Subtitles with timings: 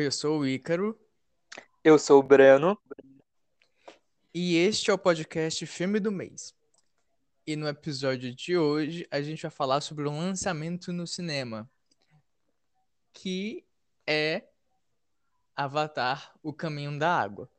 [0.00, 0.98] Eu sou o Ícaro.
[1.84, 2.78] Eu sou o Breno.
[4.32, 6.54] E este é o podcast Filme do Mês.
[7.46, 11.70] E no episódio de hoje a gente vai falar sobre um lançamento no cinema,
[13.12, 13.62] que
[14.06, 14.44] é
[15.54, 17.50] Avatar: O Caminho da Água.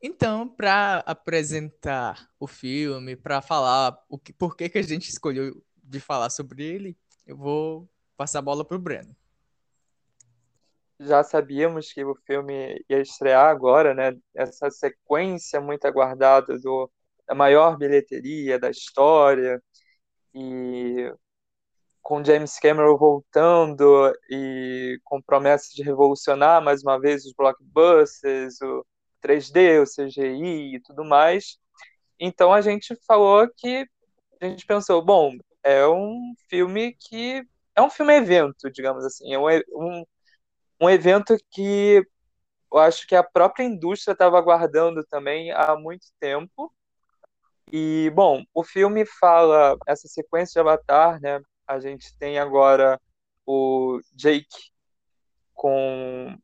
[0.00, 5.62] Então, para apresentar o filme, para falar o que, por que, que a gente escolheu
[5.82, 9.14] de falar sobre ele, eu vou passar a bola para o Breno
[11.00, 14.12] já sabíamos que o filme ia estrear agora, né?
[14.34, 16.90] Essa sequência muito aguardada do,
[17.26, 19.62] da maior bilheteria da história
[20.34, 21.12] e
[22.02, 28.86] com James Cameron voltando e com promessa de revolucionar mais uma vez os blockbusters, o
[29.22, 31.58] 3D, o CGI e tudo mais.
[32.20, 33.86] Então a gente falou que
[34.40, 37.42] a gente pensou, bom, é um filme que
[37.74, 40.04] é um filme evento, digamos assim, é um, um
[40.84, 42.06] um evento que
[42.72, 46.72] eu acho que a própria indústria estava aguardando também há muito tempo.
[47.72, 51.40] E, bom, o filme fala essa sequência de Avatar, né?
[51.66, 53.00] A gente tem agora
[53.46, 54.72] o Jake
[55.54, 56.36] com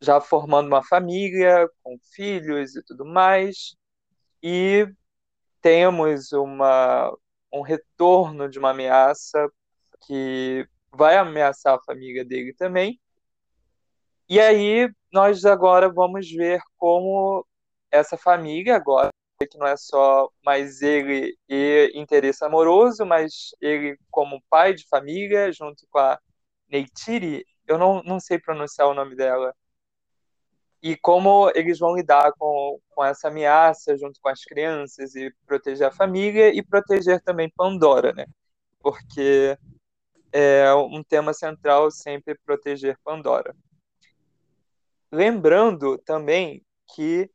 [0.00, 3.74] já formando uma família, com filhos e tudo mais.
[4.42, 4.86] E
[5.60, 7.14] temos uma,
[7.52, 9.50] um retorno de uma ameaça
[10.06, 13.00] que vai ameaçar a família dele também.
[14.30, 17.44] E aí nós agora vamos ver como
[17.90, 19.10] essa família agora
[19.50, 25.50] que não é só mais ele e interesse amoroso, mas ele como pai de família
[25.52, 26.18] junto com a
[26.68, 29.52] Neytiri, eu não, não sei pronunciar o nome dela.
[30.82, 35.88] E como eles vão lidar com, com essa ameaça junto com as crianças e proteger
[35.88, 38.26] a família e proteger também Pandora, né?
[38.80, 39.58] Porque
[40.32, 43.54] é um tema central sempre proteger Pandora.
[45.12, 47.28] Lembrando também que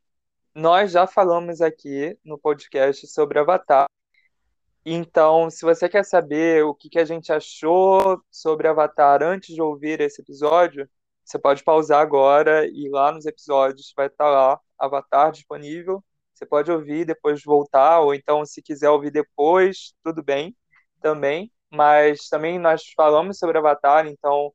[0.54, 3.86] nós já falamos aqui no podcast sobre Avatar.
[4.84, 9.60] Então, se você quer saber o que, que a gente achou sobre Avatar antes de
[9.60, 10.88] ouvir esse episódio,
[11.24, 16.02] você pode pausar agora e lá nos episódios vai estar lá Avatar disponível.
[16.32, 20.56] Você pode ouvir depois voltar, ou então, se quiser ouvir depois, tudo bem
[21.02, 21.52] também.
[21.70, 24.52] Mas também nós falamos sobre Avatar, então,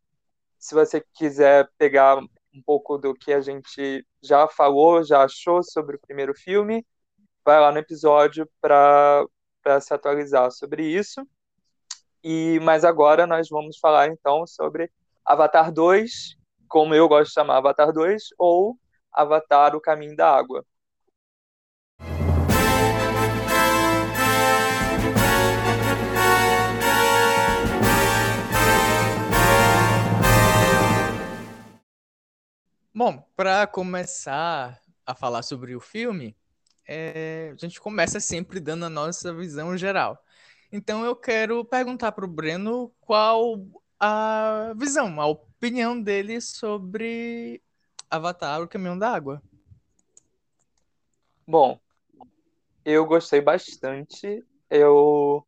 [0.58, 2.20] se você quiser pegar
[2.54, 6.86] um pouco do que a gente já falou, já achou sobre o primeiro filme,
[7.46, 9.26] vai lá no episódio para
[9.82, 11.26] se atualizar sobre isso.
[12.24, 14.92] E mas agora nós vamos falar então sobre
[15.26, 16.36] Avatar 2,
[16.68, 18.78] como eu gosto de chamar Avatar 2, ou
[19.12, 20.66] Avatar o Caminho da Água.
[33.04, 36.38] Bom, para começar a falar sobre o filme,
[36.88, 40.24] é, a gente começa sempre dando a nossa visão geral.
[40.72, 43.60] Então eu quero perguntar para o Breno qual
[44.00, 47.60] a visão, a opinião dele sobre
[48.08, 49.42] Avatar, o Caminhão da Água.
[51.48, 51.80] Bom,
[52.86, 54.46] eu gostei bastante.
[54.70, 55.44] Eu,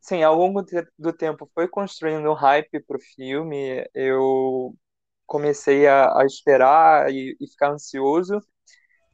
[0.00, 0.64] sim, ao longo
[0.98, 3.86] do tempo foi construindo um hype pro filme.
[3.92, 4.74] Eu
[5.28, 8.40] comecei a, a esperar e, e, ficar ansioso,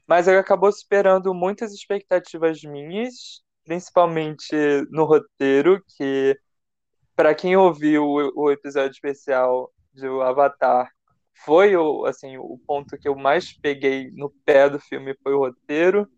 [0.07, 4.55] mas ele acabou superando muitas expectativas minhas, principalmente
[4.91, 6.39] no roteiro, que
[7.17, 10.91] para quem ouviu o, o, episódio especial do Avatar,
[11.45, 15.41] foi o, assim, o ponto que eu mais peguei no pé do filme foi o
[15.41, 16.09] roteiro.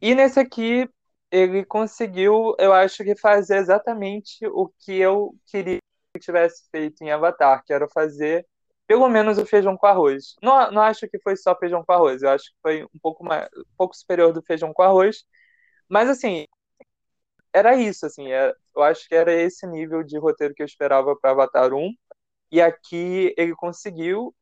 [0.00, 0.88] E nesse aqui
[1.30, 5.78] ele conseguiu, eu acho que fazer exatamente o que eu queria
[6.14, 8.46] que tivesse feito em Avatar, que era fazer
[8.88, 10.36] pelo menos o feijão com arroz.
[10.42, 13.24] Não, não acho que foi só feijão com arroz, eu acho que foi um pouco
[13.24, 15.24] mais, um pouco superior do feijão com arroz.
[15.88, 16.46] Mas assim,
[17.52, 20.66] era isso, assim, era, é, eu acho que era esse nível de roteiro que eu
[20.66, 21.92] esperava para Avatar 1.
[22.52, 24.34] E aqui ele conseguiu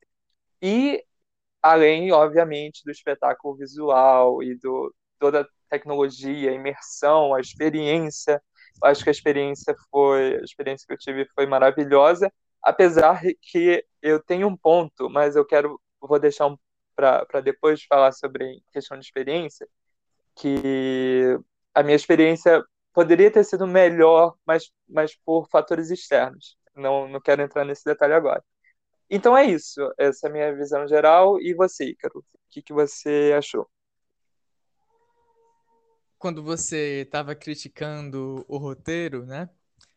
[0.62, 1.04] e
[1.62, 8.42] além, obviamente, do espetáculo visual e do toda a tecnologia, a imersão, a experiência.
[8.82, 12.32] Eu acho que a experiência foi, a experiência que eu tive foi maravilhosa
[12.66, 16.58] apesar que eu tenho um ponto, mas eu quero, vou deixar um,
[16.96, 19.68] para depois falar sobre questão de experiência,
[20.34, 21.38] que
[21.72, 26.58] a minha experiência poderia ter sido melhor, mas, mas por fatores externos.
[26.74, 28.42] Não, não quero entrar nesse detalhe agora.
[29.08, 31.40] Então é isso, essa é a minha visão geral.
[31.40, 33.70] E você, Ícaro, o que, que você achou?
[36.18, 39.48] Quando você estava criticando o roteiro, né?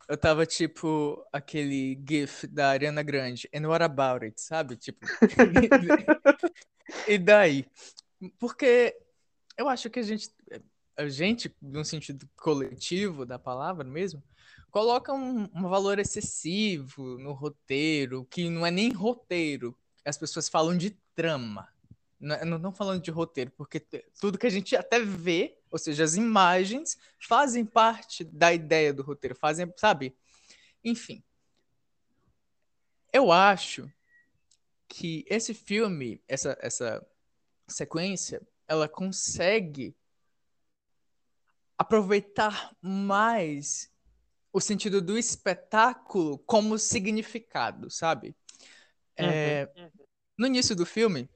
[0.10, 4.76] Eu tava tipo aquele GIF da Ariana Grande, and what about it, sabe?
[4.76, 5.06] Tipo.
[7.08, 7.64] e daí?
[8.40, 8.98] Porque
[9.56, 10.32] eu acho que a gente,
[10.98, 14.24] a gente, no sentido coletivo da palavra mesmo,
[14.72, 19.78] coloca um, um valor excessivo no roteiro, que não é nem roteiro.
[20.04, 21.70] As pessoas falam de trama.
[22.20, 23.80] Não estão falando de roteiro, porque
[24.20, 29.04] tudo que a gente até vê, ou seja, as imagens, fazem parte da ideia do
[29.04, 30.16] roteiro, fazem, sabe?
[30.84, 31.24] Enfim.
[33.12, 33.92] Eu acho
[34.88, 37.06] que esse filme, essa, essa
[37.68, 39.96] sequência, ela consegue
[41.78, 43.92] aproveitar mais
[44.52, 48.36] o sentido do espetáculo como significado, sabe?
[49.16, 49.90] É, uhum.
[50.38, 51.30] No início do filme,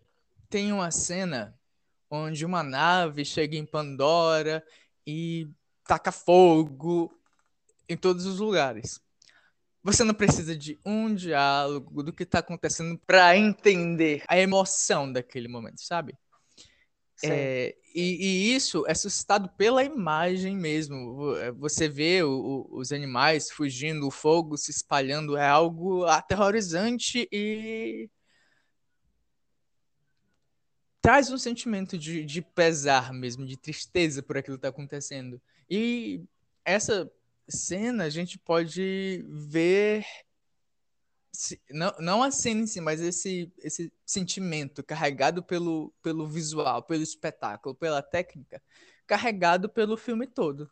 [0.50, 1.58] tem uma cena
[2.14, 4.64] onde uma nave chega em Pandora
[5.06, 5.50] e
[5.86, 7.12] taca fogo
[7.90, 9.00] em todos os lugares.
[9.84, 15.48] Você não precisa de um diálogo do que está acontecendo para entender a emoção daquele
[15.48, 16.18] momento, sabe?
[17.26, 21.36] É, e, e, isso é suscitado pela imagem mesmo.
[21.38, 27.28] É, você vê o, o, os animais fugindo, o fogo se espalhando, é algo aterrorizante
[27.32, 28.10] e
[31.04, 35.40] traz um sentimento de, de pesar mesmo, de tristeza por aquilo que está acontecendo.
[35.70, 36.24] E
[36.64, 37.12] essa
[37.46, 40.06] cena a gente pode ver
[41.70, 47.04] não, não a cena em si, mas esse, esse sentimento carregado pelo, pelo visual, pelo
[47.04, 48.62] espetáculo, pela técnica,
[49.06, 50.72] carregado pelo filme todo.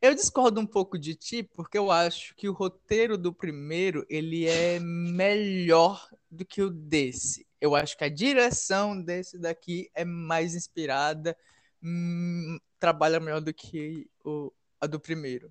[0.00, 4.46] Eu discordo um pouco de ti, porque eu acho que o roteiro do primeiro ele
[4.46, 7.44] é melhor do que o desse.
[7.64, 11.34] Eu acho que a direção desse daqui é mais inspirada,
[11.82, 15.50] hum, trabalha melhor do que o, a do primeiro.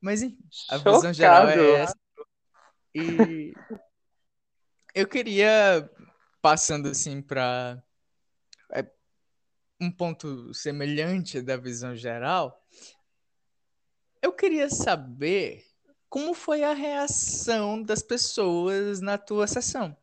[0.00, 0.96] Mas enfim, a Chocado.
[0.96, 1.94] visão geral é essa.
[2.94, 3.52] E
[4.94, 5.86] eu queria,
[6.40, 7.84] passando assim para
[8.70, 8.90] é,
[9.78, 12.66] um ponto semelhante da visão geral,
[14.22, 15.66] eu queria saber
[16.08, 19.94] como foi a reação das pessoas na tua sessão.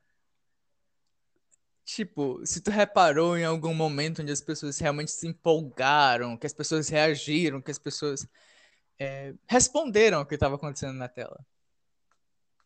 [1.91, 6.53] Tipo, se tu reparou em algum momento onde as pessoas realmente se empolgaram, que as
[6.53, 8.27] pessoas reagiram, que as pessoas
[8.99, 11.43] é, responderam ao que estava acontecendo na tela.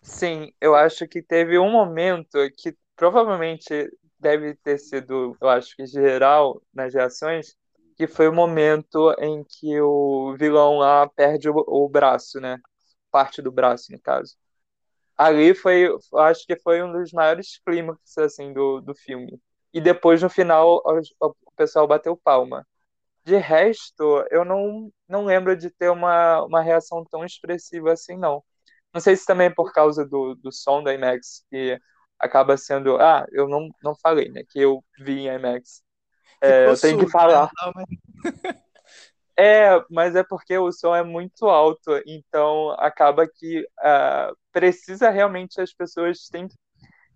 [0.01, 3.89] Sim, eu acho que teve um momento que provavelmente
[4.19, 7.55] deve ter sido, eu acho que geral nas reações,
[7.95, 12.59] que foi o momento em que o vilão lá perde o, o braço, né?
[13.09, 14.35] Parte do braço, no caso.
[15.17, 19.39] Ali foi, acho que foi um dos maiores clímax, assim, do, do filme.
[19.73, 22.65] E depois, no final, o, o pessoal bateu palma.
[23.23, 28.43] De resto, eu não, não lembro de ter uma, uma reação tão expressiva assim, não.
[28.93, 31.79] Não sei se também é por causa do, do som da IMAX, que
[32.19, 32.97] acaba sendo.
[32.97, 34.43] Ah, eu não, não falei, né?
[34.49, 35.81] Que eu vi em IMAX.
[36.41, 37.49] É, eu tenho que falar.
[37.75, 38.53] Né?
[39.35, 45.59] É, mas é porque o som é muito alto, então acaba que uh, precisa realmente
[45.59, 46.47] as pessoas têm,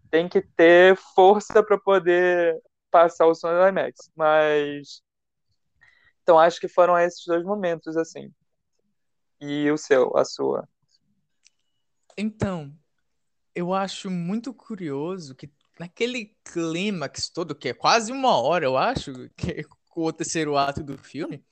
[0.10, 2.60] têm que ter força para poder
[2.92, 4.12] passar o som da IMAX.
[4.16, 5.02] Mas.
[6.24, 8.34] Então acho que foram esses dois momentos, assim.
[9.40, 10.68] E o seu, a sua?
[12.18, 12.76] Então,
[13.56, 19.30] eu acho muito curioso que naquele clímax todo, que é quase uma hora, eu acho,
[19.38, 19.64] que é
[19.96, 21.44] o terceiro ato do filme,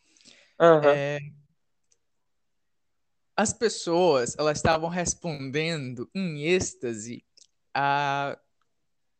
[0.59, 0.83] uhum.
[0.83, 1.19] é,
[3.35, 7.23] as pessoas elas estavam respondendo em êxtase
[7.73, 8.37] a,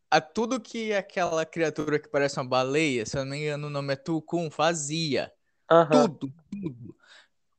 [0.09, 3.69] a tudo que aquela criatura que parece uma baleia, se eu não me engano o
[3.69, 5.31] nome é Tukun, fazia.
[5.69, 6.07] Uhum.
[6.07, 6.95] Tudo, tudo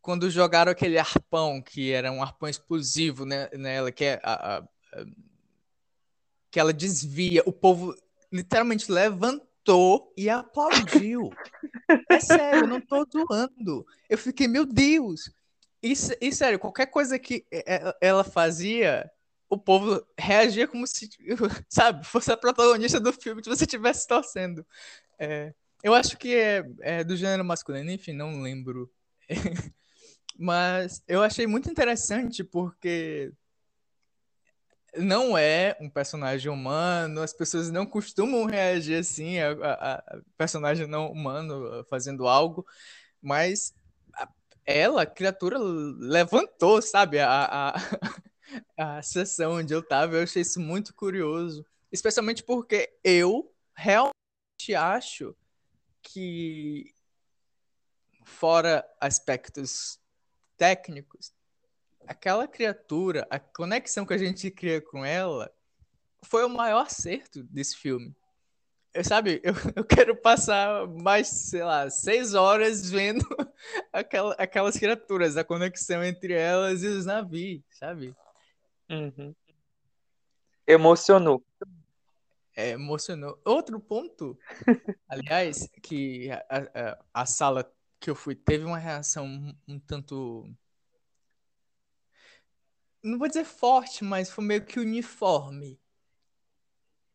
[0.07, 4.59] quando jogaram aquele arpão, que era um arpão explosivo né, nela, que é a, a,
[4.59, 4.67] a,
[6.49, 7.93] que ela desvia, o povo
[8.33, 11.33] literalmente levantou e aplaudiu.
[12.09, 13.85] é sério, eu não tô zoando.
[14.09, 15.29] Eu fiquei, meu Deus.
[15.83, 17.47] E, e sério, qualquer coisa que
[18.01, 19.11] ela fazia,
[19.49, 21.09] o povo reagia como se,
[21.69, 24.67] sabe, fosse a protagonista do filme que você estivesse torcendo.
[25.19, 28.91] É, eu acho que é, é, do gênero masculino, enfim, não lembro.
[30.39, 33.33] Mas eu achei muito interessante porque
[34.97, 40.87] não é um personagem humano, as pessoas não costumam reagir assim a, a, a personagem
[40.87, 42.67] não humano fazendo algo,
[43.21, 43.75] mas
[44.67, 47.75] ela, criatura, levantou, sabe, a, a,
[48.99, 50.17] a sessão onde eu tava.
[50.17, 55.37] Eu achei isso muito curioso, especialmente porque eu realmente acho
[56.03, 56.93] que,
[58.25, 60.01] fora aspectos
[60.57, 61.33] técnicos,
[62.07, 65.53] aquela criatura, a conexão que a gente cria com ela,
[66.25, 68.15] foi o maior acerto desse filme.
[68.97, 73.23] Eu, sabe, eu, eu quero passar mais, sei lá, seis horas vendo
[73.93, 78.17] aquela, aquelas criaturas, a conexão entre elas e os navios, sabe?
[78.89, 79.35] Uhum.
[80.67, 81.45] Emocionou.
[82.57, 83.39] É, emocionou.
[83.45, 84.39] Outro ponto,
[85.07, 90.51] aliás, que a, a, a, sala que eu fui teve uma reação um, um tanto.
[93.03, 95.79] Não vou dizer forte, mas foi meio que uniforme.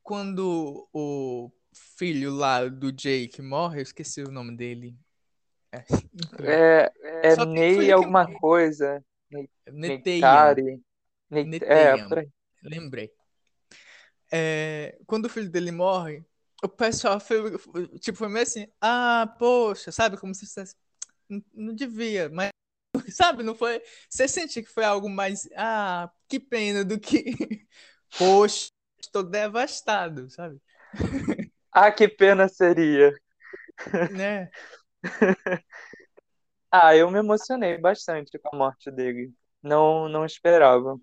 [0.03, 4.95] Quando o filho lá do Jake morre, eu esqueci o nome dele.
[5.71, 5.85] É,
[6.43, 9.03] é, é Ney alguma coisa.
[9.71, 10.55] Neteian.
[11.61, 11.95] É,
[12.63, 13.11] Lembrei.
[14.31, 16.23] É, quando o filho dele morre,
[16.63, 17.57] o pessoal foi,
[17.99, 20.17] tipo, foi meio assim, ah, poxa, sabe?
[20.17, 20.75] Como se fosse,
[21.53, 22.49] não devia, mas,
[23.09, 23.43] sabe?
[23.43, 23.81] Não foi.
[24.09, 27.65] Você sente que foi algo mais, ah, que pena do que,
[28.17, 28.69] poxa,
[29.01, 30.61] estou devastado, sabe?
[31.71, 33.13] Ah, que pena seria.
[34.11, 34.49] Né?
[36.71, 39.33] ah, eu me emocionei bastante com a morte dele.
[39.63, 40.99] Não, não esperava.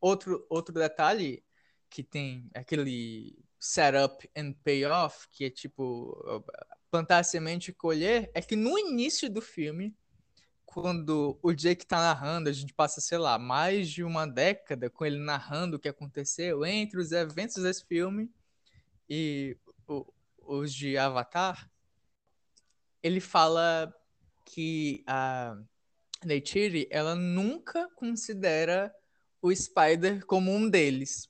[0.00, 1.44] Outro, outro detalhe
[1.90, 6.44] que tem aquele setup and payoff, que é tipo
[6.90, 9.94] plantar a semente e colher, é que no início do filme,
[10.64, 15.04] quando o Jake tá narrando, a gente passa, sei lá, mais de uma década com
[15.04, 18.30] ele narrando o que aconteceu entre os eventos desse filme
[19.08, 20.06] e o,
[20.40, 21.70] os de Avatar,
[23.02, 23.94] ele fala
[24.44, 25.56] que a
[26.24, 28.92] Neytiri, ela nunca considera
[29.40, 31.28] o Spider como um deles.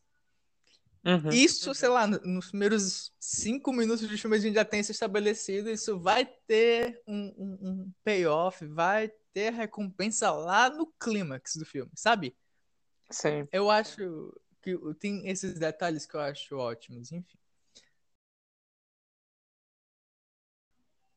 [1.05, 1.31] Uhum.
[1.31, 5.71] Isso, sei lá, nos primeiros cinco minutos de filme a gente já tem isso estabelecido.
[5.71, 11.91] Isso vai ter um, um, um payoff, vai ter recompensa lá no clímax do filme,
[11.95, 12.37] sabe?
[13.11, 13.47] Sim.
[13.53, 17.39] Eu acho que tem esses detalhes que eu acho ótimos, enfim.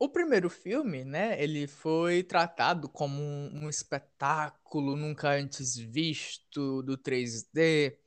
[0.01, 6.97] O primeiro filme, né, ele foi tratado como um, um espetáculo nunca antes visto do
[6.97, 7.99] 3D,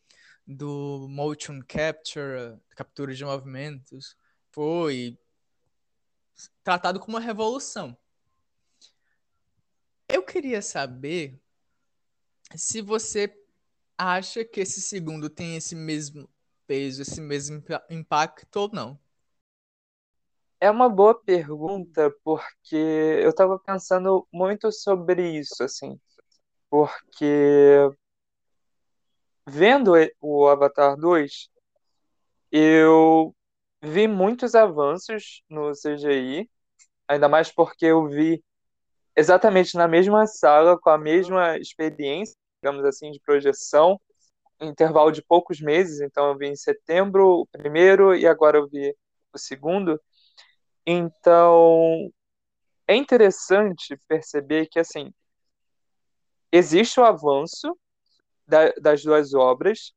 [0.44, 4.16] do motion capture, captura de movimentos.
[4.50, 5.16] Foi
[6.64, 7.96] tratado como uma revolução.
[10.08, 11.40] Eu queria saber
[12.56, 13.32] se você
[13.96, 16.28] acha que esse segundo tem esse mesmo
[16.66, 19.03] peso, esse mesmo impacto ou não.
[20.64, 26.00] É uma boa pergunta, porque eu estava pensando muito sobre isso, assim,
[26.70, 27.90] porque
[29.46, 29.92] vendo
[30.22, 31.50] o Avatar 2,
[32.50, 33.34] eu
[33.82, 36.50] vi muitos avanços no CGI,
[37.06, 38.42] ainda mais porque eu vi
[39.14, 44.00] exatamente na mesma sala, com a mesma experiência, digamos assim, de projeção,
[44.62, 48.96] intervalo de poucos meses, então eu vi em setembro o primeiro e agora eu vi
[49.30, 50.00] o segundo.
[50.86, 52.12] Então,
[52.86, 55.12] é interessante perceber que, assim,
[56.52, 57.76] existe o avanço
[58.46, 59.92] da, das duas obras,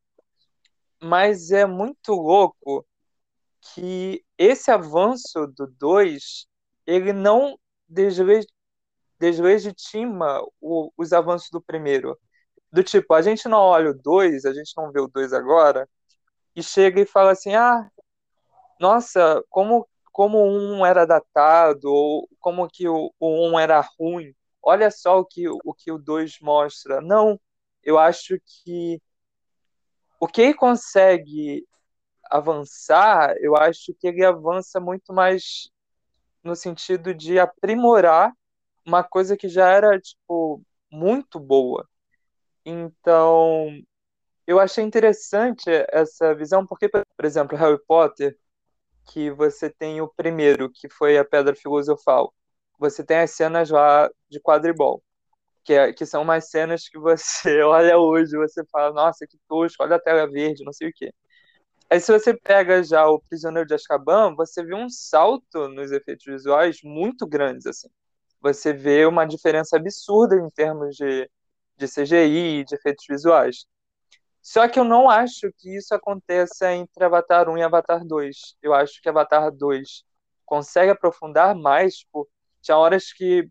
[1.01, 2.86] mas é muito louco
[3.74, 6.48] que esse avanço do 2,
[6.86, 7.60] ele não
[9.20, 12.17] deslegitima o, os avanços do primeiro.
[12.72, 15.88] Do tipo, a gente não olha o 2, a gente não vê o 2 agora,
[16.56, 17.89] e chega e fala assim, ah,
[18.79, 24.33] nossa, como como um era datado, ou como que o, o um era ruim.
[24.63, 27.00] Olha só o que o, que o 2 mostra.
[27.01, 27.39] Não,
[27.83, 29.00] eu acho que
[30.19, 31.67] o que ele consegue
[32.31, 35.69] avançar, eu acho que ele avança muito mais
[36.43, 38.33] no sentido de aprimorar
[38.83, 41.88] uma coisa que já era tipo muito boa.
[42.65, 43.67] Então,
[44.47, 48.36] eu achei interessante essa visão porque, por exemplo, Harry Potter
[49.07, 52.33] que você tem o primeiro, que foi a Pedra Filosofal.
[52.79, 55.03] Você tem as cenas lá de quadribol,
[55.63, 59.83] que, é, que são umas cenas que você olha hoje, você fala, nossa, que tosco,
[59.83, 61.11] olha a tela verde, não sei o quê.
[61.89, 66.25] Aí se você pega já o Prisioneiro de Azkaban, você vê um salto nos efeitos
[66.25, 67.87] visuais muito grandes, assim.
[68.41, 71.29] Você vê uma diferença absurda em termos de,
[71.77, 73.65] de CGI, de efeitos visuais.
[74.47, 78.55] Só que eu não acho que isso aconteça entre Avatar 1 e Avatar 2.
[78.61, 80.05] Eu acho que Avatar 2
[80.45, 81.97] consegue aprofundar mais.
[81.97, 82.29] Tipo,
[82.61, 83.45] tinha horas que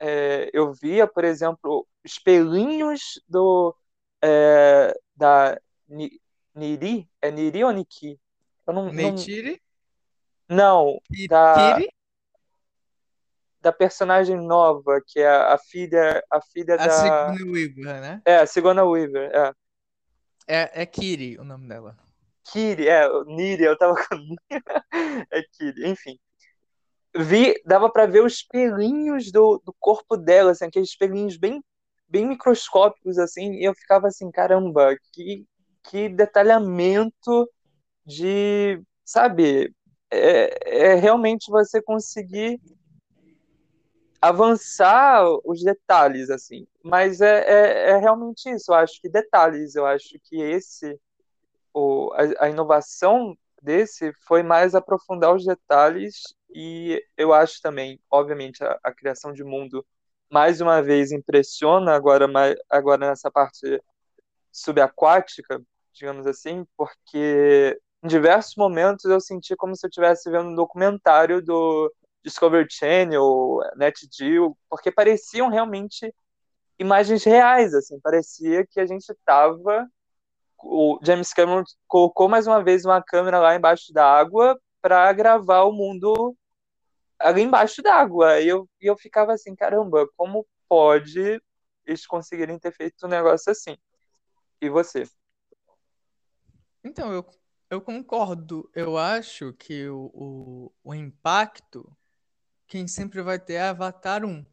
[0.00, 3.72] é, eu via, por exemplo, espelhinhos do
[4.20, 5.56] é, da
[6.52, 8.18] Niri, é Niri ou Niki?
[8.66, 9.62] Eu não, Neytiri?
[10.48, 11.78] Não, da
[13.60, 16.90] da personagem nova, que é a filha, a filha a da.
[16.90, 18.22] Sigourney Weaver, né?
[18.24, 19.54] É, a Sigourney Weaver, é.
[20.52, 21.96] É, é Kiri o nome dela.
[22.42, 24.34] Kiri, é, Niri, eu tava com.
[25.30, 26.18] é Kiri, enfim.
[27.16, 31.62] Vi, dava para ver os pelinhos do, do corpo dela, assim, aqueles pelinhos bem,
[32.08, 35.46] bem microscópicos, assim, e eu ficava assim, caramba, que,
[35.84, 37.48] que detalhamento
[38.04, 39.72] de, sabe,
[40.10, 42.60] é, é realmente você conseguir
[44.20, 46.66] avançar os detalhes, assim.
[46.82, 50.98] Mas é, é, é, realmente isso, eu acho que detalhes, eu acho que esse,
[51.72, 58.62] o, a, a, inovação desse foi mais aprofundar os detalhes e eu acho também, obviamente,
[58.62, 59.84] a, a criação de mundo
[60.30, 62.26] mais uma vez impressiona agora,
[62.68, 63.82] agora nessa parte
[64.52, 65.60] subaquática,
[65.92, 71.42] digamos assim, porque em diversos momentos eu senti como se eu estivesse vendo um documentário
[71.42, 71.92] do
[72.24, 76.14] Discovery Channel, NetGeo, porque pareciam realmente
[76.78, 79.88] imagens reais, assim, parecia que a gente estava
[80.62, 85.64] o James Cameron colocou mais uma vez uma câmera lá embaixo da água para gravar
[85.64, 86.36] o mundo
[87.18, 88.40] ali embaixo d'água.
[88.40, 91.42] E eu, e eu ficava assim, caramba, como pode
[91.86, 93.76] eles conseguirem ter feito um negócio assim?
[94.60, 95.04] E você?
[96.84, 97.26] Então, eu,
[97.70, 98.70] eu concordo.
[98.74, 101.90] Eu acho que o, o, o impacto
[102.70, 104.46] quem sempre vai ter é Avatar 1.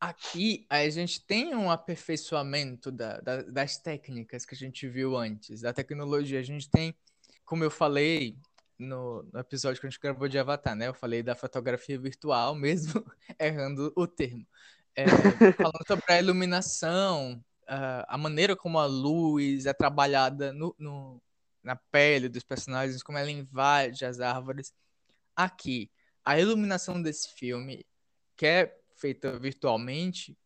[0.00, 5.60] Aqui a gente tem um aperfeiçoamento da, da, das técnicas que a gente viu antes,
[5.60, 6.40] da tecnologia.
[6.40, 6.96] A gente tem,
[7.44, 8.38] como eu falei
[8.78, 10.88] no, no, episódio que a gente gravou de Avatar, né?
[10.88, 13.04] Eu falei da fotografia virtual, mesmo
[13.38, 14.46] errando o termo.
[14.96, 15.06] É,
[15.52, 17.44] falando sobre a iluminação,
[18.08, 21.22] a maneira como a luz é trabalhada no, no,
[21.62, 24.72] na pele dos personagens, como ela invade as árvores.
[25.36, 25.90] Aqui,
[26.24, 27.84] a iluminação desse filme,
[28.36, 30.36] que é feita virtualmente,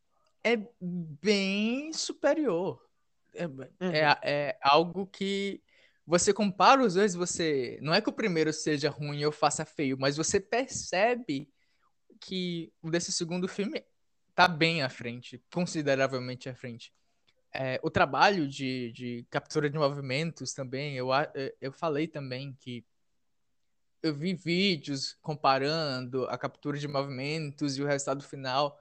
[0.43, 2.83] é bem superior.
[3.35, 3.63] É, uhum.
[3.81, 5.63] é, é, algo que
[6.07, 7.79] você compara os dois, você.
[7.83, 11.49] Não é que o primeiro seja ruim ou faça feio, mas você percebe
[12.21, 13.85] que o desse segundo filme
[14.35, 16.93] tá bem à frente, consideravelmente à frente.
[17.53, 21.09] É, o trabalho de, de captura de movimentos também, eu,
[21.61, 22.85] eu falei também que
[24.03, 28.79] eu vi vídeos comparando a captura de movimentos e o resultado final,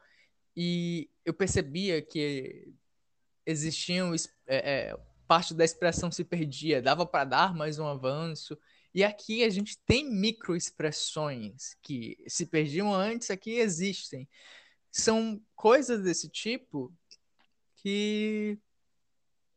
[0.56, 2.73] e eu percebia que
[3.45, 4.13] existiam
[4.45, 8.58] é, é, parte da expressão se perdia, dava para dar mais um avanço.
[8.93, 14.27] E aqui a gente tem microexpressões que se perdiam antes, aqui existem.
[14.91, 16.91] São coisas desse tipo
[17.75, 18.58] que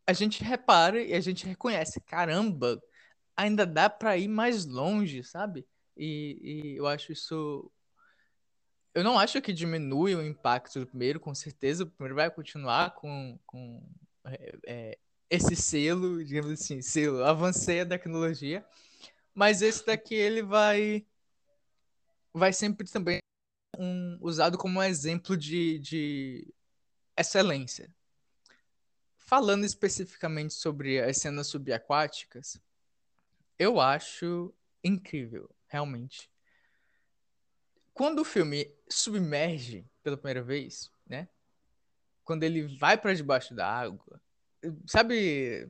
[0.06, 2.00] a gente repara e a gente reconhece.
[2.00, 2.80] Caramba,
[3.40, 5.66] ainda dá para ir mais longe, sabe?
[5.96, 7.70] E, e, eu acho isso.
[8.94, 11.84] Eu não acho que diminui o impacto do primeiro, com certeza.
[11.84, 13.82] O primeiro vai continuar com, com
[14.24, 14.98] é, é,
[15.30, 18.64] esse selo, digamos assim, selo, avancei a tecnologia.
[19.34, 21.06] Mas esse daqui ele vai
[22.32, 23.18] vai sempre também
[23.78, 26.54] um, usado como um exemplo de, de
[27.16, 27.92] excelência.
[29.16, 32.60] Falando especificamente sobre as cenas subaquáticas,
[33.60, 36.30] eu acho incrível, realmente.
[37.92, 41.28] Quando o filme submerge pela primeira vez, né?
[42.24, 44.18] Quando ele vai para debaixo da água,
[44.86, 45.68] sabe?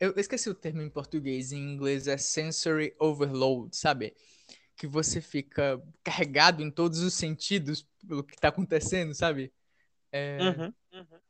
[0.00, 4.16] Eu esqueci o termo em português, em inglês é sensory overload, sabe?
[4.74, 9.52] Que você fica carregado em todos os sentidos pelo que está acontecendo, sabe?
[10.10, 10.38] É...
[10.40, 11.20] Uhum, uhum.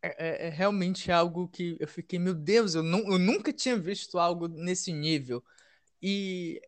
[0.00, 3.76] É, é, é, realmente algo que eu fiquei, meu Deus, eu, não, eu nunca tinha
[3.76, 5.42] visto algo nesse nível.
[6.00, 6.60] E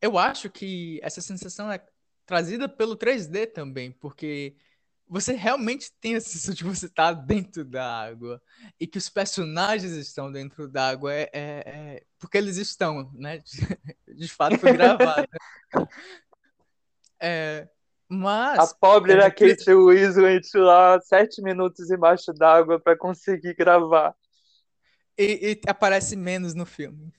[0.00, 1.84] eu acho que essa sensação é
[2.26, 4.56] trazida pelo 3D também, porque
[5.08, 8.42] você realmente tem a sensação de você estar tá dentro da água
[8.80, 13.42] e que os personagens estão dentro da água é, é, é porque eles estão, né?
[14.08, 15.28] De fato foi gravado.
[17.20, 17.68] é,
[18.08, 18.58] mas.
[18.58, 24.14] A pobre da Kate Winslet lá, sete minutos embaixo d'água para conseguir gravar.
[25.18, 27.12] E, e, aparece menos no filme.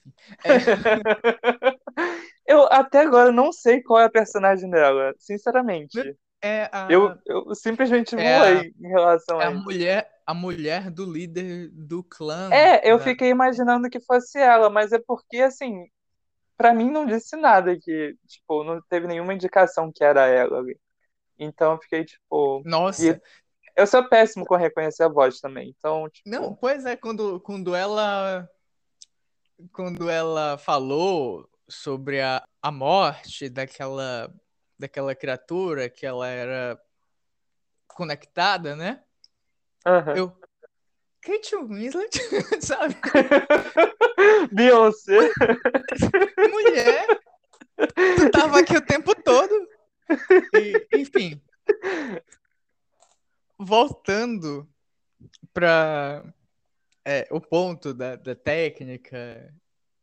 [0.44, 0.54] É.
[2.46, 6.16] eu até agora não sei qual é a personagem dela, sinceramente.
[6.40, 6.86] É a...
[6.88, 8.64] eu, eu simplesmente é voei a...
[8.64, 12.48] em relação é a, a mulher, a mulher do líder do clã.
[12.52, 15.84] É, eu fiquei imaginando que fosse ela, mas é porque assim,
[16.58, 20.78] para mim não disse nada que, tipo, não teve nenhuma indicação que era ela ali.
[21.38, 22.60] Então eu fiquei, tipo.
[22.66, 23.12] Nossa!
[23.12, 23.20] E
[23.76, 25.72] eu sou péssimo com reconhecer a voz também.
[25.78, 26.28] Então, tipo...
[26.28, 28.46] Não, pois é, quando, quando ela.
[29.72, 34.32] Quando ela falou sobre a, a morte daquela
[34.78, 36.80] daquela criatura, que ela era
[37.88, 39.02] conectada, né?
[39.84, 40.16] Aham.
[40.16, 40.40] Eu.
[41.28, 42.18] Kate Winslet,
[42.64, 42.96] sabe?
[44.50, 45.30] Beyoncé.
[46.50, 47.20] Mulher,
[48.16, 49.68] tu tava aqui o tempo todo.
[50.54, 51.38] E, enfim.
[53.58, 54.66] Voltando
[55.52, 56.24] para
[57.30, 59.54] o ponto da, da técnica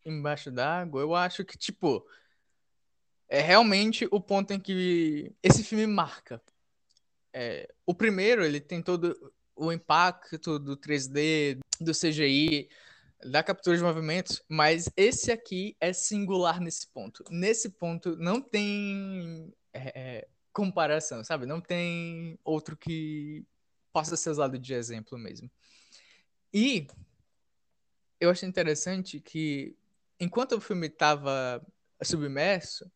[0.06, 2.06] embaixo d'água, eu acho que, tipo,
[3.28, 6.40] é realmente o ponto em que esse filme marca.
[7.34, 12.70] É, o primeiro, ele tem todo o impacto do 3D, do CGI,
[13.24, 17.24] da captura de movimentos, mas esse aqui é singular nesse ponto.
[17.30, 21.46] Nesse ponto não tem é, é comparação, sabe?
[21.46, 23.46] Não tem outro que
[23.91, 25.50] possa ser usado de exemplo mesmo.
[26.54, 26.88] E
[28.20, 29.76] eu achei interessante que
[30.20, 31.65] enquanto o filme estava
[32.04, 32.89] submerso,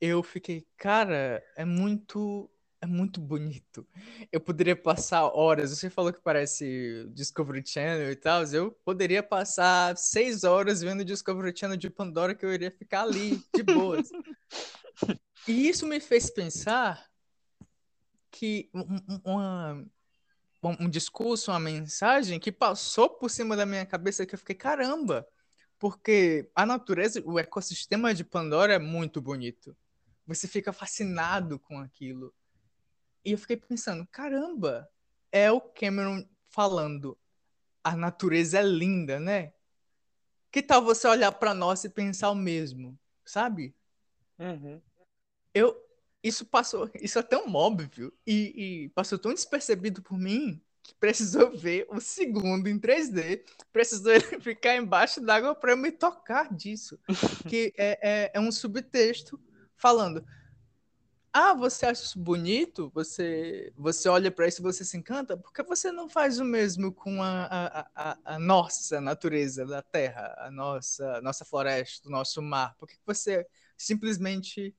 [0.00, 3.86] eu fiquei, cara, é muito é muito bonito.
[4.30, 5.70] Eu poderia passar horas.
[5.70, 8.44] Você falou que parece Discovery Channel e tal.
[8.44, 13.42] Eu poderia passar seis horas vendo Discovery Channel de Pandora que eu iria ficar ali,
[13.54, 14.08] de boas.
[15.48, 17.04] e isso me fez pensar
[18.30, 18.70] que
[19.24, 19.84] uma,
[20.62, 25.26] um discurso, uma mensagem que passou por cima da minha cabeça que eu fiquei, caramba,
[25.78, 29.76] porque a natureza, o ecossistema de Pandora é muito bonito.
[30.26, 32.34] Você fica fascinado com aquilo.
[33.24, 34.88] E eu fiquei pensando, caramba,
[35.30, 37.16] é o Cameron falando,
[37.82, 39.52] a natureza é linda, né?
[40.50, 43.74] Que tal você olhar para nós e pensar o mesmo, sabe?
[44.38, 44.80] Uhum.
[45.52, 45.76] Eu,
[46.22, 51.50] isso passou, isso é tão óbvio e, e, passou tão despercebido por mim que precisou
[51.56, 56.98] ver o segundo em 3D, precisou ele ficar embaixo d'água para eu me tocar disso,
[57.48, 59.38] que é, é, é um subtexto
[59.76, 60.24] falando
[61.32, 62.90] ah, você acha isso bonito?
[62.94, 65.36] Você, você olha para isso e você se encanta?
[65.36, 69.82] Por que você não faz o mesmo com a, a, a, a nossa natureza da
[69.82, 72.74] Terra, a nossa, nossa floresta, o nosso mar?
[72.76, 74.74] Por que você simplesmente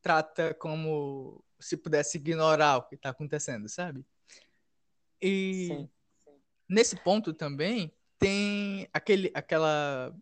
[0.00, 4.04] trata como se pudesse ignorar o que está acontecendo, sabe?
[5.20, 5.88] E sim,
[6.24, 6.40] sim.
[6.68, 10.14] nesse ponto também tem aquele, aquela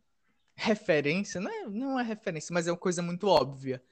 [0.54, 3.82] referência, não é, não é referência, mas é uma coisa muito óbvia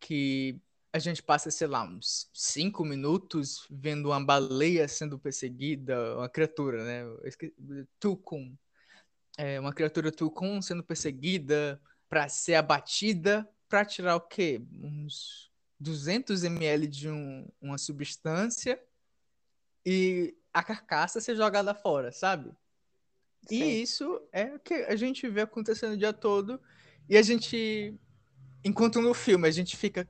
[0.00, 0.60] que
[0.92, 6.84] a gente passa, sei lá, uns cinco minutos vendo uma baleia sendo perseguida, uma criatura,
[6.84, 7.04] né?
[8.00, 8.56] Tukun.
[9.36, 14.60] É, uma criatura Tukun sendo perseguida para ser abatida para tirar o quê?
[14.82, 18.82] Uns 200 ml de um, uma substância
[19.84, 22.50] e a carcaça ser jogada fora, sabe?
[23.46, 23.62] Sim.
[23.62, 26.60] E isso é o que a gente vê acontecendo o dia todo
[27.08, 27.94] e a gente
[28.64, 30.08] enquanto no filme a gente fica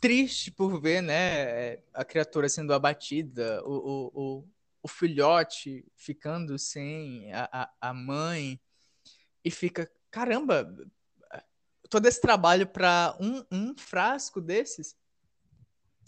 [0.00, 4.48] triste por ver, né, a criatura sendo abatida, o, o, o,
[4.82, 8.60] o filhote ficando sem a, a, a mãe,
[9.44, 10.74] e fica, caramba,
[11.90, 14.96] todo esse trabalho para um, um frasco desses.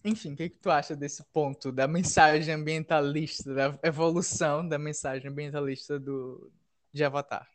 [0.04, 5.30] Enfim, o que, que tu acha desse ponto da mensagem ambientalista, da evolução da mensagem
[5.30, 6.50] ambientalista do,
[6.92, 7.46] de Avatar?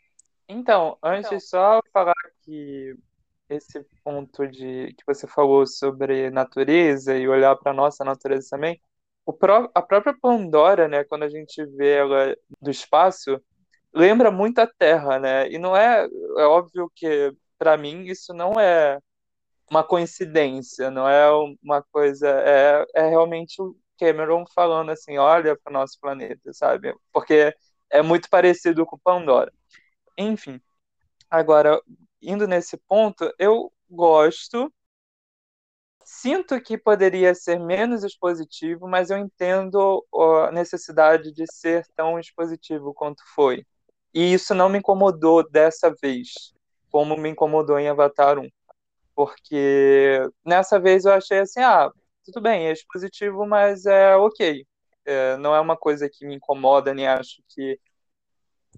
[0.47, 1.39] Então, antes então.
[1.39, 2.95] só falar que
[3.55, 8.81] esse ponto de que você falou sobre natureza e olhar para nossa natureza também,
[9.25, 13.41] o pró a própria Pandora, né, quando a gente vê ela do espaço,
[13.93, 15.49] lembra muito a Terra, né?
[15.49, 18.99] E não é, é óbvio que para mim isso não é
[19.69, 21.29] uma coincidência, não é
[21.63, 26.93] uma coisa, é, é realmente o Cameron falando assim, olha para o nosso planeta, sabe?
[27.13, 27.53] Porque
[27.89, 29.51] é muito parecido com Pandora.
[30.17, 30.59] Enfim,
[31.29, 31.79] agora
[32.21, 34.71] indo nesse ponto, eu gosto.
[36.03, 40.05] Sinto que poderia ser menos expositivo, mas eu entendo
[40.47, 43.65] a necessidade de ser tão expositivo quanto foi.
[44.13, 46.53] E isso não me incomodou dessa vez,
[46.89, 48.49] como me incomodou em Avatar 1.
[49.15, 51.91] Porque nessa vez eu achei assim, ah,
[52.25, 54.65] tudo bem, é expositivo, mas é ok.
[55.05, 57.79] É, não é uma coisa que me incomoda, nem acho que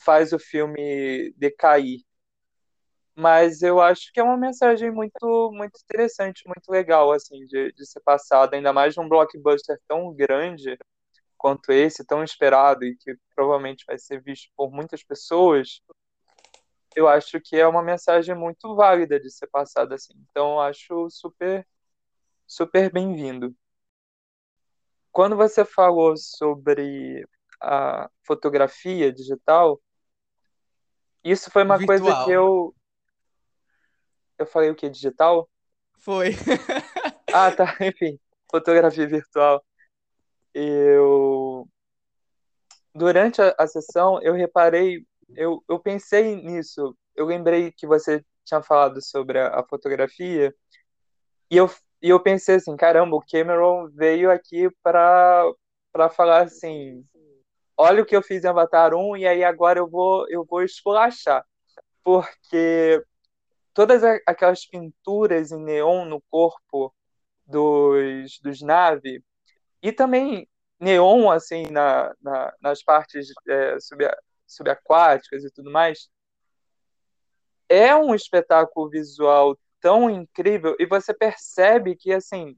[0.01, 1.99] faz o filme decair
[3.15, 7.85] mas eu acho que é uma mensagem muito muito interessante, muito legal assim de, de
[7.85, 10.77] ser passada, ainda mais num blockbuster tão grande
[11.37, 15.81] quanto esse, tão esperado e que provavelmente vai ser visto por muitas pessoas.
[16.95, 20.13] Eu acho que é uma mensagem muito válida de ser passada assim.
[20.29, 21.65] Então acho super
[22.47, 23.55] super bem-vindo.
[25.11, 27.25] Quando você falou sobre
[27.61, 29.79] a fotografia digital,
[31.23, 31.99] isso foi uma Virtual.
[31.99, 32.75] coisa que eu
[34.43, 34.89] eu falei o que?
[34.89, 35.49] Digital?
[35.99, 36.31] Foi.
[37.33, 37.75] ah, tá.
[37.81, 38.19] Enfim,
[38.51, 39.63] fotografia virtual.
[40.53, 41.67] Eu.
[42.93, 46.95] Durante a, a sessão, eu reparei, eu, eu pensei nisso.
[47.15, 50.53] Eu lembrei que você tinha falado sobre a, a fotografia.
[51.49, 51.69] E eu,
[52.01, 55.53] e eu pensei assim: caramba, o Cameron veio aqui para
[56.15, 57.03] falar assim:
[57.77, 60.61] olha o que eu fiz em Avatar 1 e aí agora eu vou, eu vou
[60.63, 61.45] esculachar.
[62.03, 63.01] Porque
[63.73, 66.93] todas aquelas pinturas em neon no corpo
[67.45, 69.23] dos, dos nave
[69.81, 70.47] e também
[70.79, 74.07] neon assim na, na nas partes é, sub,
[74.47, 76.09] subaquáticas e tudo mais
[77.67, 82.57] é um espetáculo visual tão incrível e você percebe que assim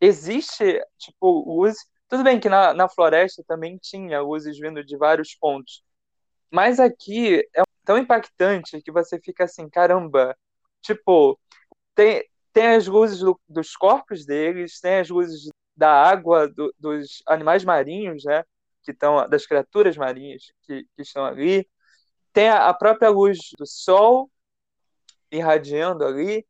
[0.00, 1.76] existe tipo luz
[2.08, 5.82] tudo bem que na, na floresta também tinha luzes vindo de vários pontos
[6.54, 10.36] mas aqui é tão impactante que você fica assim, caramba,
[10.80, 11.36] tipo,
[11.96, 17.24] tem, tem as luzes do, dos corpos deles, tem as luzes da água, do, dos
[17.26, 18.44] animais marinhos, né,
[18.84, 21.68] que estão, das criaturas marinhas que, que estão ali,
[22.32, 24.30] tem a, a própria luz do sol
[25.32, 26.46] irradiando ali,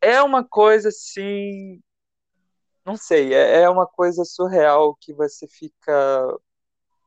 [0.00, 1.78] é uma coisa assim,
[2.86, 6.40] não sei, é, é uma coisa surreal que você fica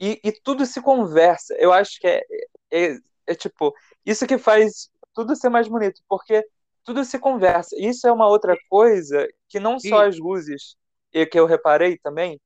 [0.06, 1.56] e, e, tudo se conversa.
[1.56, 2.22] Eu acho que é,
[2.72, 3.74] é, é, tipo,
[4.06, 6.46] isso que faz tudo ser mais bonito, porque
[6.84, 7.76] tudo se conversa.
[7.80, 10.76] Isso é uma outra coisa que não só as luzes,
[11.12, 12.42] que eu reparei também,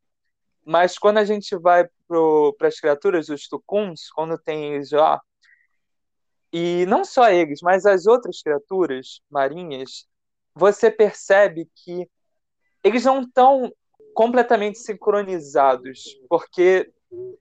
[0.63, 5.19] mas quando a gente vai para as criaturas, os tucuns, quando tem eles lá,
[6.53, 10.05] e não só eles, mas as outras criaturas marinhas,
[10.53, 12.07] você percebe que
[12.83, 13.71] eles não estão
[14.13, 16.91] completamente sincronizados, porque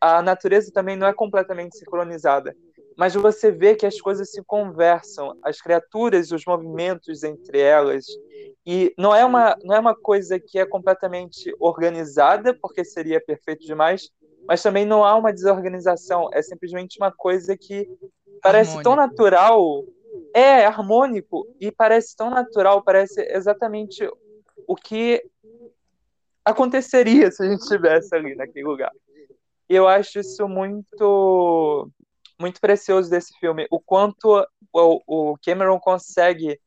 [0.00, 2.54] a natureza também não é completamente sincronizada
[2.96, 8.06] mas você vê que as coisas se conversam, as criaturas, os movimentos entre elas,
[8.64, 13.66] e não é uma não é uma coisa que é completamente organizada, porque seria perfeito
[13.66, 14.10] demais,
[14.48, 17.86] mas também não há uma desorganização, é simplesmente uma coisa que
[18.42, 18.82] parece harmônico.
[18.82, 19.84] tão natural,
[20.34, 24.08] é harmônico e parece tão natural, parece exatamente
[24.66, 25.22] o que
[26.42, 28.92] aconteceria se a gente estivesse ali naquele lugar.
[29.68, 31.90] E eu acho isso muito
[32.38, 36.60] muito precioso desse filme, o quanto o, o Cameron consegue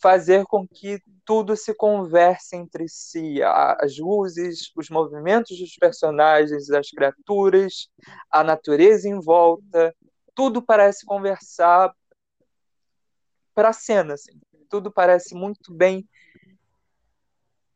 [0.00, 6.90] fazer com que tudo se converse entre si, as luzes, os movimentos dos personagens, das
[6.90, 7.88] criaturas,
[8.30, 9.94] a natureza em volta,
[10.34, 11.94] tudo parece conversar
[13.54, 14.32] para a cena, assim.
[14.68, 16.08] tudo parece muito bem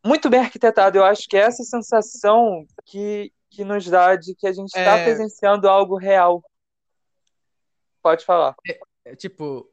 [0.04, 0.96] muito bem arquitetado.
[0.96, 4.98] Eu acho que é essa sensação que, que nos dá de que a gente está
[4.98, 5.04] é...
[5.04, 6.42] presenciando algo real.
[8.02, 8.54] Pode falar.
[8.66, 9.68] É, é, tipo,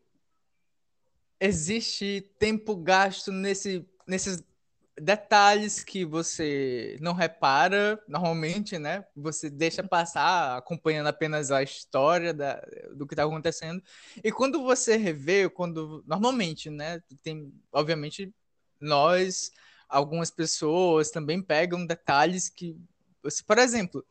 [1.40, 4.44] existe tempo gasto nesse, nesses
[5.00, 9.06] detalhes que você não repara normalmente, né?
[9.16, 12.62] Você deixa passar acompanhando apenas a história da,
[12.96, 13.84] do que está acontecendo.
[14.24, 17.02] E quando você revê, quando normalmente, né?
[17.22, 18.34] Tem, obviamente,
[18.80, 19.52] nós,
[19.90, 22.78] algumas pessoas também pegam detalhes que
[23.46, 24.06] por exemplo,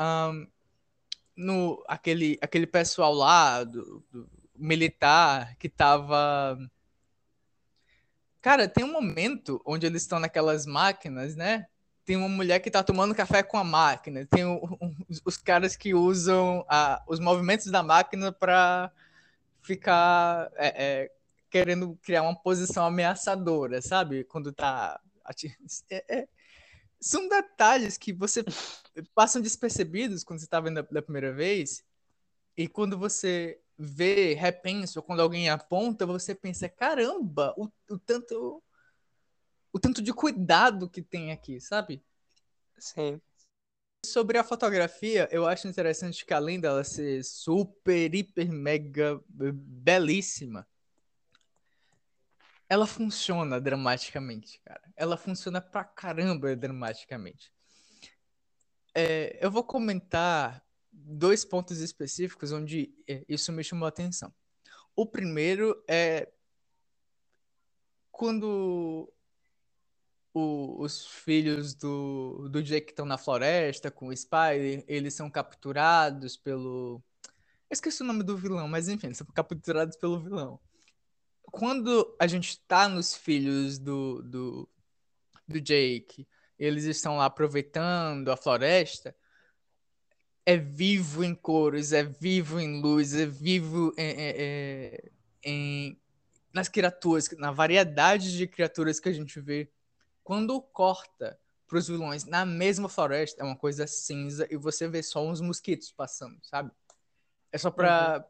[0.00, 0.46] um,
[1.36, 6.58] no aquele, aquele pessoal lá do, do militar que tava
[8.42, 11.68] Cara, tem um momento onde eles estão naquelas máquinas, né?
[12.04, 14.26] Tem uma mulher que tá tomando café com a máquina.
[14.26, 18.90] Tem o, um, os caras que usam a, os movimentos da máquina para
[19.62, 21.12] ficar é, é,
[21.48, 24.24] querendo criar uma posição ameaçadora, sabe?
[24.24, 25.00] Quando tá.
[25.88, 26.28] É, é,
[27.02, 28.44] são detalhes que você
[29.14, 31.84] passam despercebidos quando você está vendo da primeira vez
[32.56, 38.62] e quando você vê, repensa, ou quando alguém aponta, você pensa, caramba, o, o tanto
[39.72, 42.04] o tanto de cuidado que tem aqui, sabe?
[42.78, 43.20] Sim.
[44.04, 50.68] Sobre a fotografia, eu acho interessante que além dela ser super, hiper, mega belíssima,
[52.72, 54.80] ela funciona dramaticamente, cara.
[54.96, 57.52] Ela funciona pra caramba dramaticamente.
[58.94, 64.32] É, eu vou comentar dois pontos específicos onde é, isso me chamou a atenção.
[64.96, 66.32] O primeiro é
[68.10, 69.12] quando
[70.32, 76.38] o, os filhos do, do Jake estão na floresta com o Spider, eles são capturados
[76.38, 77.02] pelo.
[77.68, 80.58] Eu esqueci o nome do vilão, mas enfim, são capturados pelo vilão
[81.52, 84.68] quando a gente tá nos filhos do, do,
[85.46, 86.26] do Jake,
[86.58, 89.14] eles estão lá aproveitando a floresta,
[90.46, 94.98] é vivo em cores, é vivo em luz, é vivo em, em,
[95.44, 95.98] em
[96.52, 99.70] nas criaturas, na variedade de criaturas que a gente vê.
[100.24, 105.02] Quando corta para os vilões na mesma floresta, é uma coisa cinza e você vê
[105.02, 106.70] só uns mosquitos passando, sabe?
[107.52, 108.24] É só para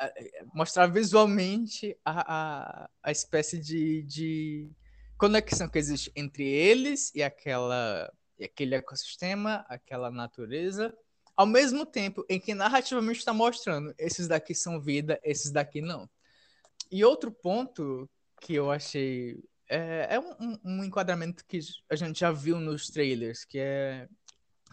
[0.00, 0.50] uhum.
[0.52, 2.34] mostrar visualmente a,
[2.82, 4.70] a, a espécie de, de
[5.16, 10.96] conexão que existe entre eles e aquela e aquele ecossistema, aquela natureza,
[11.36, 16.08] ao mesmo tempo em que narrativamente está mostrando esses daqui são vida, esses daqui não.
[16.90, 18.08] E outro ponto
[18.40, 23.44] que eu achei é, é um, um, enquadramento que a gente já viu nos trailers,
[23.44, 24.08] que é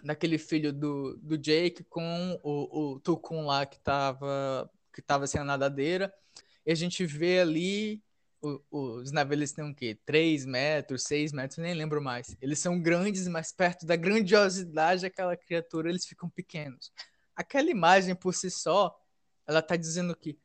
[0.03, 5.41] daquele filho do, do Jake com o, o Tukun lá que estava que tava sem
[5.41, 6.13] a nadadeira.
[6.65, 8.01] E a gente vê ali
[8.69, 9.97] os navios têm o quê?
[10.05, 12.38] 3 metros, 6 metros, nem lembro mais.
[12.41, 16.91] Eles são grandes, mas perto da grandiosidade daquela criatura, eles ficam pequenos.
[17.36, 18.95] Aquela imagem por si só,
[19.47, 20.38] ela está dizendo que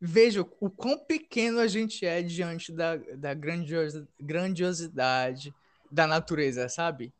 [0.00, 3.34] veja o quão pequeno a gente é diante da, da
[4.20, 5.54] grandiosidade
[5.90, 7.12] da natureza, sabe?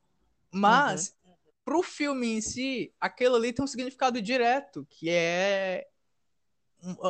[0.51, 1.24] Mas, uhum.
[1.65, 5.87] Pro filme em si, aquilo ali tem um significado direto, que é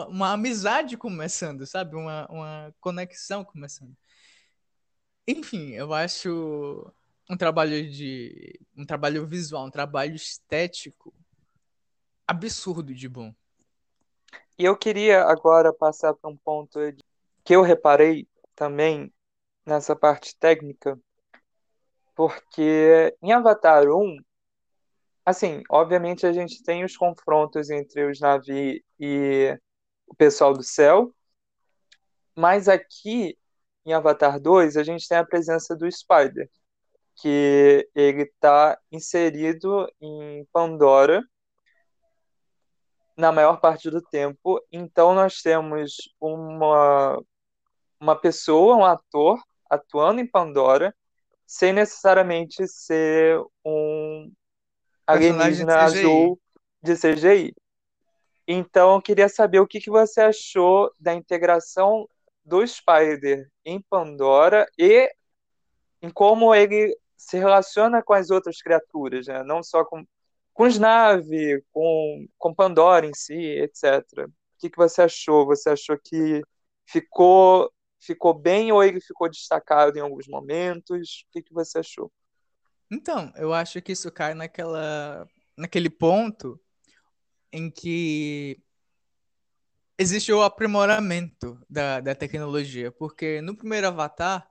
[0.09, 1.97] uma amizade começando, sabe?
[1.97, 3.97] Uma, uma conexão começando.
[5.27, 6.93] Enfim, eu acho
[7.29, 11.13] um trabalho de um trabalho visual, um trabalho estético
[12.27, 13.35] absurdo de bom.
[14.59, 16.79] E eu queria agora passar para um ponto
[17.43, 19.13] que eu reparei também
[19.67, 20.99] nessa parte técnica,
[22.15, 24.19] porque em Avatar 1,
[25.25, 29.59] assim, obviamente a gente tem os confrontos entre os Navi e
[30.07, 31.15] o pessoal do céu,
[32.37, 33.39] mas aqui
[33.87, 36.49] em Avatar 2 a gente tem a presença do Spider,
[37.17, 41.23] que ele está inserido em Pandora
[43.17, 44.61] na maior parte do tempo.
[44.73, 47.23] Então nós temos uma,
[48.01, 50.95] uma pessoa, um ator, atuando em Pandora,
[51.47, 54.33] sem necessariamente ser um
[55.07, 56.41] alienígena azul
[56.83, 57.55] de CGI.
[58.47, 62.09] Então eu queria saber o que, que você achou da integração
[62.45, 65.11] do Spider em Pandora e
[66.03, 69.43] em como ele se relaciona com as outras criaturas, né?
[69.43, 70.05] não só com
[70.53, 74.05] com Snave, com, com Pandora em si, etc.
[74.29, 75.45] O que, que você achou?
[75.47, 76.43] Você achou que
[76.87, 81.25] ficou ficou bem ou ele ficou destacado em alguns momentos?
[81.27, 82.13] O que, que você achou?
[82.95, 86.61] Então, eu acho que isso cai naquela, naquele ponto
[87.53, 88.63] em que
[89.99, 94.49] existe o aprimoramento da, da tecnologia, porque no primeiro Avatar,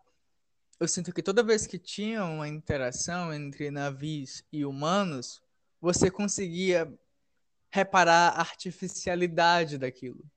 [0.77, 5.41] eu sinto que toda vez que tinha uma interação entre navios e humanos,
[5.79, 6.93] você conseguia
[7.71, 10.29] reparar a artificialidade daquilo.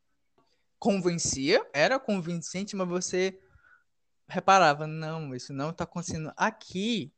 [0.78, 3.36] Convencia, era convincente, mas você
[4.28, 6.32] reparava, não, isso não está acontecendo.
[6.36, 7.12] Aqui,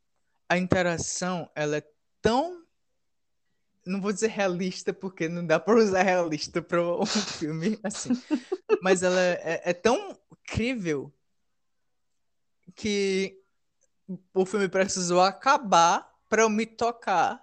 [0.48, 1.82] a interação, ela é
[2.22, 2.58] tão
[3.88, 8.10] não vou dizer realista, porque não dá para usar realista para um filme assim.
[8.82, 11.12] Mas ela é, é, tão crível
[12.74, 13.40] que
[14.34, 17.42] o filme precisou acabar para eu me tocar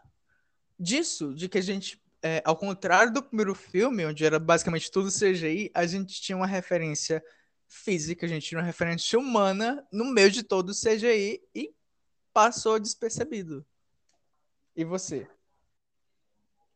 [0.79, 5.11] disso, de que a gente, é, ao contrário do primeiro filme, onde era basicamente tudo
[5.11, 7.23] CGI, a gente tinha uma referência
[7.67, 11.73] física, a gente tinha uma referência humana no meio de todo o CGI e
[12.35, 13.65] passou despercebido.
[14.75, 15.25] E você?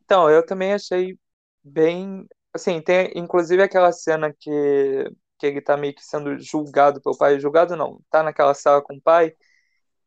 [0.06, 1.20] Então, eu também achei
[1.62, 2.26] bem.
[2.54, 7.40] Assim, tem inclusive aquela cena que, que ele tá meio que sendo julgado pelo pai.
[7.40, 9.36] Julgado não, tá naquela sala com o pai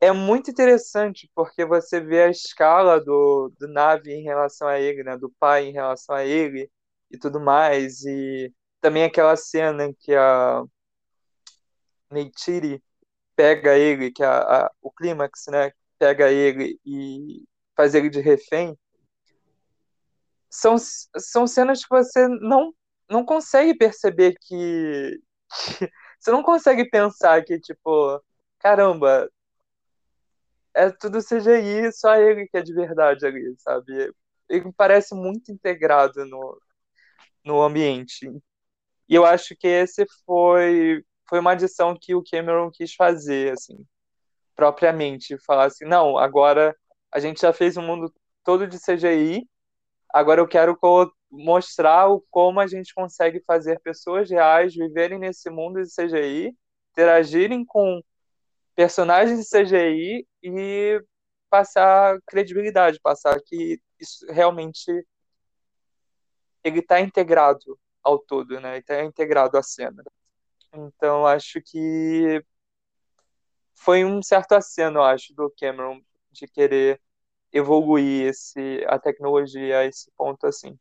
[0.02, 5.04] é muito interessante porque você vê a escala do, do Navi em relação a ele,
[5.04, 5.16] né?
[5.16, 6.68] Do pai em relação a ele
[7.08, 8.04] e tudo mais.
[8.04, 10.64] E também aquela cena que a
[12.10, 12.82] Neytiri
[13.36, 15.72] pega ele, que a, a, o clímax, né?
[15.98, 17.44] Pega ele e
[17.76, 18.76] faz ele de refém.
[20.50, 22.74] São, são cenas que você não,
[23.08, 25.18] não consegue perceber que,
[25.50, 25.90] que.
[26.22, 28.22] Você não consegue pensar que, tipo,
[28.60, 29.28] caramba,
[30.74, 34.12] é tudo CGI, só ele que é de verdade ali, sabe?
[34.48, 36.60] Ele parece muito integrado no,
[37.44, 38.30] no ambiente.
[39.08, 43.87] E eu acho que esse foi, foi uma adição que o Cameron quis fazer, assim,
[44.54, 45.38] propriamente.
[45.38, 46.76] Falar assim, não, agora
[47.10, 48.12] a gente já fez um mundo
[48.44, 49.48] todo de CGI,
[50.12, 50.78] agora eu quero
[51.30, 56.54] mostrar o, como a gente consegue fazer pessoas reais viverem nesse mundo de CGI,
[56.90, 58.02] interagirem com
[58.74, 61.02] personagens de CGI e
[61.48, 64.92] passar credibilidade, passar que isso realmente
[66.62, 68.76] ele está integrado ao todo, né?
[68.76, 70.04] Está integrado à cena.
[70.75, 72.42] Então acho que
[73.75, 76.00] foi um certo aceno, eu acho, do Cameron
[76.31, 77.00] de querer
[77.52, 80.79] evoluir esse, a tecnologia a esse ponto assim.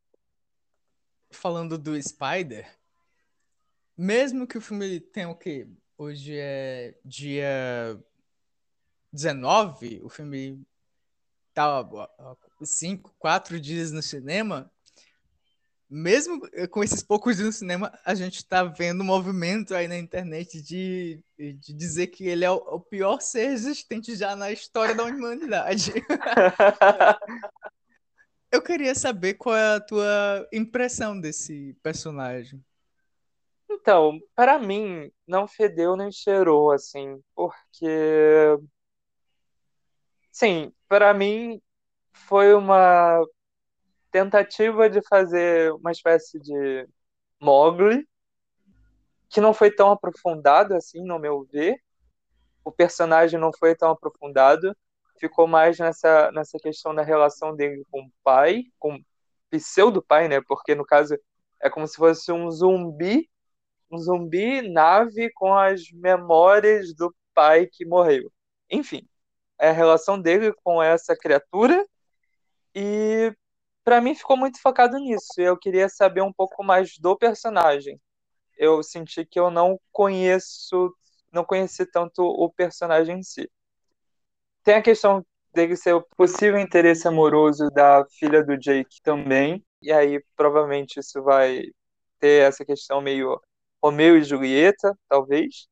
[1.32, 2.70] Falando do Spider,
[3.98, 5.68] mesmo que o filme tenha o quê?
[5.98, 8.02] Hoje é dia
[9.12, 10.66] 19, o filme
[11.54, 11.88] tá
[12.64, 14.72] cinco, quatro dias no cinema,
[15.92, 16.40] mesmo
[16.70, 20.62] com esses poucos dias no cinema, a gente está vendo um movimento aí na internet
[20.62, 25.04] de, de dizer que ele é o, o pior ser existente já na história da
[25.04, 25.92] humanidade.
[28.50, 32.64] Eu queria saber qual é a tua impressão desse personagem.
[33.70, 38.58] Então, para mim, não fedeu nem cheirou, assim, porque.
[40.32, 41.62] Sim, para mim
[42.14, 43.26] foi uma
[44.12, 46.88] tentativa de fazer uma espécie de
[47.40, 48.08] Mogli,
[49.30, 51.82] que não foi tão aprofundado assim, no meu ver.
[52.64, 54.76] O personagem não foi tão aprofundado,
[55.20, 59.04] ficou mais nessa, nessa questão da relação dele com o pai, com o
[59.50, 60.42] pseudo pai, né?
[60.42, 61.18] Porque no caso
[61.62, 63.30] é como se fosse um zumbi,
[63.90, 68.32] um zumbi nave com as memórias do pai que morreu.
[68.70, 69.08] Enfim,
[69.60, 71.86] é a relação dele com essa criatura
[72.76, 73.34] e
[73.84, 75.34] para mim ficou muito focado nisso.
[75.38, 78.00] Eu queria saber um pouco mais do personagem.
[78.58, 80.94] Eu senti que eu não conheço,
[81.32, 83.50] não conheci tanto o personagem em si.
[84.64, 89.64] Tem a questão dele ser o possível interesse amoroso da filha do Jake também.
[89.82, 91.64] E aí provavelmente isso vai
[92.20, 93.42] ter essa questão meio
[93.84, 95.68] Romeu e Julieta, talvez.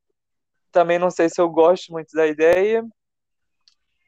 [0.71, 2.83] Também não sei se eu gosto muito da ideia,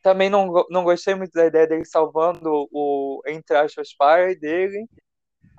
[0.01, 4.87] também não, não gostei muito da ideia dele salvando o, entre aspas, pai dele.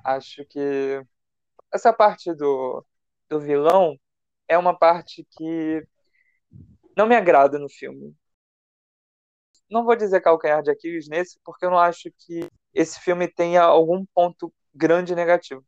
[0.04, 1.02] Acho que
[1.72, 2.84] essa parte do,
[3.28, 3.96] do vilão
[4.48, 5.86] é uma parte que
[6.96, 8.14] não me agrada no filme.
[9.70, 13.62] Não vou dizer calcanhar de Aquiles nesse, porque eu não acho que esse filme tenha
[13.62, 15.64] algum ponto grande negativo.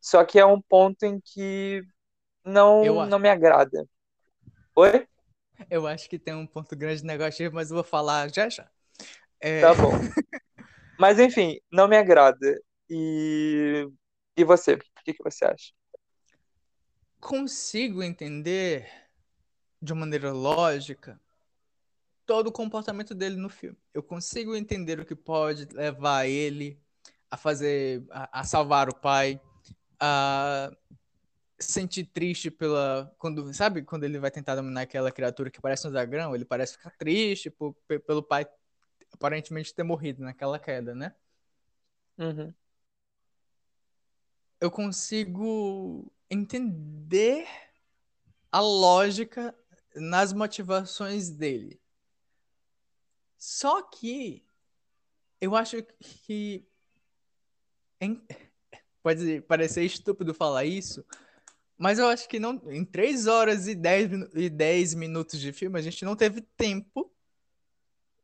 [0.00, 1.82] Só que é um ponto em que
[2.44, 3.86] não, não me agrada.
[4.74, 5.06] Oi?
[5.70, 8.70] Eu acho que tem um ponto grande negativo, mas eu vou falar já já.
[9.40, 9.60] É...
[9.60, 9.92] Tá bom.
[10.98, 12.60] mas enfim, não me agrada.
[12.88, 13.88] E,
[14.36, 14.74] e você?
[14.74, 15.72] O que, que você acha?
[17.20, 18.88] Consigo entender
[19.80, 21.20] de uma maneira lógica
[22.28, 23.78] todo o comportamento dele no filme.
[23.94, 26.78] Eu consigo entender o que pode levar ele
[27.30, 29.40] a fazer, a, a salvar o pai,
[29.98, 30.70] a
[31.58, 33.12] sentir triste pela.
[33.18, 36.34] Quando, sabe quando ele vai tentar dominar aquela criatura que parece um zagrão?
[36.34, 37.74] Ele parece ficar triste por,
[38.06, 38.46] pelo pai
[39.12, 41.14] aparentemente ter morrido naquela queda, né?
[42.18, 42.52] Uhum.
[44.60, 47.46] Eu consigo entender
[48.50, 49.54] a lógica
[49.94, 51.80] nas motivações dele.
[53.36, 54.44] Só que
[55.40, 55.82] eu acho
[56.24, 56.66] que.
[59.02, 61.04] Pode parecer estúpido falar isso,
[61.78, 65.78] mas eu acho que não, em 3 horas e 10, e 10 minutos de filme,
[65.78, 67.10] a gente não teve tempo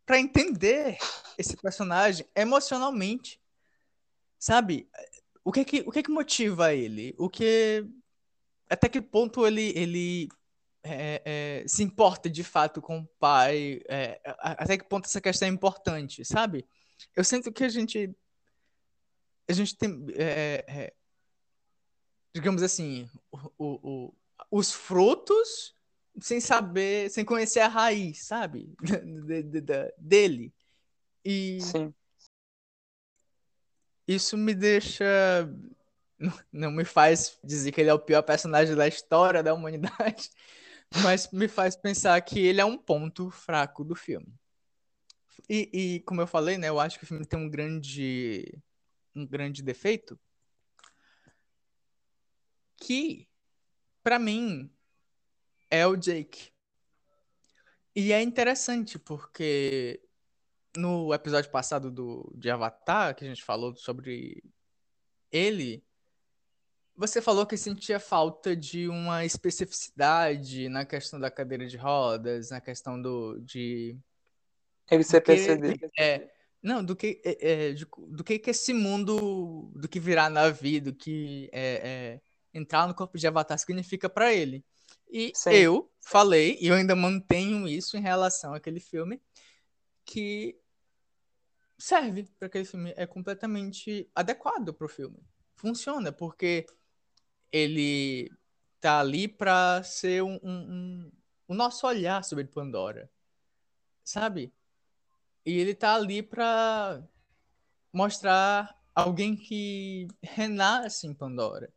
[0.04, 0.98] para entender
[1.38, 3.40] esse personagem emocionalmente.
[4.38, 4.88] Sabe?
[5.44, 7.14] O que que, o que que motiva ele?
[7.16, 7.86] O que.
[8.68, 10.28] Até que ponto ele, ele
[10.82, 13.80] é, é, se importa de fato com o pai?
[13.88, 16.66] É, até que ponto essa questão é importante, sabe?
[17.14, 18.14] Eu sinto que a gente.
[19.48, 20.04] A gente tem.
[22.34, 24.14] Digamos assim, o, o,
[24.50, 25.74] os frutos
[26.20, 28.74] sem saber, sem conhecer a raiz, sabe?
[28.82, 30.52] de, de, de, dele.
[31.24, 31.94] E Sim.
[34.06, 35.04] isso me deixa.
[36.52, 40.30] Não me faz dizer que ele é o pior personagem da história da humanidade,
[41.02, 44.32] mas me faz pensar que ele é um ponto fraco do filme.
[45.48, 48.56] E, e como eu falei, né, eu acho que o filme tem um grande,
[49.14, 50.18] um grande defeito,
[52.76, 53.28] que,
[54.02, 54.70] para mim,
[55.70, 56.52] é o Jake.
[57.94, 60.00] E é interessante porque
[60.76, 64.42] no episódio passado do, de Avatar, que a gente falou sobre
[65.30, 65.84] ele,
[66.96, 72.60] você falou que sentia falta de uma especificidade na questão da cadeira de rodas, na
[72.60, 73.96] questão do de
[74.90, 75.78] ele ser PCD.
[75.98, 76.30] É,
[76.62, 80.82] não, do que é, é, de, do que que esse mundo, do que virar navio,
[80.82, 82.20] do que é, é
[82.54, 84.64] entrar no corpo de Avatar significa para ele.
[85.10, 85.50] E Sim.
[85.50, 89.20] eu falei, e eu ainda mantenho isso em relação àquele filme,
[90.04, 90.56] que
[91.76, 95.18] serve para aquele filme, é completamente adequado para o filme.
[95.56, 96.66] Funciona, porque
[97.50, 98.30] ele
[98.80, 101.12] tá ali para ser um, um, um,
[101.48, 103.10] o nosso olhar sobre Pandora,
[104.02, 104.52] sabe?
[105.44, 107.02] E ele tá ali para
[107.92, 111.72] mostrar alguém que renasce em Pandora.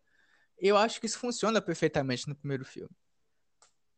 [0.57, 2.95] Eu acho que isso funciona perfeitamente no primeiro filme.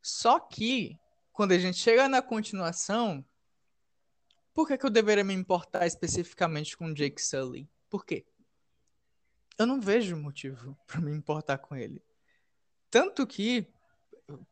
[0.01, 0.99] Só que,
[1.31, 3.25] quando a gente chega na continuação,
[4.53, 7.69] por que, que eu deveria me importar especificamente com Jake Sully?
[7.89, 8.25] Por quê?
[9.57, 12.03] Eu não vejo motivo para me importar com ele.
[12.89, 13.67] Tanto que,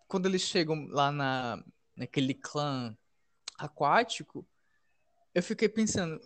[0.08, 1.64] quando eles chegam lá na,
[1.96, 2.96] naquele clã
[3.58, 4.48] aquático,
[5.34, 6.22] eu fiquei pensando,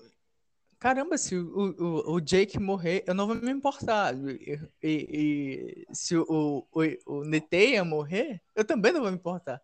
[0.81, 4.15] caramba, se o, o, o Jake morrer, eu não vou me importar.
[4.17, 6.25] E, e, e se o,
[6.71, 9.61] o, o Neteia morrer, eu também não vou me importar.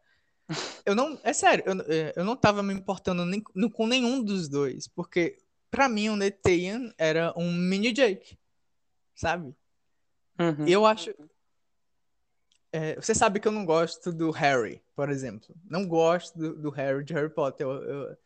[0.85, 1.75] Eu não, é sério, eu,
[2.15, 5.39] eu não tava me importando nem, com nenhum dos dois, porque
[5.71, 8.37] para mim o Neteia era um mini Jake,
[9.15, 9.55] sabe?
[10.39, 10.67] Uhum.
[10.67, 11.13] Eu acho,
[12.71, 15.55] é, você sabe que eu não gosto do Harry, por exemplo.
[15.67, 17.65] Não gosto do, do Harry de Harry Potter.
[17.65, 18.17] Eu, eu,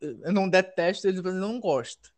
[0.00, 2.12] eu não detesto ele, mas não gosto.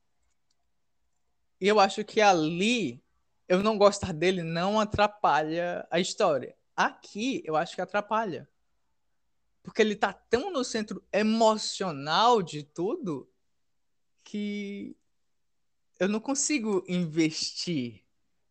[1.60, 3.02] E eu acho que ali,
[3.48, 6.54] eu não gostar dele não atrapalha a história.
[6.76, 8.48] Aqui, eu acho que atrapalha.
[9.62, 13.30] Porque ele tá tão no centro emocional de tudo
[14.22, 14.94] que
[15.98, 18.02] eu não consigo investir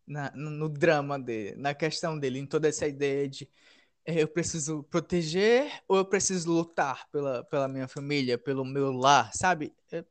[0.06, 3.48] na, no, drama dele, na questão dele, em toda essa ideia de
[4.06, 9.72] eu preciso proteger ou eu preciso lutar pela, pela minha família, pelo meu lar, sabe?
[9.90, 10.04] É,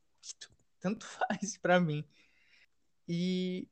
[0.79, 2.03] tanto faz para mim.
[3.07, 3.67] E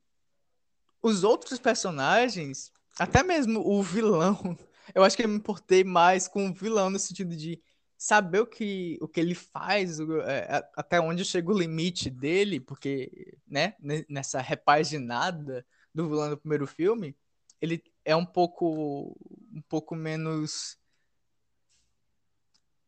[1.02, 4.56] os outros personagens, até mesmo o vilão,
[4.94, 7.60] eu acho que eu me importei mais com o vilão no sentido de
[7.98, 13.36] saber o que, o que ele faz, é, até onde chega o limite dele, porque,
[13.46, 13.74] né,
[14.08, 15.64] nessa repaginada
[15.94, 17.16] do vilão do primeiro filme,
[17.60, 19.16] ele é um pouco
[19.54, 20.78] um pouco menos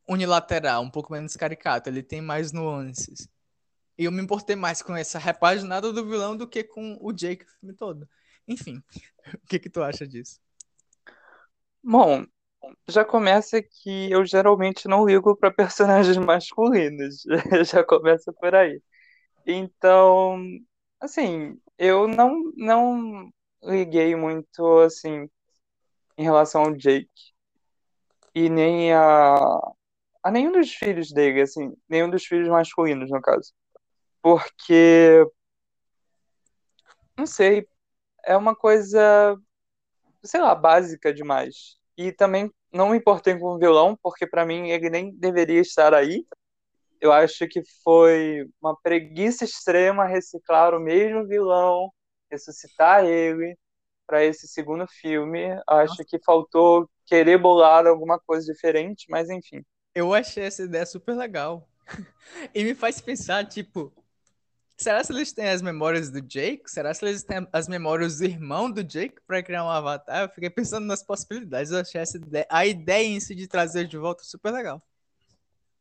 [0.08, 3.28] unilateral, um pouco menos caricato, ele tem mais nuances.
[3.96, 7.44] E eu me importei mais com essa repaginada do vilão do que com o Jake
[7.44, 8.08] o filme todo.
[8.46, 8.82] Enfim,
[9.42, 10.40] o que que tu acha disso?
[11.82, 12.24] Bom,
[12.88, 17.22] já começa que eu geralmente não ligo para personagens masculinos.
[17.70, 18.82] já começa por aí.
[19.46, 20.42] Então,
[21.00, 23.30] assim, eu não, não
[23.64, 25.28] liguei muito, assim,
[26.16, 27.08] em relação ao Jake.
[28.34, 29.36] E nem a,
[30.22, 33.52] a nenhum dos filhos dele, assim, nenhum dos filhos masculinos, no caso.
[34.20, 35.24] Porque,
[37.16, 37.66] não sei,
[38.24, 39.36] é uma coisa,
[40.22, 41.76] sei lá, básica demais.
[41.96, 45.94] E também não me importei com o vilão, porque para mim ele nem deveria estar
[45.94, 46.26] aí.
[47.00, 51.92] Eu acho que foi uma preguiça extrema reciclar o mesmo vilão,
[52.34, 53.56] ressuscitar ele
[54.06, 55.44] para esse segundo filme.
[55.66, 56.04] Acho Nossa.
[56.04, 59.64] que faltou querer bolar alguma coisa diferente, mas enfim.
[59.94, 61.68] Eu achei essa ideia super legal.
[62.54, 63.92] e me faz pensar, tipo,
[64.76, 66.70] será que eles têm as memórias do Jake?
[66.70, 70.22] Será que eles têm as memórias do irmão do Jake para criar um avatar?
[70.22, 71.70] Eu fiquei pensando nas possibilidades.
[71.70, 74.82] Eu achei essa ideia, a ideia em si de trazer de volta super legal.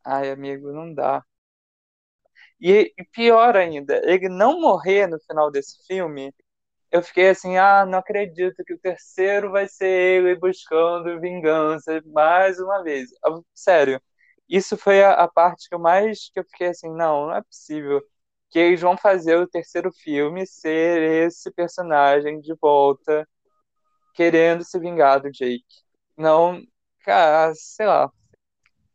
[0.05, 1.23] Ai, amigo, não dá.
[2.59, 6.33] E, e pior ainda, ele não morrer no final desse filme,
[6.93, 12.59] eu fiquei assim, ah, não acredito que o terceiro vai ser ele buscando vingança mais
[12.59, 13.09] uma vez.
[13.25, 14.01] Ah, sério,
[14.49, 17.41] isso foi a, a parte que eu mais que eu fiquei assim, não, não é
[17.43, 18.01] possível
[18.51, 23.27] que eles vão fazer o terceiro filme ser esse personagem de volta
[24.15, 25.65] querendo se vingar do Jake.
[26.17, 26.61] Não,
[27.05, 28.11] cara, sei lá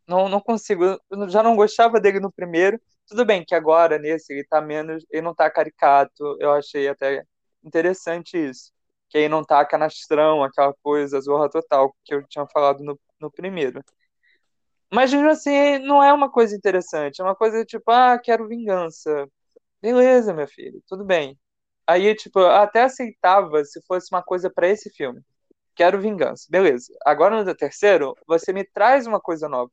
[0.07, 0.85] não, não consigo.
[1.11, 2.81] Eu já não gostava dele no primeiro.
[3.07, 5.05] Tudo bem que agora, nesse, ele tá menos.
[5.11, 6.37] Ele não tá caricato.
[6.41, 7.25] Eu achei até
[7.65, 8.73] interessante isso.
[9.09, 13.31] Que aí não tá canastrão, aquela coisa, zorra total, que eu tinha falado no, no
[13.31, 13.83] primeiro.
[14.93, 17.21] Mas mesmo assim, não é uma coisa interessante.
[17.21, 19.29] É uma coisa tipo, ah, quero vingança.
[19.83, 21.39] Beleza, meu filho, tudo bem.
[21.87, 25.23] Aí, tipo, eu até aceitava se fosse uma coisa para esse filme.
[25.77, 26.47] Quero vingança.
[26.51, 26.93] Beleza.
[27.07, 29.73] Agora no terceiro, você me traz uma coisa nova.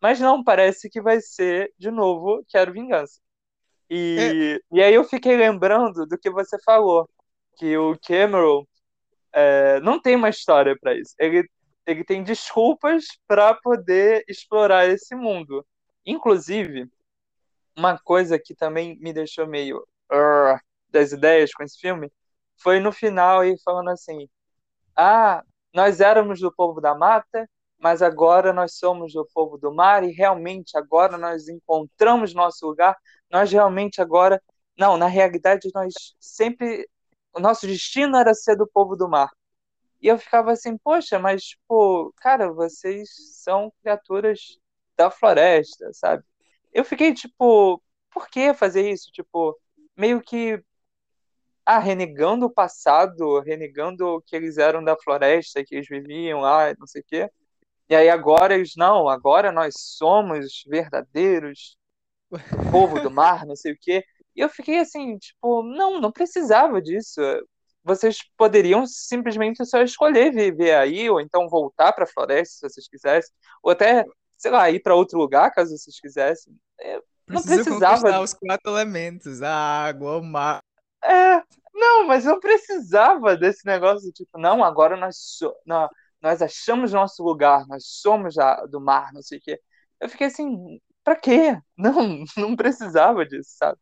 [0.00, 3.20] Mas não, parece que vai ser, de novo, Quero Vingança.
[3.90, 4.76] E, é.
[4.76, 7.08] e aí eu fiquei lembrando do que você falou,
[7.56, 8.64] que o Cameron
[9.32, 11.14] é, não tem uma história para isso.
[11.18, 11.48] Ele,
[11.86, 15.66] ele tem desculpas para poder explorar esse mundo.
[16.06, 16.88] Inclusive,
[17.76, 19.78] uma coisa que também me deixou meio
[20.12, 20.58] uh,
[20.88, 22.10] das ideias com esse filme
[22.56, 24.28] foi no final ele falando assim:
[24.96, 25.42] Ah,
[25.74, 30.12] nós éramos do povo da mata mas agora nós somos do povo do mar e
[30.12, 32.96] realmente agora nós encontramos nosso lugar,
[33.30, 34.42] nós realmente agora,
[34.78, 36.88] não, na realidade nós sempre,
[37.34, 39.30] o nosso destino era ser do povo do mar.
[40.00, 43.08] E eu ficava assim, poxa, mas, tipo, cara, vocês
[43.42, 44.58] são criaturas
[44.96, 46.22] da floresta, sabe?
[46.72, 49.10] Eu fiquei, tipo, por que fazer isso?
[49.12, 49.58] Tipo,
[49.96, 50.62] meio que
[51.64, 56.74] ah, renegando o passado, renegando o que eles eram da floresta, que eles viviam lá,
[56.78, 57.30] não sei o quê.
[57.88, 61.76] E aí agora eles, não, agora nós somos verdadeiros,
[62.70, 64.04] povo do mar, não sei o quê.
[64.34, 67.20] E eu fiquei assim, tipo, não, não precisava disso.
[67.82, 72.88] Vocês poderiam simplesmente só escolher viver aí, ou então voltar para a floresta, se vocês
[72.88, 73.32] quisessem,
[73.62, 74.04] ou até,
[74.38, 76.54] sei lá, ir para outro lugar, caso vocês quisessem.
[77.28, 78.20] não precisava.
[78.20, 80.62] os quatro elementos: a água, o mar,
[81.04, 81.42] é,
[81.74, 85.90] não, mas não precisava desse negócio, tipo, não, agora nós, so, nós,
[86.24, 89.60] nós achamos nosso lugar, nós somos a, do mar, não sei o quê.
[90.00, 91.60] Eu fiquei assim, pra quê?
[91.76, 93.78] Não, não precisava disso, sabe?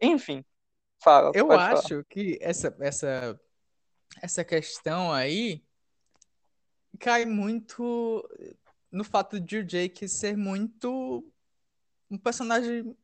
[0.00, 0.44] Enfim,
[1.00, 1.30] fala.
[1.34, 2.04] Eu acho falar.
[2.08, 3.40] que essa, essa,
[4.20, 5.62] essa questão aí
[6.98, 8.28] cai muito
[8.90, 11.24] no fato de o Jake ser muito
[12.10, 12.96] um personagem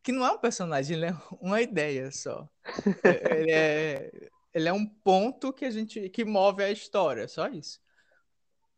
[0.00, 2.48] que não é um personagem, ele é uma ideia só.
[3.04, 7.48] É, ele é, ele é um ponto que a gente que move a história, só
[7.48, 7.80] isso.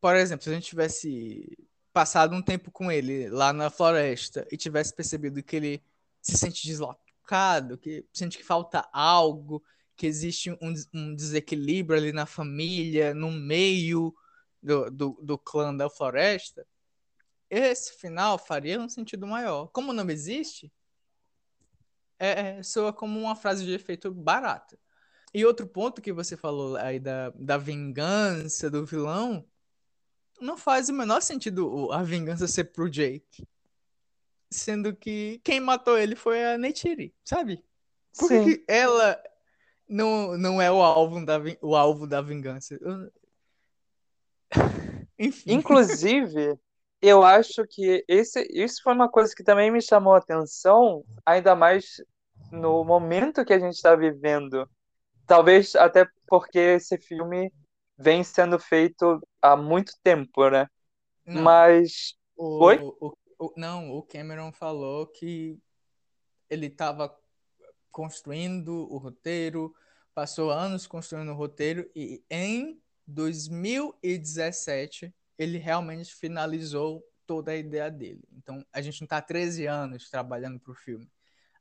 [0.00, 1.56] Por exemplo, se a gente tivesse
[1.92, 5.84] passado um tempo com ele lá na floresta e tivesse percebido que ele
[6.20, 9.62] se sente deslocado, que sente que falta algo,
[9.96, 14.14] que existe um, um desequilíbrio ali na família, no meio
[14.62, 16.66] do, do, do clã da floresta,
[17.50, 19.66] esse final faria um sentido maior.
[19.68, 20.72] Como não existe,
[22.18, 24.78] é, é, soa como uma frase de efeito barata.
[25.34, 29.44] E outro ponto que você falou aí da, da vingança do vilão,
[30.40, 33.46] não faz o menor sentido a vingança ser pro Jake.
[34.50, 37.64] Sendo que quem matou ele foi a Neytiri, sabe?
[38.18, 39.18] Por que ela
[39.88, 42.78] não, não é o alvo da, o alvo da vingança?
[45.18, 45.52] Enfim.
[45.52, 46.58] Inclusive,
[47.00, 51.54] eu acho que esse, isso foi uma coisa que também me chamou a atenção, ainda
[51.54, 52.02] mais
[52.50, 54.68] no momento que a gente está vivendo.
[55.32, 57.50] Talvez até porque esse filme
[57.96, 60.68] vem sendo feito há muito tempo, né?
[61.24, 62.14] Não, Mas.
[62.36, 62.78] O, Oi?
[62.78, 65.58] O, o, não, o Cameron falou que
[66.50, 67.18] ele estava
[67.90, 69.74] construindo o roteiro,
[70.14, 78.22] passou anos construindo o roteiro e em 2017 ele realmente finalizou toda a ideia dele.
[78.32, 81.10] Então a gente não está 13 anos trabalhando para o filme.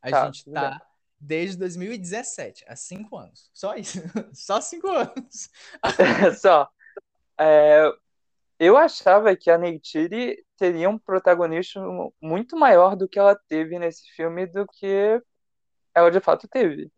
[0.02, 0.91] A tá, gente tá
[1.22, 3.50] desde 2017, há cinco anos.
[3.54, 4.00] Só isso.
[4.34, 5.50] Só cinco anos.
[6.42, 6.68] Só.
[7.40, 7.92] É,
[8.60, 14.10] eu achava que a Neytiri teria um protagonismo muito maior do que ela teve nesse
[14.16, 15.22] filme do que
[15.94, 16.92] ela de fato teve.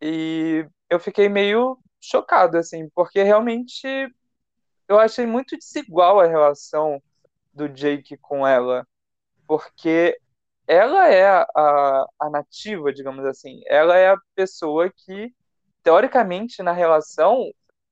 [0.00, 3.86] E eu fiquei meio chocado, assim, porque realmente
[4.88, 7.02] eu achei muito desigual a relação
[7.52, 8.86] do Jake com ela.
[9.46, 10.18] Porque
[10.70, 13.60] ela é a, a nativa, digamos assim.
[13.66, 15.34] Ela é a pessoa que,
[15.82, 17.50] teoricamente, na relação,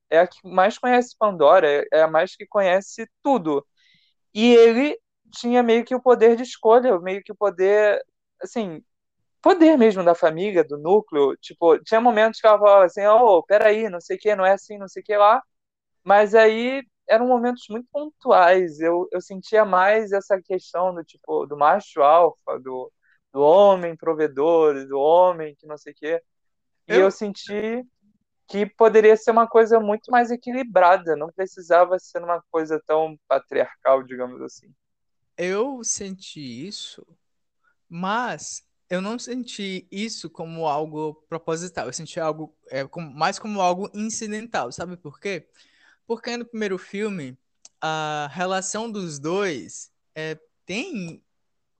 [0.09, 3.65] é a que mais conhece Pandora, é a mais que conhece tudo.
[4.33, 4.97] E ele
[5.33, 8.01] tinha meio que o poder de escolha, meio que o poder,
[8.43, 8.83] assim,
[9.41, 11.35] poder mesmo da família, do núcleo.
[11.41, 14.53] Tipo, tinha momentos que ela falava assim, oh, peraí, não sei o que, não é
[14.53, 15.41] assim, não sei o que lá.
[16.03, 18.79] Mas aí eram momentos muito pontuais.
[18.79, 22.91] Eu, eu sentia mais essa questão do tipo do macho alfa, do,
[23.33, 26.23] do homem provedor, do homem que não sei o quê.
[26.87, 27.01] E eu...
[27.01, 27.85] eu senti
[28.47, 34.01] que poderia ser uma coisa muito mais equilibrada, não precisava ser uma coisa tão patriarcal,
[34.01, 34.73] digamos assim.
[35.37, 37.05] Eu senti isso,
[37.87, 41.85] mas eu não senti isso como algo proposital.
[41.85, 44.71] Eu senti algo é, como, mais como algo incidental.
[44.71, 45.47] Sabe por quê?
[46.09, 47.37] Porque no primeiro filme,
[47.79, 51.23] a relação dos dois é, tem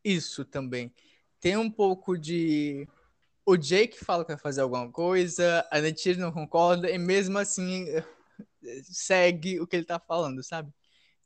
[0.03, 0.93] isso também.
[1.39, 2.87] Tem um pouco de.
[3.43, 7.87] O Jake fala que vai fazer alguma coisa, a Netira não concorda, e mesmo assim
[8.83, 10.71] segue o que ele tá falando, sabe?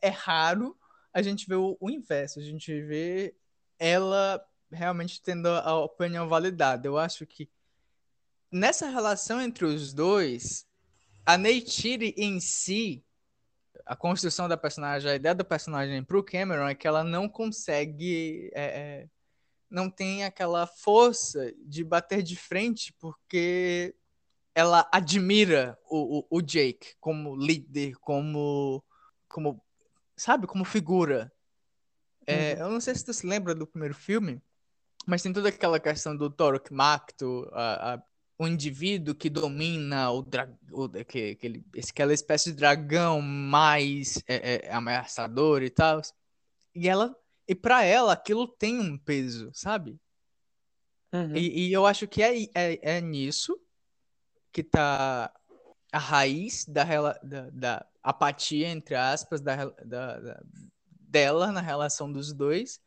[0.01, 0.73] É raro
[1.13, 3.35] a gente ver o, o inverso, a gente vê
[3.77, 4.41] ela
[4.71, 6.87] realmente tendo a opinião validada.
[6.87, 7.49] Eu acho que
[8.49, 10.65] nessa relação entre os dois,
[11.25, 13.03] a Neytiri em si,
[13.85, 18.51] a construção da personagem, a ideia do personagem pro Cameron é que ela não consegue.
[18.53, 19.09] É, é,
[19.69, 23.95] não tem aquela força de bater de frente porque
[24.53, 28.83] ela admira o, o, o Jake como líder, como.
[29.27, 29.61] como
[30.15, 31.31] sabe, como figura.
[32.25, 32.59] É, uhum.
[32.59, 34.41] Eu não sei se tu se lembra do primeiro filme,
[35.05, 38.03] mas tem toda aquela questão do Torok Makto, a, a
[38.43, 44.73] o indivíduo que domina o, dra o aquele, aquela espécie de dragão mais é, é,
[44.73, 46.01] ameaçador e tal.
[46.75, 47.15] E ela
[47.47, 49.99] e para ela aquilo tem um peso, sabe?
[51.13, 51.35] Uhum.
[51.35, 53.59] E, e, eu acho que é, é, é nisso
[54.51, 55.31] que tá
[55.91, 56.83] a raiz da,
[57.21, 60.43] da, da apatia, entre aspas, da, da, da,
[60.89, 62.81] dela na relação dos dois.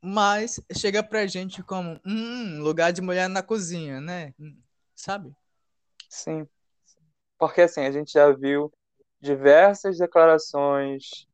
[0.00, 4.34] Mas chega pra gente como, hum, lugar de mulher na cozinha, né?
[4.94, 5.34] Sabe?
[6.08, 6.46] Sim.
[7.38, 8.72] Porque assim, a gente já viu
[9.20, 11.26] diversas declarações,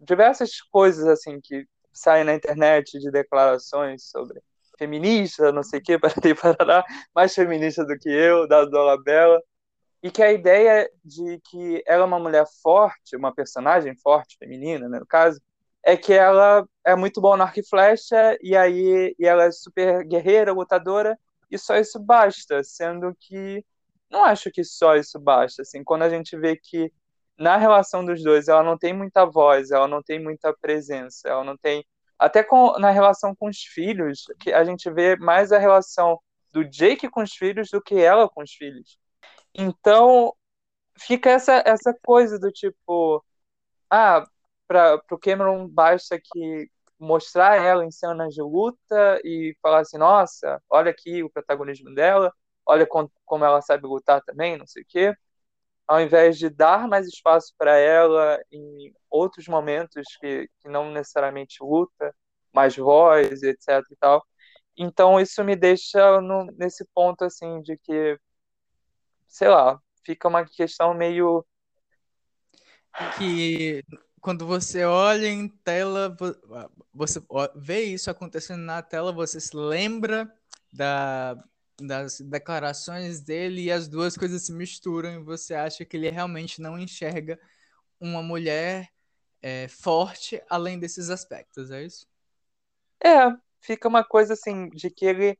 [0.00, 4.42] diversas coisas assim que saem na internet de declarações sobre
[4.78, 6.84] feminista, não sei o que, para parará,
[7.14, 9.40] mais feminista do que eu, da Dolabella,
[10.02, 14.88] e que a ideia de que ela é uma mulher forte, uma personagem forte, feminina,
[14.88, 15.40] né, no caso,
[15.84, 19.50] é que ela é muito boa no arco e flecha, e aí e ela é
[19.52, 21.18] super guerreira, lutadora,
[21.52, 23.64] e só isso basta, sendo que
[24.10, 26.92] não acho que só isso basta, assim, quando a gente vê que
[27.38, 31.44] na relação dos dois ela não tem muita voz, ela não tem muita presença, ela
[31.44, 31.84] não tem
[32.18, 36.20] até com, na relação com os filhos, que a gente vê mais a relação
[36.52, 38.98] do Jake com os filhos do que ela com os filhos.
[39.54, 40.34] Então,
[40.98, 43.24] fica essa, essa coisa do tipo,
[43.90, 44.24] ah,
[44.68, 46.70] para o Cameron basta que
[47.02, 52.32] mostrar ela em cenas de luta e falar assim, nossa, olha aqui o protagonismo dela,
[52.64, 55.14] olha com, como ela sabe lutar também, não sei o quê.
[55.86, 61.56] Ao invés de dar mais espaço para ela em outros momentos que, que não necessariamente
[61.60, 62.14] luta,
[62.52, 64.24] mais voz, etc e tal.
[64.76, 68.18] Então isso me deixa no, nesse ponto assim de que
[69.26, 71.44] sei lá, fica uma questão meio
[73.18, 73.82] que
[74.22, 76.16] quando você olha em tela,
[76.94, 77.20] você
[77.56, 80.32] vê isso acontecendo na tela, você se lembra
[80.72, 81.36] da,
[81.80, 86.62] das declarações dele e as duas coisas se misturam e você acha que ele realmente
[86.62, 87.36] não enxerga
[88.00, 88.88] uma mulher
[89.42, 92.06] é, forte além desses aspectos, é isso?
[93.04, 95.36] É, fica uma coisa assim, de que ele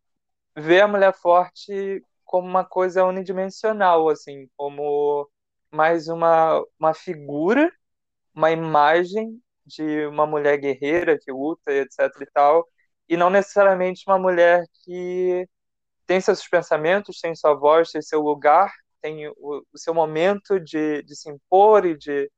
[0.56, 5.30] vê a mulher forte como uma coisa unidimensional, assim, como
[5.70, 7.72] mais uma, uma figura,
[8.34, 12.68] uma imagem de uma mulher guerreira que luta, etc e tal,
[13.08, 15.48] e não necessariamente uma mulher que
[16.06, 21.02] tem seus pensamentos, tem sua voz, tem seu lugar, tem o, o seu momento de,
[21.02, 22.30] de se impor e de,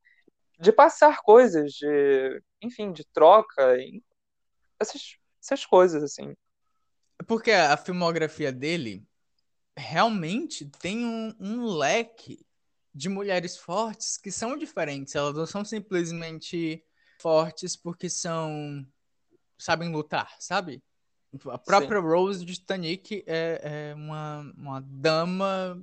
[0.58, 3.76] de passar coisas, de, enfim, de troca,
[4.78, 6.34] essas, essas coisas, assim.
[7.26, 9.06] Porque a filmografia dele
[9.76, 12.44] realmente tem um, um leque
[12.94, 15.14] de mulheres fortes que são diferentes.
[15.14, 16.84] Elas não são simplesmente
[17.18, 18.86] fortes porque são
[19.58, 20.82] sabem lutar, sabe?
[21.50, 22.06] A própria Sim.
[22.06, 25.82] Rose de Titanic é, é uma, uma dama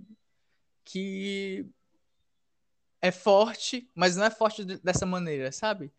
[0.86, 1.66] que
[3.02, 5.92] é forte, mas não é forte dessa maneira, sabe?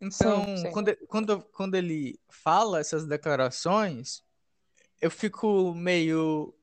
[0.00, 0.70] Então, sim, sim.
[0.70, 4.22] Quando, quando, quando ele fala essas declarações,
[5.00, 6.54] eu fico meio.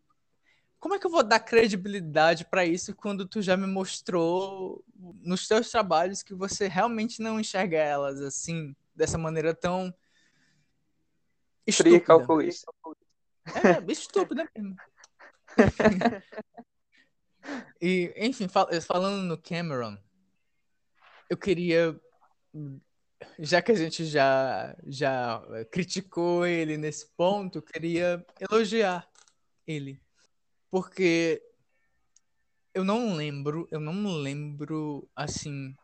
[0.81, 4.83] Como é que eu vou dar credibilidade para isso quando tu já me mostrou
[5.21, 9.93] nos teus trabalhos que você realmente não enxerga elas assim, dessa maneira tão
[11.67, 11.95] estúpida?
[11.95, 12.73] Fria calculista.
[13.45, 14.75] É, estúpida mesmo.
[17.79, 19.95] e, enfim, fal falando no Cameron,
[21.29, 21.95] eu queria
[23.37, 29.07] já que a gente já, já criticou ele nesse ponto, eu queria elogiar
[29.67, 30.01] ele.
[30.71, 31.43] Porque
[32.73, 35.75] eu não lembro, eu não lembro, assim.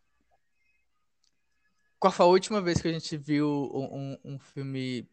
[2.00, 5.10] Qual foi a última vez que a gente viu um, um filme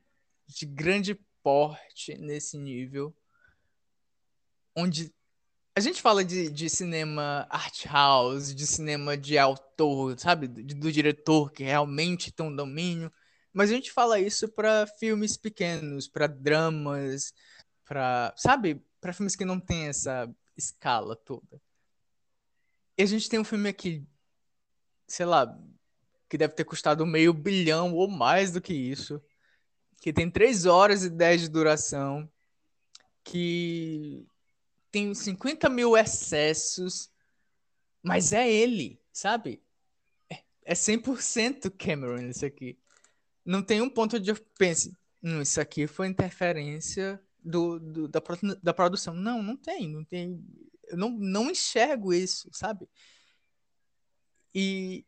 [0.46, 3.12] de grande porte nesse nível?
[4.76, 5.12] Onde
[5.74, 10.46] a gente fala de, de cinema art house, de cinema de autor, sabe?
[10.46, 13.12] Do, do diretor que realmente tem um domínio.
[13.52, 17.32] Mas a gente fala isso para filmes pequenos, para dramas,
[17.84, 18.80] para, sabe?
[19.04, 21.60] Para filmes que não tem essa escala toda.
[22.96, 24.02] E a gente tem um filme aqui,
[25.06, 25.60] sei lá,
[26.26, 29.22] que deve ter custado meio bilhão ou mais do que isso,
[30.00, 32.26] que tem 3 horas e 10 de duração,
[33.22, 34.26] que
[34.90, 37.12] tem 50 mil excessos,
[38.02, 39.62] mas é ele, sabe?
[40.64, 42.78] É 100% é Cameron isso aqui.
[43.44, 48.22] Não tem um ponto de eu pense, hum, isso aqui foi interferência do, do da,
[48.62, 49.14] da produção.
[49.14, 50.42] Não, não tem, não tem.
[50.88, 52.88] Eu não, não enxergo isso, sabe?
[54.54, 55.04] E,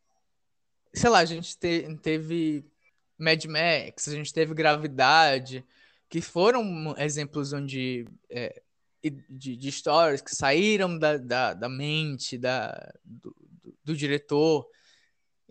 [0.95, 2.65] sei lá, a gente te, teve
[3.19, 5.65] Mad Max, a gente teve Gravidade,
[6.09, 8.63] que foram exemplos onde é,
[9.03, 14.69] de, de histórias que saíram da, da, da mente da, do, do, do, diretor,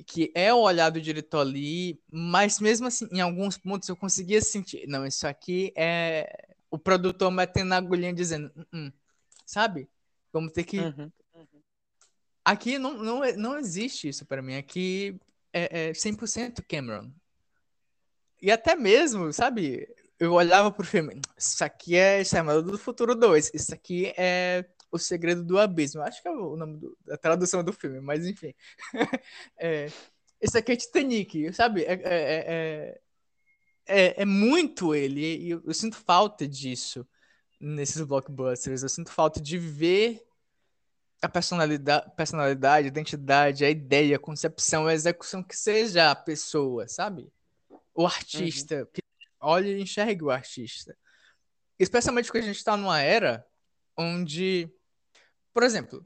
[0.05, 4.41] que é o olhar do diretor ali, mas mesmo assim, em alguns pontos eu conseguia
[4.41, 6.44] sentir, não, isso aqui é
[6.75, 8.93] o produtor metendo a agulhinha dizendo, uh -uh,
[9.45, 9.89] sabe?
[10.31, 10.79] Vamos ter que.
[10.79, 11.11] Uhum.
[12.43, 14.55] Aqui não, não, não existe isso para mim.
[14.55, 15.17] Aqui
[15.53, 17.11] é, é 100% Cameron.
[18.41, 19.87] E até mesmo, sabe?
[20.19, 21.19] Eu olhava pro filme.
[21.37, 23.51] Isso aqui é Exterminador do Futuro 2.
[23.53, 26.01] Isso aqui é O Segredo do Abismo.
[26.01, 28.53] Acho que é o nome do, da tradução do filme, mas enfim.
[29.57, 29.87] é,
[30.41, 31.83] isso aqui é Titanic, sabe?
[31.83, 33.01] É, é,
[33.85, 35.21] é, é, muito ele.
[35.21, 37.07] E eu, eu sinto falta disso
[37.59, 38.83] nesses blockbusters.
[38.83, 40.25] Eu sinto falta de ver
[41.21, 46.87] a personalidade, personalidade, a identidade, a ideia, a concepção, a execução que seja a pessoa,
[46.87, 47.31] sabe?
[47.93, 48.87] O artista, uhum.
[48.93, 49.01] que
[49.39, 50.95] olhe e enxergue o artista.
[51.79, 53.45] Especialmente porque a gente está numa era
[53.97, 54.69] onde,
[55.53, 56.03] por exemplo,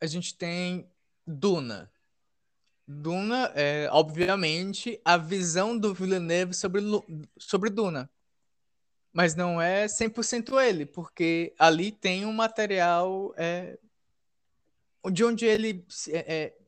[0.00, 0.90] a gente tem
[1.26, 1.91] Duna.
[2.86, 6.82] Duna é, obviamente, a visão do Villeneuve sobre,
[7.38, 8.10] sobre Duna.
[9.12, 13.78] Mas não é 100% ele, porque ali tem um material é,
[15.10, 16.58] de onde ele é, é,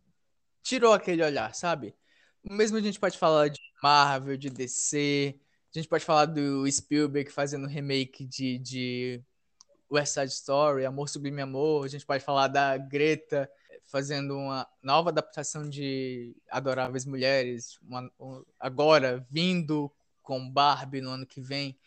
[0.62, 1.94] tirou aquele olhar, sabe?
[2.42, 5.38] Mesmo a gente pode falar de Marvel, de DC,
[5.74, 9.22] a gente pode falar do Spielberg fazendo remake de, de
[9.90, 13.50] West Side Story, Amor Sublime Amor, a gente pode falar da Greta
[13.86, 21.26] fazendo uma nova adaptação de Adoráveis Mulheres, uma, um, agora vindo com Barbie no ano
[21.26, 21.78] que vem.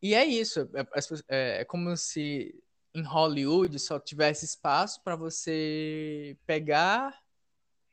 [0.00, 0.86] E é isso, é,
[1.28, 2.54] é, é como se
[2.94, 7.16] em Hollywood só tivesse espaço para você pegar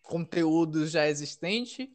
[0.02, 1.90] conteúdos já existentes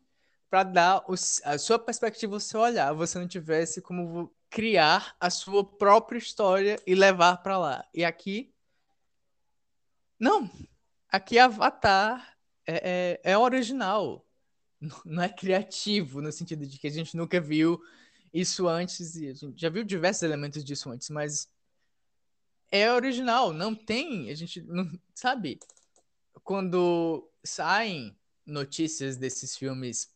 [0.48, 1.04] para dar
[1.44, 2.92] a sua perspectiva, o seu olhar.
[2.92, 7.88] Você não tivesse como criar a sua própria história e levar para lá.
[7.94, 8.52] E aqui,
[10.18, 10.50] não.
[11.10, 12.36] Aqui Avatar
[12.66, 14.26] é, é, é original.
[15.04, 17.80] Não é criativo, no sentido de que a gente nunca viu
[18.32, 19.16] isso antes.
[19.16, 21.48] E a gente já viu diversos elementos disso antes, mas
[22.70, 25.58] é original, não tem, a gente não sabe
[26.44, 30.08] quando saem notícias desses filmes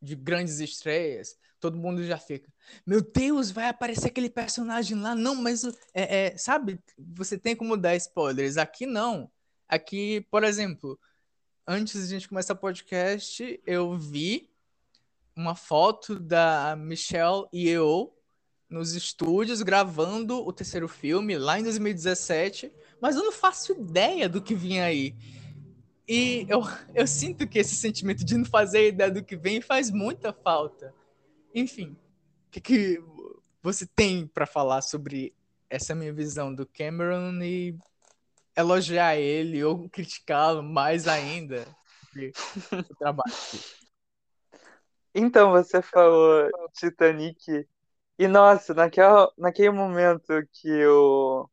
[0.00, 2.52] de grandes estreias, todo mundo já fica,
[2.86, 7.76] meu Deus, vai aparecer aquele personagem lá, não, mas é, é sabe, você tem como
[7.76, 9.30] dar spoilers, aqui não,
[9.68, 10.98] aqui, por exemplo,
[11.66, 14.48] antes de a gente começar o podcast, eu vi
[15.36, 18.12] uma foto da Michelle Yeoh
[18.68, 24.42] nos estúdios gravando o terceiro filme lá em 2017, mas eu não faço ideia do
[24.42, 25.14] que vinha aí.
[26.06, 26.62] E eu,
[26.94, 30.94] eu sinto que esse sentimento de não fazer ideia do que vem faz muita falta.
[31.54, 31.96] Enfim,
[32.46, 33.02] o que, que
[33.62, 35.34] você tem para falar sobre
[35.68, 37.76] essa minha visão do Cameron e
[38.58, 41.64] elogiar ele ou criticá-lo mais ainda
[42.72, 43.32] o trabalho.
[45.14, 47.66] Então, você falou Titanic.
[48.18, 51.48] E nossa, naquela, naquele momento que o,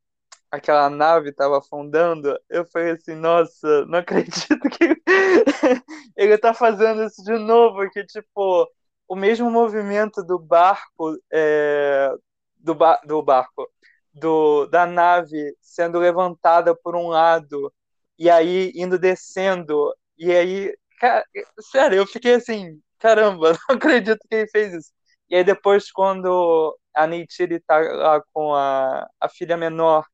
[0.49, 5.01] aquela nave estava afundando, eu falei assim, nossa, não acredito que
[6.17, 8.67] ele tá fazendo isso de novo, que tipo,
[9.07, 12.11] o mesmo movimento do barco, é,
[12.57, 13.69] do, ba do barco,
[14.15, 17.71] do, da nave sendo levantada por um lado
[18.17, 21.25] e aí indo descendo, e aí, cara,
[21.71, 24.91] sério, eu fiquei assim, caramba, não acredito que ele fez isso.
[25.29, 30.05] E aí depois, quando a Neytiri tá lá com a, a filha menor,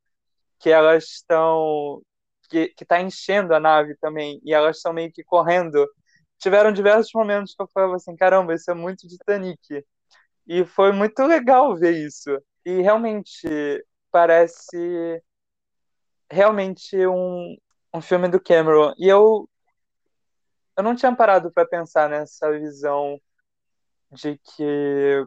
[0.59, 2.01] que elas estão...
[2.49, 5.87] Que, que tá enchendo a nave também, e elas estão meio que correndo.
[6.39, 9.85] Tiveram diversos momentos que eu falava assim, caramba, isso é muito Titanic.
[10.47, 12.29] E foi muito legal ver isso.
[12.65, 13.47] E realmente
[14.11, 15.23] parece
[16.29, 17.57] realmente um,
[17.93, 18.93] um filme do Cameron.
[18.97, 19.47] E eu
[20.77, 23.19] eu não tinha parado para pensar nessa visão
[24.11, 25.25] de que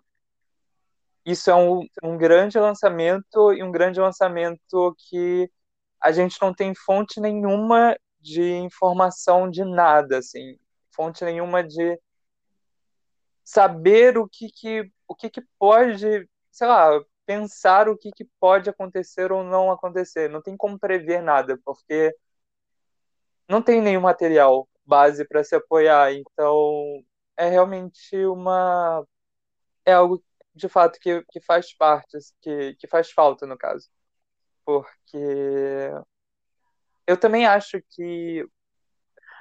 [1.24, 5.50] isso é um, um grande lançamento e um grande lançamento que
[6.00, 10.58] a gente não tem fonte nenhuma de informação de nada, assim,
[10.94, 11.98] fonte nenhuma de
[13.44, 18.70] saber o que que, o que, que pode, sei lá, pensar o que, que pode
[18.70, 20.28] acontecer ou não acontecer.
[20.30, 22.14] Não tem como prever nada, porque
[23.48, 26.12] não tem nenhum material base para se apoiar.
[26.14, 27.04] Então,
[27.36, 29.04] é realmente uma
[29.84, 30.22] é algo
[30.54, 33.88] de fato que, que faz parte, que, que faz falta no caso.
[34.64, 35.90] Porque
[37.06, 38.46] eu também acho que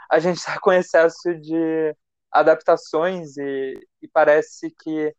[0.10, 1.96] a gente está com excesso de
[2.32, 5.16] adaptações e, e parece que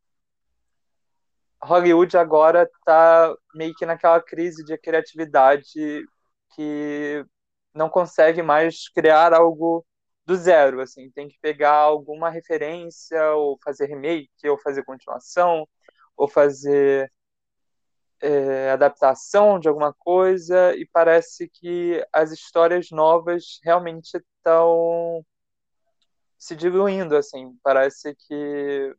[1.65, 6.05] Hollywood agora está meio que naquela crise de criatividade
[6.55, 7.25] que
[7.75, 9.85] não consegue mais criar algo
[10.27, 15.69] do zero, assim, tem que pegar alguma referência, ou fazer remake, ou fazer continuação,
[16.17, 17.13] ou fazer
[18.21, 25.25] é, adaptação de alguma coisa, e parece que as histórias novas realmente estão
[26.39, 28.95] se diluindo, assim, parece que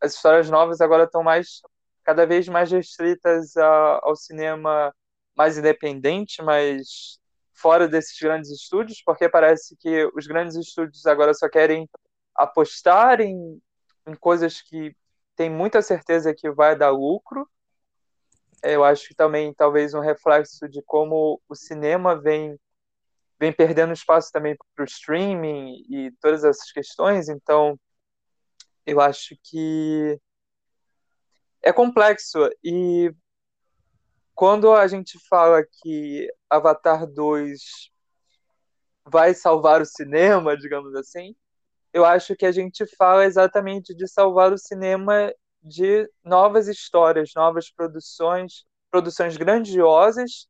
[0.00, 1.60] as histórias novas agora estão mais
[2.04, 4.94] cada vez mais restritas a, ao cinema
[5.36, 7.18] mais independente, mais
[7.54, 11.88] fora desses grandes estúdios, porque parece que os grandes estúdios agora só querem
[12.34, 13.60] apostar em,
[14.06, 14.96] em coisas que
[15.36, 17.48] tem muita certeza que vai dar lucro.
[18.62, 22.58] Eu acho que também talvez um reflexo de como o cinema vem
[23.40, 27.28] vem perdendo espaço também para o streaming e todas essas questões.
[27.28, 27.78] Então,
[28.88, 30.18] eu acho que
[31.62, 33.14] é complexo e
[34.34, 37.60] quando a gente fala que Avatar 2
[39.04, 41.36] vai salvar o cinema, digamos assim,
[41.92, 47.70] eu acho que a gente fala exatamente de salvar o cinema de novas histórias, novas
[47.70, 50.48] produções, produções grandiosas,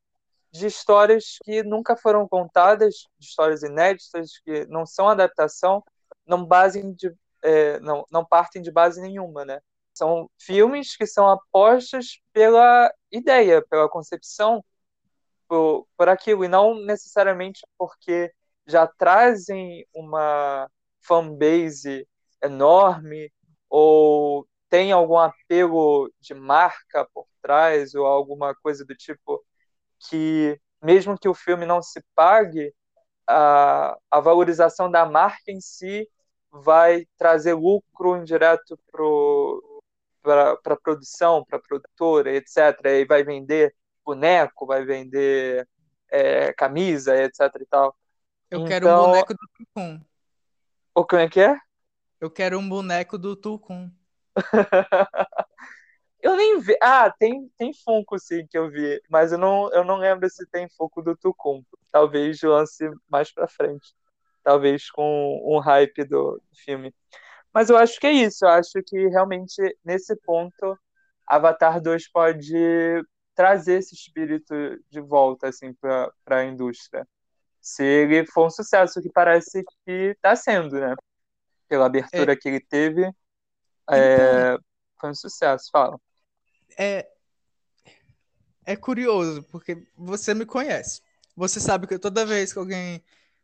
[0.49, 5.83] de histórias que nunca foram contadas, de histórias inéditas, que não são adaptação,
[6.25, 7.13] não, basem de,
[7.43, 9.59] é, não, não partem de base nenhuma, né?
[9.93, 14.63] São filmes que são apostas pela ideia, pela concepção,
[15.47, 18.31] por, por aquilo, e não necessariamente porque
[18.65, 20.69] já trazem uma
[21.01, 22.07] fanbase
[22.43, 23.31] enorme
[23.69, 29.43] ou tem algum apelo de marca por trás ou alguma coisa do tipo
[30.07, 32.73] que mesmo que o filme não se pague
[33.27, 36.07] a, a valorização da marca em si
[36.51, 38.77] vai trazer lucro indireto
[40.21, 42.57] para a produção, para a produtora, etc.
[42.85, 45.67] E vai vender boneco, vai vender
[46.09, 47.41] é, camisa, etc.
[47.61, 47.95] E tal.
[48.49, 50.01] Eu então, quero um então boneco do Tucum.
[50.95, 51.57] O que é que é?
[52.19, 53.89] Eu quero um boneco do Tucum.
[56.21, 56.75] eu nem vi.
[56.81, 60.45] Ah, tem, tem Funko sim que eu vi, mas eu não, eu não lembro se
[60.47, 61.63] tem Funko do Tucum.
[61.91, 63.93] Talvez lance mais pra frente
[64.49, 66.91] talvez com um hype do filme.
[67.53, 70.75] Mas eu acho que é isso, eu acho que realmente nesse ponto
[71.27, 73.03] Avatar 2 pode
[73.35, 74.55] trazer esse espírito
[74.89, 77.07] de volta assim para a indústria.
[77.61, 80.95] Se ele for um sucesso, que parece que está sendo, né?
[81.67, 82.35] Pela abertura é.
[82.35, 83.03] que ele teve,
[83.87, 84.63] é, então,
[84.99, 85.69] foi um sucesso.
[85.71, 85.99] Fala.
[86.75, 87.07] É,
[88.65, 91.03] é curioso, porque você me conhece.
[91.35, 93.03] Você sabe que toda vez que alguém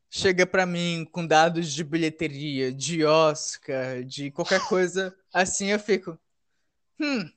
[0.09, 6.17] chega para mim com dados de bilheteria, de Oscar, de qualquer coisa assim, eu fico.
[6.99, 7.29] Hum.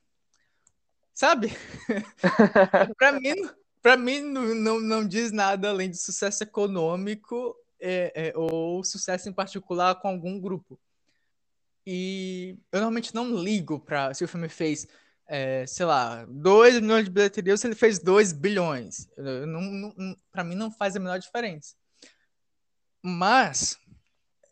[1.13, 1.53] Sabe?
[2.97, 3.35] para mim,
[3.83, 9.29] para mim não, não, não diz nada além de sucesso econômico é, é, ou sucesso
[9.29, 10.79] em particular com algum grupo.
[11.87, 14.87] E eu normalmente não ligo para se o filme fez,
[15.27, 19.09] é, sei lá, 2 milhões de bilheteria ou se ele fez 2 bilhões.
[19.17, 21.75] não, não para mim não faz a menor diferença.
[23.03, 23.79] Mas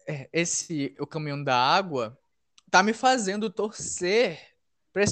[0.06, 2.18] é, esse o caminhão da água
[2.70, 4.40] tá me fazendo torcer
[4.92, 5.04] para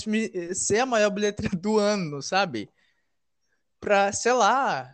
[0.55, 2.71] ser a maior bilheteria do ano, sabe?
[3.79, 4.91] Para, sei lá,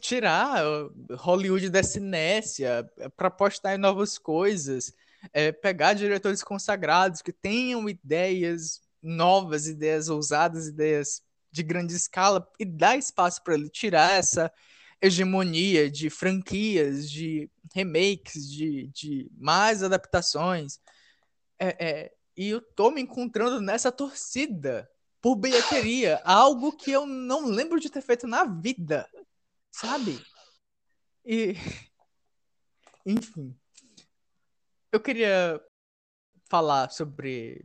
[0.00, 0.62] tirar
[1.10, 4.94] Hollywood dessa inércia, para apostar em novas coisas,
[5.32, 12.64] é, pegar diretores consagrados que tenham ideias novas, ideias ousadas, ideias de grande escala e
[12.64, 14.50] dar espaço para ele tirar essa
[15.02, 20.78] hegemonia de franquias, de remakes, de, de mais adaptações.
[21.58, 24.88] É, é, e eu tô me encontrando nessa torcida
[25.20, 29.08] por bilheteria, algo que eu não lembro de ter feito na vida,
[29.70, 30.20] sabe?
[31.24, 31.54] E
[33.04, 33.56] enfim,
[34.92, 35.60] eu queria
[36.48, 37.64] falar sobre,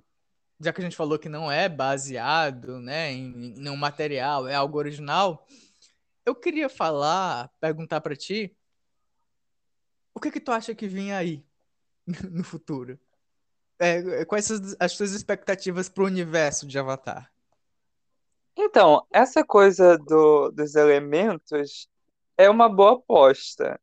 [0.59, 4.55] já que a gente falou que não é baseado, né, em, em um material, é
[4.55, 5.45] algo original.
[6.27, 8.53] Eu queria falar, perguntar para ti,
[10.13, 11.41] o que que tu acha que vem aí
[12.29, 12.99] no futuro?
[13.79, 17.31] É, quais são as tuas expectativas para o universo de Avatar?
[18.57, 21.87] Então, essa coisa do, dos elementos
[22.37, 23.79] é uma boa aposta,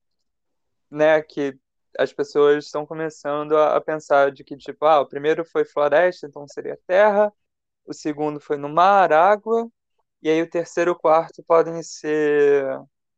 [0.91, 1.23] né?
[1.23, 1.59] Que
[1.99, 6.27] as pessoas estão começando a, a, pensar de que, tipo, ah, o primeiro foi floresta,
[6.27, 7.33] então seria terra,
[7.87, 9.67] o segundo foi no mar, água,
[10.25, 12.67] e aí o terceiro e o quarto podem ser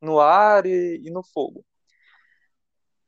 [0.02, 1.64] no ar e, e no fogo.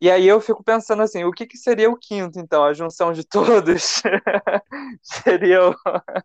[0.01, 2.63] E aí eu fico pensando assim, o que, que seria o quinto, então?
[2.63, 4.01] A junção de todos?
[5.03, 5.75] seria o...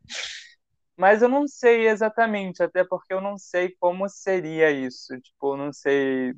[0.96, 5.20] Mas eu não sei exatamente, até porque eu não sei como seria isso.
[5.20, 6.36] Tipo, eu não sei.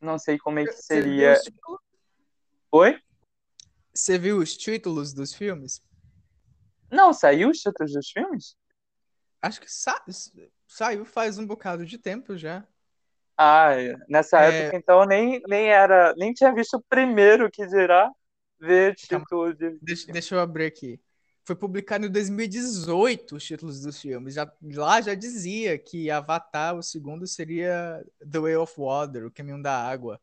[0.00, 1.34] Não sei como é que seria.
[2.70, 2.98] Oi?
[3.94, 5.82] Você viu os títulos dos filmes?
[6.90, 8.56] Não, saiu os títulos dos filmes?
[9.42, 10.02] Acho que sa-
[10.68, 12.66] saiu faz um bocado de tempo já.
[13.36, 13.70] Ah,
[14.08, 16.14] nessa É, época, então, nem, nem era.
[16.16, 18.10] Nem tinha visto o primeiro que dirá
[18.60, 19.78] ver título de.
[19.80, 21.00] deixa, deixa eu abrir aqui.
[21.44, 24.34] Foi publicado em 2018 os títulos dos filmes.
[24.34, 29.60] Já, lá já dizia que Avatar, o segundo, seria The Way of Water, o Caminho
[29.60, 30.20] da Água.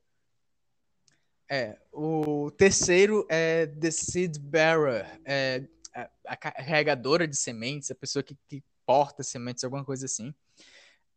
[1.52, 5.64] É, o terceiro é The Seed Bearer, é,
[5.96, 10.34] a, a carregadora de sementes, a pessoa que, que porta sementes, alguma coisa assim.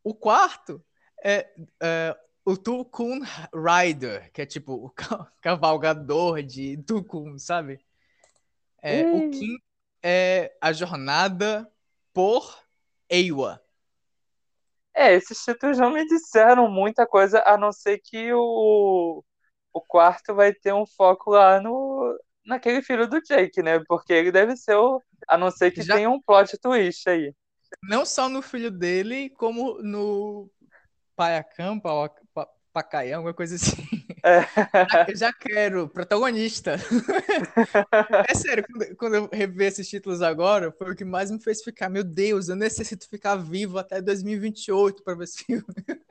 [0.05, 0.85] O quarto
[1.25, 1.49] é,
[1.83, 2.15] é
[2.45, 3.21] o Tulkun
[3.55, 7.81] Rider, que é tipo o ca- cavalgador de Tulkun, sabe?
[8.83, 9.65] É, o quinto
[10.03, 11.67] é a jornada
[12.13, 12.63] por
[13.09, 13.59] Eywa.
[14.95, 19.25] É, esses títulos não me disseram muita coisa, a não ser que o,
[19.73, 23.83] o quarto vai ter um foco lá no, naquele filho do Jake, né?
[23.89, 25.03] Porque ele deve ser o.
[25.27, 27.35] A não ser que Já tenha um plot twist aí.
[27.83, 30.51] Não só no filho dele, como no
[31.17, 33.83] Paiacam, Pau- Pa- Pacaião, alguma coisa assim.
[34.25, 34.41] É.
[34.91, 36.77] Já- Eu já quero protagonista.
[38.29, 41.63] É sério, quando, quando eu revi esses títulos agora, foi o que mais me fez
[41.63, 45.65] ficar, meu Deus, eu necessito ficar vivo até 2028 para ver esse filme.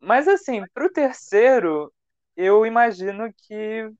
[0.00, 1.92] Mas assim, pro terceiro,
[2.36, 3.90] eu imagino que.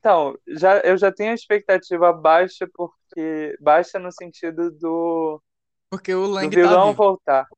[0.00, 2.68] Então, já, eu já tenho a expectativa baixa,
[3.10, 3.56] porque.
[3.60, 5.42] Baixa no sentido do,
[5.88, 6.96] Porque o do Lang tá vilão vivo.
[6.96, 7.48] voltar.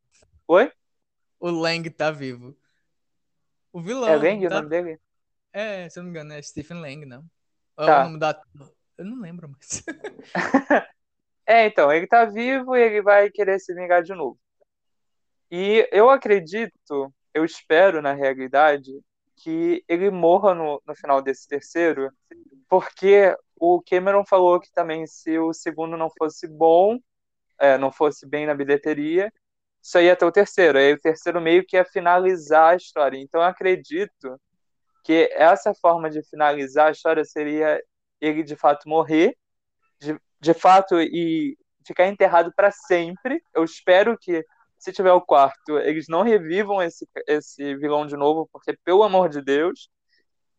[0.49, 0.71] Oi?
[1.41, 2.57] O Lang tá vivo.
[3.73, 4.57] O É vilão Lang o tá.
[4.57, 5.01] nome dele?
[5.53, 7.25] É, se eu não me engano, é Stephen Lang, não.
[7.79, 8.05] É o Tá.
[8.05, 8.41] nome da.
[8.99, 9.83] Eu não lembro mais.
[11.45, 14.39] É, então, ele tá vivo e ele vai querer se vingar de novo.
[15.51, 18.91] E eu acredito, eu espero na realidade,
[19.37, 22.11] que ele morra no, no final desse terceiro,
[22.69, 26.99] porque o Cameron falou que também se o segundo não fosse bom,
[27.61, 29.33] é, não fosse bem na bilheteria,
[29.81, 30.79] só ia ter o terceiro.
[30.79, 33.17] Aí o terceiro meio que ia finalizar a história.
[33.19, 34.41] Então eu acredito
[35.05, 37.81] que essa forma de finalizar a história seria
[38.21, 39.37] ele de fato morrer,
[40.01, 41.57] de, de fato e
[41.87, 43.41] ficar enterrado para sempre.
[43.55, 44.45] Eu espero que
[44.77, 49.29] se tiver o quarto, eles não revivam esse, esse vilão de novo, porque pelo amor
[49.29, 49.89] de Deus.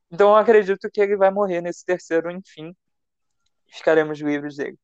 [0.09, 2.73] Então eu acredito que ele vai morrer nesse terceiro, enfim.
[3.73, 4.77] Ficaremos livres dele.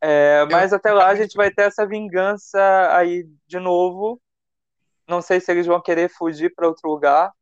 [0.00, 2.60] É, mas até lá a gente vai ter essa vingança
[2.94, 4.20] aí de novo.
[5.08, 7.32] Não sei se eles vão querer fugir para outro lugar,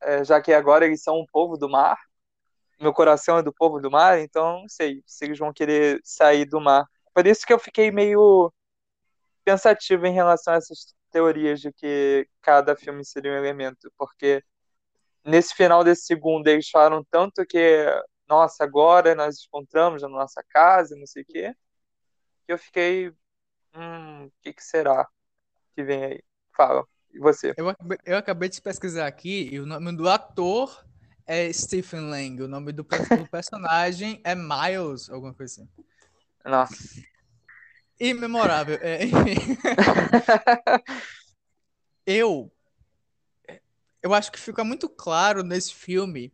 [0.00, 1.98] é, já que agora eles são um povo do mar.
[2.80, 6.44] Meu coração é do povo do mar, então não sei se eles vão querer sair
[6.44, 6.84] do mar.
[7.12, 8.52] Por isso que eu fiquei meio
[9.44, 14.42] pensativo em relação a essas teorias de que cada filme seria um elemento, porque
[15.24, 17.86] nesse final desse segundo eles falaram tanto que,
[18.28, 21.54] nossa, agora nós nos encontramos na nossa casa, não sei o quê,
[22.46, 23.10] que eu fiquei,
[23.74, 25.08] hum, o que que será
[25.74, 26.24] que vem aí?
[26.56, 27.54] Fala, e você?
[27.56, 30.84] Eu acabei, eu acabei de pesquisar aqui e o nome do ator
[31.26, 32.42] é Stephen Lang.
[32.42, 32.82] O nome do,
[33.18, 35.68] do personagem é Miles, alguma coisa assim.
[36.44, 36.74] Nossa.
[37.98, 38.78] Imemorável.
[38.80, 39.58] É, enfim.
[42.06, 42.52] Eu,
[44.02, 46.30] eu acho que fica muito claro nesse filme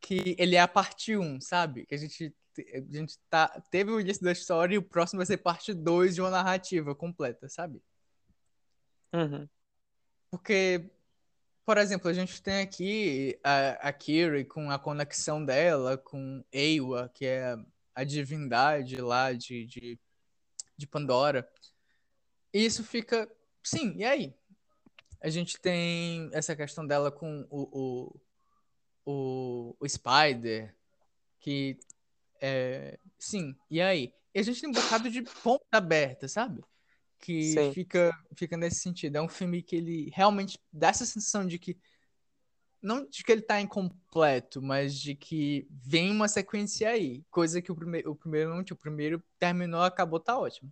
[0.00, 1.86] que ele é a parte 1, sabe?
[1.86, 5.26] Que a gente, a gente tá, teve o início da história e o próximo vai
[5.26, 7.82] ser parte 2 de uma narrativa completa, sabe?
[9.12, 9.48] Uhum.
[10.30, 10.90] Porque,
[11.64, 17.10] por exemplo, a gente tem aqui a, a Kiri com a conexão dela com Eywa,
[17.14, 17.56] que é
[17.94, 19.98] a divindade lá de, de,
[20.76, 21.48] de Pandora.
[22.52, 23.28] E isso fica.
[23.62, 24.34] Sim, e aí?
[25.20, 28.20] A gente tem essa questão dela com o, o,
[29.10, 30.76] o, o Spider,
[31.40, 31.78] que
[32.42, 32.98] é.
[33.18, 34.12] Sim, e aí?
[34.34, 36.62] E a gente tem um bocado de ponta aberta, sabe?
[37.18, 37.72] Que Sim.
[37.72, 39.16] fica, fica nesse sentido.
[39.16, 41.78] É um filme que ele realmente dá essa sensação de que.
[42.82, 47.24] Não de que ele tá incompleto, mas de que vem uma sequência aí.
[47.30, 48.74] Coisa que o, prime o primeiro não tinha.
[48.74, 50.70] O primeiro terminou, acabou, tá ótimo.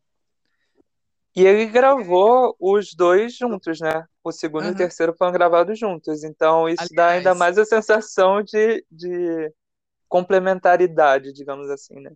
[1.37, 4.07] E ele gravou os dois juntos, né?
[4.25, 4.79] O segundo e o Aham.
[4.79, 6.25] terceiro foram gravados juntos.
[6.25, 9.53] Então, isso dá ainda Aliás, mais a sensação de, de
[10.09, 12.13] complementaridade, digamos assim, né?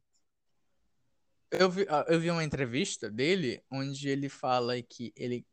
[1.51, 5.45] eu vi, ah, eu vi uma entrevista dele onde ele fala que ele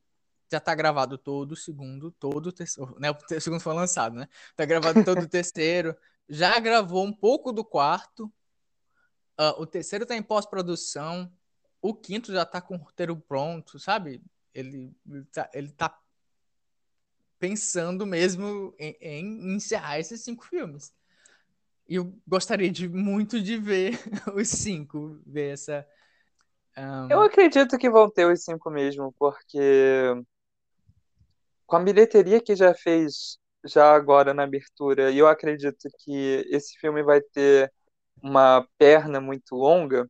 [0.52, 3.12] já tá gravado todo o segundo, todo o terceiro, né?
[3.12, 4.28] O segundo foi lançado, né?
[4.56, 5.96] Tá gravado todo o terceiro,
[6.30, 8.32] já gravou um pouco do quarto,
[9.38, 11.32] ah, o terceiro tá em pós-produção,
[11.82, 14.22] o quinto já tá com o roteiro pronto, sabe?
[14.54, 16.00] Ele, ele, tá, ele tá
[17.40, 20.94] pensando mesmo em, em, encerrar esses cinco filmes.
[21.88, 24.00] E eu gostaria de muito de ver
[24.36, 25.88] os cinco, ver essa.
[26.78, 27.10] Um...
[27.10, 29.60] Eu acredito que vão ter os cinco mesmo, porque
[31.66, 36.78] com a bilheteria que já fez já agora na abertura, e eu acredito que esse
[36.80, 37.72] filme vai ter
[38.22, 40.10] uma perna muito longa.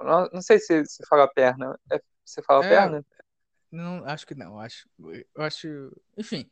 [0.00, 1.78] Não, não sei se se fala perna.
[1.90, 3.06] É, você fala é, perna?
[3.70, 4.58] Não, acho que não.
[4.58, 5.92] Acho, eu acho.
[6.16, 6.48] Enfim,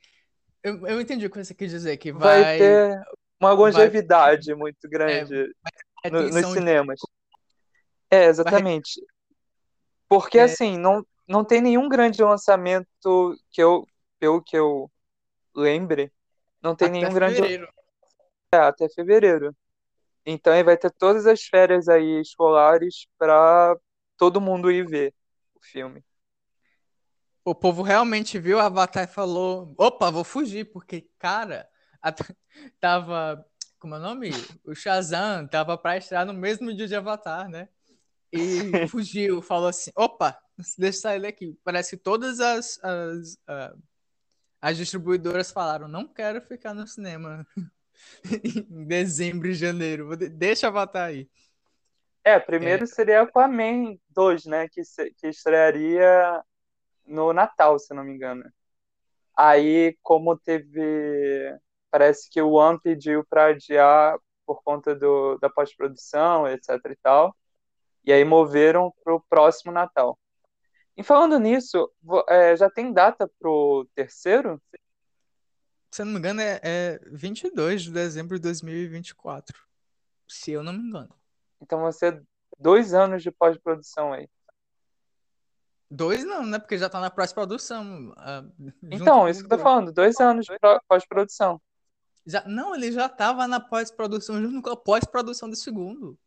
[0.62, 2.42] eu, eu entendi o que você quis dizer, que vai.
[2.42, 3.02] Vai ter
[3.40, 5.52] uma longevidade vai, muito grande
[6.04, 6.98] é, no, nos cinemas.
[6.98, 8.16] De...
[8.16, 9.00] É, exatamente.
[9.00, 9.08] Vai...
[10.08, 10.42] Porque, é...
[10.42, 12.86] assim, não, não tem nenhum grande lançamento
[13.50, 13.86] que eu,
[14.20, 14.90] pelo que eu
[15.54, 16.12] lembre,
[16.62, 17.64] não tem até nenhum fevereiro.
[17.64, 17.72] grande.
[18.54, 19.56] É, até fevereiro.
[20.24, 23.76] Então ele vai ter todas as férias aí escolares para
[24.16, 25.14] todo mundo ir ver
[25.54, 26.04] o filme.
[27.44, 31.68] O povo realmente viu Avatar e falou: opa, vou fugir, porque, cara,
[32.80, 33.44] tava.
[33.78, 34.30] Como é o nome?
[34.64, 37.68] O Shazam tava pra estrear no mesmo dia de Avatar, né?
[38.32, 38.38] E
[38.88, 40.38] fugiu, falou assim: opa,
[40.78, 41.58] deixa eu sair daqui.
[41.64, 43.82] Parece que todas as, as, uh,
[44.60, 47.44] as distribuidoras falaram: não quero ficar no cinema
[48.70, 50.16] em dezembro e janeiro.
[50.16, 51.28] Deixa Avatar aí.
[52.24, 52.86] É, primeiro é.
[52.86, 54.68] seria Aquaman 2, né?
[54.68, 54.82] Que,
[55.16, 56.42] que estrearia
[57.04, 58.44] no Natal, se não me engano.
[59.36, 61.58] Aí, como teve.
[61.90, 67.36] Parece que o One pediu para adiar por conta do, da pós-produção, etc e tal.
[68.04, 70.18] E aí moveram para o próximo Natal.
[70.96, 71.90] E falando nisso,
[72.28, 74.60] é, já tem data pro terceiro?
[75.92, 79.62] Se eu não me engano, é, é 22 de dezembro de 2024.
[80.26, 81.14] Se eu não me engano.
[81.60, 82.22] Então vai ser
[82.58, 84.26] dois anos de pós-produção aí.
[85.90, 86.58] Dois não, né?
[86.58, 88.08] Porque já tá na pós-produção.
[88.12, 90.58] Uh, então, isso que eu tô falando, dois anos de
[90.88, 91.60] pós-produção.
[92.24, 96.18] Já, não, ele já tava na pós-produção junto com a pós-produção do segundo.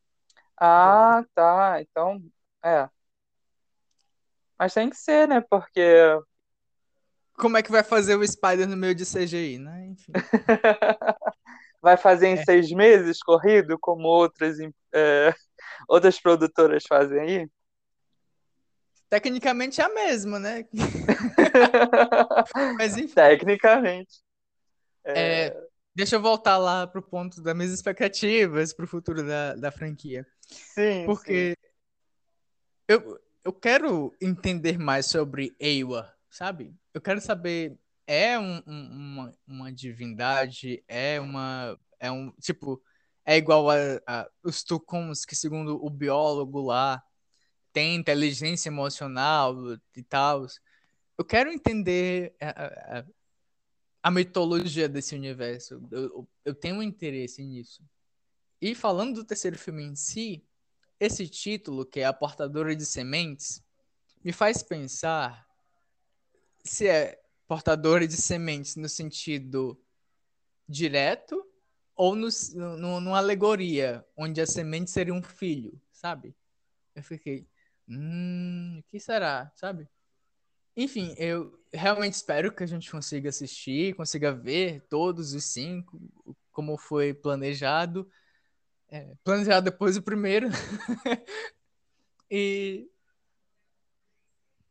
[0.55, 1.81] Ah, tá.
[1.81, 2.21] Então,
[2.63, 2.87] é.
[4.59, 5.41] Mas tem que ser, né?
[5.41, 5.81] Porque.
[7.37, 9.87] Como é que vai fazer o Spider no meio de CGI, né?
[9.87, 10.11] Enfim.
[11.81, 12.43] vai fazer em é.
[12.43, 14.57] seis meses corrido, como outras,
[14.93, 15.33] é,
[15.87, 17.49] outras produtoras fazem aí?
[19.09, 20.65] Tecnicamente é a mesma, né?
[22.77, 23.13] Mas enfim.
[23.13, 24.23] Tecnicamente.
[25.03, 25.47] É...
[25.47, 30.25] É, deixa eu voltar lá pro ponto das minhas expectativas pro futuro da, da franquia.
[30.49, 31.05] Sim.
[31.05, 31.65] Porque sim.
[32.87, 36.75] Eu, eu quero entender mais sobre Ewa, sabe?
[36.95, 37.77] Eu quero saber.
[38.07, 40.81] É um, um, uma, uma divindade?
[40.87, 41.77] É uma.
[41.99, 42.31] É um.
[42.39, 42.81] Tipo,
[43.25, 43.75] é igual a,
[44.07, 47.03] a os Tucuns, que segundo o biólogo lá,
[47.73, 49.57] tem inteligência emocional
[49.93, 50.47] e tal.
[51.17, 53.05] Eu quero entender a, a,
[54.03, 55.85] a mitologia desse universo.
[55.91, 57.83] Eu, eu tenho um interesse nisso.
[58.61, 60.45] E falando do terceiro filme em si,
[60.97, 63.61] esse título, que é A Portadora de Sementes,
[64.23, 65.45] me faz pensar
[66.65, 69.79] se é portadora de sementes no sentido
[70.67, 71.45] direto
[71.95, 76.35] ou no, no, numa alegoria, onde a semente seria um filho, sabe?
[76.93, 77.47] Eu fiquei,
[77.87, 79.87] Hum, o que será, sabe?
[80.75, 85.99] Enfim, eu realmente espero que a gente consiga assistir, consiga ver todos os cinco,
[86.51, 88.09] como foi planejado.
[88.89, 90.49] É, planejado depois do primeiro.
[92.29, 92.89] e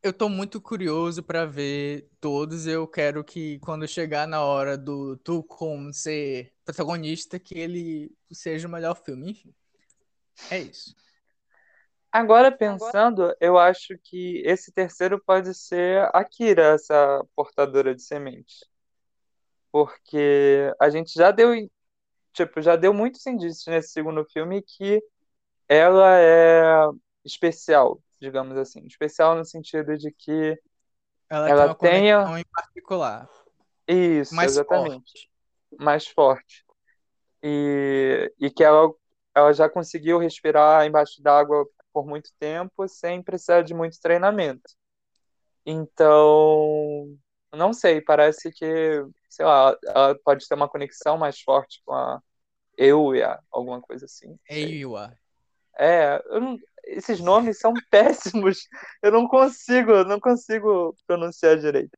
[0.04, 2.66] eu tô muito curioso para ver todos.
[2.66, 8.70] Eu quero que quando chegar na hora do Tucum ser protagonista, que ele seja o
[8.70, 9.30] melhor filme.
[9.30, 9.54] Enfim,
[10.50, 10.94] é isso.
[12.12, 18.62] Agora pensando, eu acho que esse terceiro pode ser a Kira, essa portadora de sementes.
[19.72, 21.50] Porque a gente já deu,
[22.34, 25.02] tipo, já deu muitos indícios nesse segundo filme que
[25.66, 26.74] ela é
[27.24, 28.84] especial, digamos assim.
[28.86, 30.58] Especial no sentido de que
[31.28, 33.28] ela, ela tem tenha em particular.
[33.86, 34.94] Isso, mais exatamente.
[34.94, 35.30] Forte.
[35.78, 36.64] Mais forte.
[37.42, 38.90] E, e que ela,
[39.34, 44.72] ela já conseguiu respirar embaixo d'água por muito tempo sem precisar de muito treinamento.
[45.66, 47.16] Então,
[47.52, 52.20] não sei, parece que, sei lá, ela pode ter uma conexão mais forte com a
[52.76, 54.38] Euia, alguma coisa assim.
[54.48, 55.16] Euia.
[55.78, 58.68] É, não, esses nomes são péssimos.
[59.02, 61.96] Eu não consigo, não consigo pronunciar direito.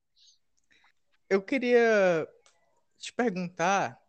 [1.29, 2.27] Eu queria
[2.99, 4.01] te perguntar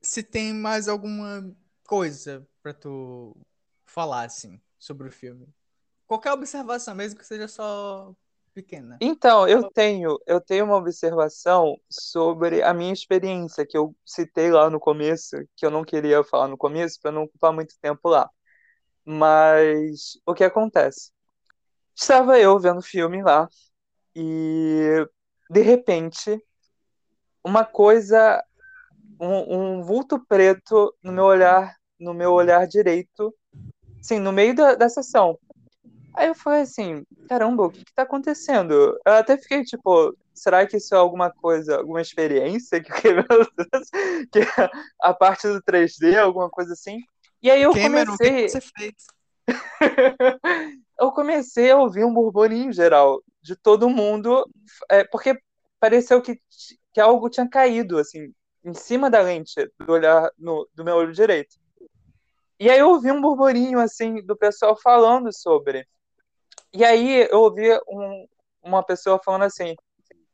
[0.00, 1.54] se tem mais alguma
[1.84, 3.36] coisa para tu
[3.84, 5.46] falar, assim, sobre o filme.
[6.06, 8.14] qualquer observação, mesmo que seja só
[8.54, 8.96] pequena.
[9.00, 14.70] Então, eu tenho, eu tenho uma observação sobre a minha experiência que eu citei lá
[14.70, 18.30] no começo, que eu não queria falar no começo para não ocupar muito tempo lá.
[19.10, 21.10] Mas o que acontece?
[21.96, 23.48] Estava eu vendo filme lá
[24.14, 25.02] e
[25.48, 26.38] de repente
[27.42, 28.44] uma coisa,
[29.18, 33.34] um, um vulto preto no meu olhar, no meu olhar direito,
[34.02, 35.38] sim, no meio da, da sessão.
[36.14, 38.74] Aí eu falei assim, caramba, o que que tá acontecendo?
[39.06, 42.92] Eu até fiquei tipo, será que isso é alguma coisa, alguma experiência que,
[44.30, 44.40] que
[45.00, 46.98] a parte do 3D, alguma coisa assim?
[47.42, 48.94] E aí eu Cameron, o comecei, que você fez?
[50.98, 54.44] eu comecei a ouvir um burburinho geral de todo mundo,
[54.90, 55.38] é, porque
[55.78, 56.40] pareceu que,
[56.92, 58.32] que algo tinha caído assim
[58.64, 61.56] em cima da lente do olhar no, do meu olho direito.
[62.60, 65.86] E aí eu ouvi um burburinho assim do pessoal falando sobre.
[66.72, 68.26] E aí eu ouvi um,
[68.62, 69.76] uma pessoa falando assim: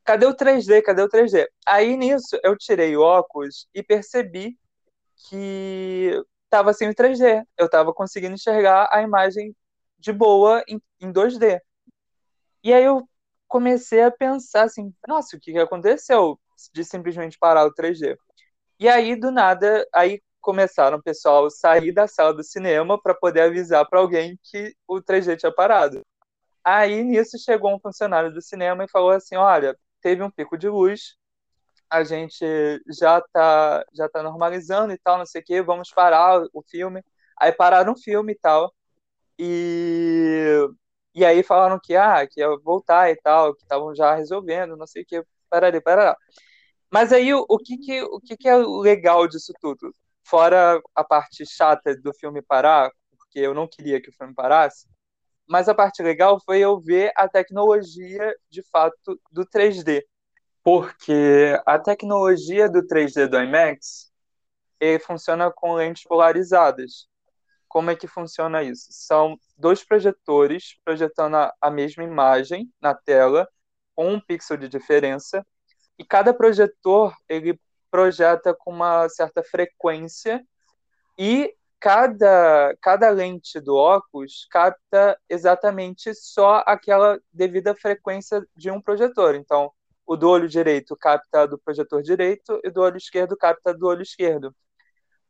[0.03, 0.81] cadê o 3D?
[0.81, 1.45] Cadê o 3D?
[1.65, 4.57] Aí nisso eu tirei o óculos e percebi
[5.29, 6.19] que
[6.55, 7.45] estava sem o 3D.
[7.57, 9.53] Eu estava conseguindo enxergar a imagem
[9.99, 11.61] de boa em, em 2D.
[12.63, 13.07] E aí eu
[13.47, 16.39] comecei a pensar assim: nossa, o que, que aconteceu
[16.73, 18.17] de simplesmente parar o 3D?
[18.79, 23.15] E aí, do nada, aí começaram o pessoal a sair da sala do cinema para
[23.15, 26.01] poder avisar para alguém que o 3D tinha parado.
[26.63, 30.69] Aí nisso chegou um funcionário do cinema e falou assim: olha, teve um pico de
[30.69, 31.15] luz,
[31.89, 32.45] a gente
[32.99, 37.03] já tá, já tá normalizando e tal, não sei o que, vamos parar o filme.
[37.39, 38.73] Aí pararam o filme e tal.
[39.39, 40.67] E,
[41.15, 44.87] e aí falaram que, ah, que ia voltar e tal, que estavam já resolvendo, não
[44.87, 46.17] sei o que, pararei, parará.
[46.91, 49.93] Mas aí o, o, que, que, o que, que é legal disso tudo?
[50.23, 54.87] Fora a parte chata do filme parar, porque eu não queria que o filme parasse,
[55.47, 60.03] mas a parte legal foi eu ver a tecnologia de fato do 3D.
[60.65, 64.11] Porque a tecnologia do 3D do IMAX
[64.79, 67.07] ele funciona com lentes polarizadas.
[67.67, 68.87] Como é que funciona isso?
[68.89, 73.47] São dois projetores projetando a, a mesma imagem na tela,
[73.95, 75.45] com um pixel de diferença,
[75.99, 77.59] e cada projetor ele
[77.91, 80.43] projeta com uma certa frequência
[81.15, 89.35] e cada, cada lente do óculos capta exatamente só aquela devida frequência de um projetor.
[89.35, 89.71] Então,
[90.05, 94.01] o do olho direito capta do projetor direito e do olho esquerdo capta do olho
[94.01, 94.55] esquerdo.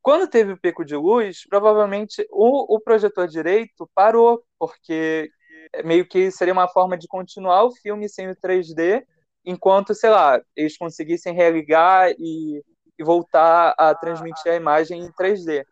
[0.02, 5.30] Quando teve o pico de luz, provavelmente o, o projetor direito parou, porque
[5.84, 9.04] meio que seria uma forma de continuar o filme sem o 3D,
[9.44, 12.64] enquanto, sei lá, eles conseguissem religar e,
[13.00, 15.66] e voltar a transmitir a imagem em 3D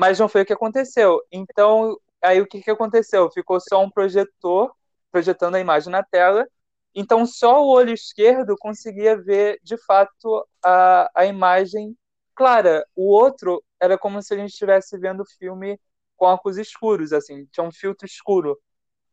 [0.00, 1.20] mas não foi o que aconteceu.
[1.30, 3.30] Então, aí o que, que aconteceu?
[3.30, 4.72] Ficou só um projetor
[5.12, 6.48] projetando a imagem na tela,
[6.94, 11.96] então só o olho esquerdo conseguia ver de fato a, a imagem
[12.34, 12.84] clara.
[12.96, 15.78] O outro era como se a gente estivesse vendo o filme
[16.16, 18.58] com óculos escuros, assim, tinha um filtro escuro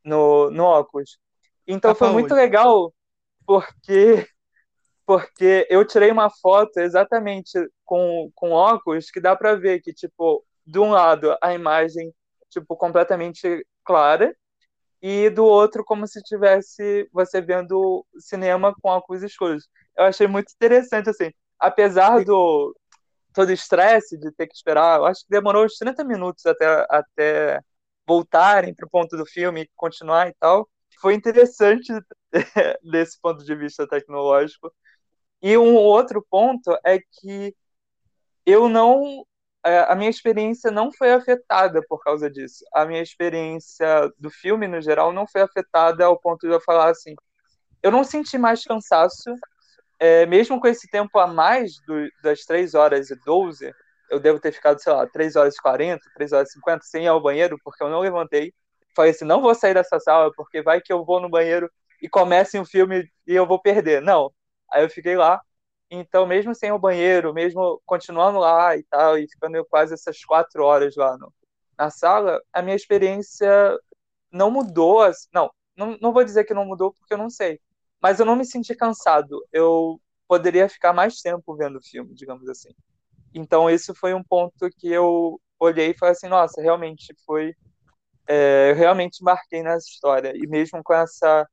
[0.03, 1.19] no, no óculos.
[1.65, 2.93] Então foi muito legal
[3.45, 4.27] porque
[5.05, 10.45] porque eu tirei uma foto exatamente com, com óculos que dá para ver que tipo
[10.65, 12.13] de um lado a imagem
[12.49, 14.35] tipo completamente clara
[15.01, 19.67] e do outro como se tivesse você vendo cinema com óculos escuros.
[19.95, 22.75] Eu achei muito interessante assim, apesar do
[23.33, 26.85] todo o estresse de ter que esperar, eu acho que demorou uns 30 minutos até
[26.89, 27.61] até
[28.07, 30.67] voltarem para o ponto do filme e continuar e tal.
[31.01, 31.93] Foi interessante
[32.83, 34.73] desse ponto de vista tecnológico.
[35.41, 37.55] E um outro ponto é que
[38.45, 39.25] eu não
[39.75, 42.63] a minha experiência não foi afetada por causa disso.
[42.73, 46.89] A minha experiência do filme, no geral, não foi afetada ao ponto de eu falar
[46.89, 47.15] assim.
[47.81, 49.33] Eu não senti mais cansaço,
[49.99, 53.73] é, mesmo com esse tempo a mais do, das 3 horas e 12,
[54.09, 57.05] eu devo ter ficado, sei lá, 3 horas e 40, 3 horas e 50, sem
[57.05, 58.53] ir ao banheiro, porque eu não levantei.
[58.95, 61.69] Falei assim: não vou sair dessa sala, porque vai que eu vou no banheiro
[62.01, 64.01] e comece um filme e eu vou perder.
[64.01, 64.31] Não.
[64.71, 65.41] Aí eu fiquei lá,
[65.89, 70.63] então, mesmo sem o banheiro, mesmo continuando lá e tal, e ficando quase essas quatro
[70.63, 71.33] horas lá no,
[71.77, 73.49] na sala, a minha experiência
[74.31, 75.09] não mudou.
[75.33, 77.59] Não, não, não vou dizer que não mudou, porque eu não sei.
[78.01, 79.45] Mas eu não me senti cansado.
[79.51, 82.69] Eu poderia ficar mais tempo vendo o filme, digamos assim.
[83.33, 87.55] Então, esse foi um ponto que eu olhei e falei assim: nossa, realmente foi.
[88.27, 90.33] É, eu realmente marquei nessa história.
[90.35, 91.47] E mesmo com essa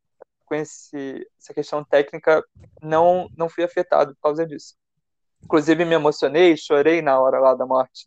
[0.44, 2.44] com esse, essa questão técnica,
[2.82, 4.74] não, não fui afetado por causa disso.
[5.42, 8.06] Inclusive, me emocionei, chorei na hora lá da morte,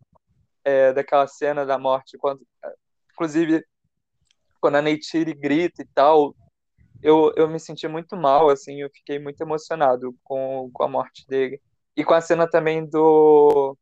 [0.63, 2.17] é, daquela cena da morte.
[2.17, 2.45] quando
[3.11, 3.65] Inclusive,
[4.61, 6.35] quando a Neytiri grita e tal,
[7.01, 11.25] eu, eu me senti muito mal, assim, eu fiquei muito emocionado com, com a morte
[11.27, 11.61] dele.
[11.95, 13.75] E com a cena também do,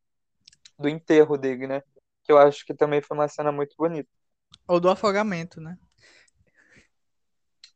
[0.79, 1.81] do enterro dele, né?
[2.23, 4.09] Que eu acho que também foi uma cena muito bonita.
[4.67, 5.77] Ou do afogamento, né?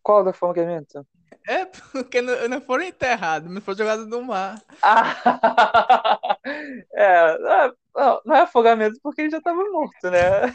[0.09, 1.05] Qual afogamento?
[1.47, 4.59] É, porque não, não foram enterrados, mas foram jogados no mar.
[4.81, 6.35] Ah!
[6.91, 7.37] é,
[8.25, 10.47] não é afogamento porque ele já estava morto, né?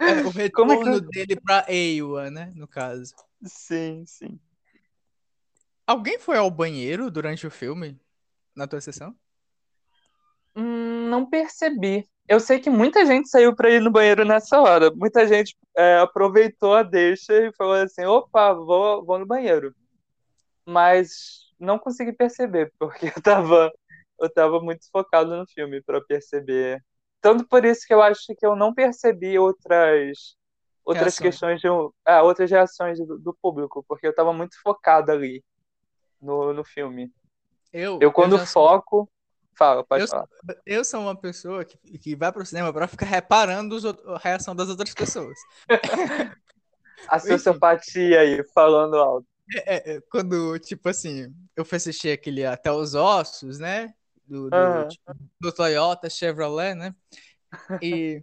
[0.00, 1.08] É, o retorno que...
[1.10, 2.54] dele para Eiwa, né?
[2.56, 3.14] No caso.
[3.44, 4.40] Sim, sim.
[5.86, 8.00] Alguém foi ao banheiro durante o filme?
[8.54, 9.14] Na tua sessão?
[10.56, 12.08] Hum, não percebi.
[12.28, 14.90] Eu sei que muita gente saiu para ir no banheiro nessa hora.
[14.90, 19.74] Muita gente é, aproveitou a deixa e falou assim: opa, vou, vou no banheiro.
[20.64, 23.72] Mas não consegui perceber, porque eu tava,
[24.20, 26.82] eu tava muito focado no filme para perceber.
[27.20, 30.36] Tanto por isso que eu acho que eu não percebi outras
[30.84, 31.66] outras questões de
[32.06, 35.44] é, outras reações do, do, público, porque eu tava muito focado ali
[36.22, 37.10] no, no filme.
[37.72, 39.10] Eu, eu quando eu foco,
[39.56, 40.28] Fala, pode eu, falar.
[40.66, 44.54] Eu sou uma pessoa que, que vai pro cinema para ficar reparando os, a reação
[44.54, 45.38] das outras pessoas.
[47.08, 49.26] a sociopatia aí, falando alto.
[49.54, 53.94] É, é, é, quando, tipo assim, eu fui assistir aquele Até os Ossos, né?
[54.26, 54.88] Do, do, uhum.
[54.88, 56.94] tipo, do Toyota Chevrolet, né?
[57.80, 58.20] E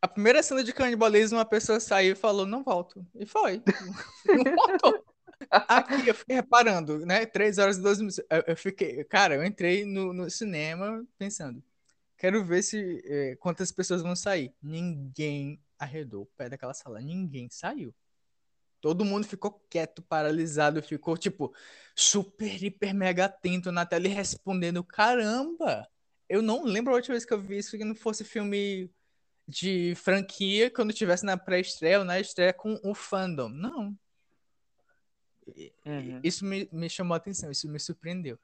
[0.00, 3.04] a primeira cena de canibalismo, uma pessoa saiu e falou, não volto.
[3.14, 3.62] E foi.
[4.26, 5.04] não voltou.
[5.52, 7.26] Aqui eu fiquei reparando, né?
[7.26, 8.20] 3 horas e 12 minutos.
[8.46, 11.62] Eu, fiquei, cara, eu entrei no, no, cinema pensando,
[12.16, 14.54] quero ver se é, quantas pessoas vão sair.
[14.62, 17.94] Ninguém arredou o pé daquela sala, ninguém saiu.
[18.80, 21.54] Todo mundo ficou quieto, paralisado, ficou tipo
[21.94, 25.86] super, hiper, mega atento na tela e respondendo: caramba!
[26.28, 28.90] Eu não lembro a última vez que eu vi isso que não fosse filme
[29.46, 33.48] de franquia quando tivesse na pré-estreia ou na estreia com o fandom.
[33.50, 33.96] Não,
[35.84, 36.20] Uhum.
[36.22, 38.38] Isso me, me chamou a atenção, isso me surpreendeu.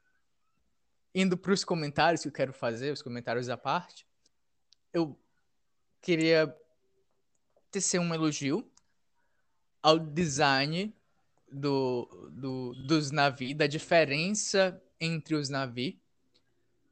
[1.13, 4.05] Indo para os comentários que eu quero fazer, os comentários à parte,
[4.93, 5.17] eu
[6.01, 6.55] queria
[7.71, 8.69] tecer um elogio
[9.81, 10.93] ao design
[11.51, 15.95] do, do, dos navios, da diferença entre os navios.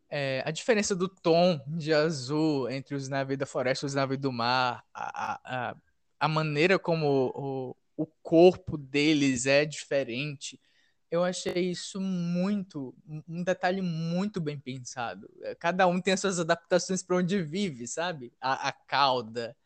[0.10, 4.20] É, a diferença do tom de azul entre os navios da floresta e os navios
[4.20, 5.76] do mar, a, a,
[6.18, 10.62] a maneira como o, o corpo deles é diferente.
[11.10, 12.96] Eu achei isso muito,
[13.28, 15.30] um detalhe muito bem pensado.
[15.42, 18.32] É, cada um tem as suas adaptações para onde vive, sabe?
[18.40, 19.58] A, a cauda.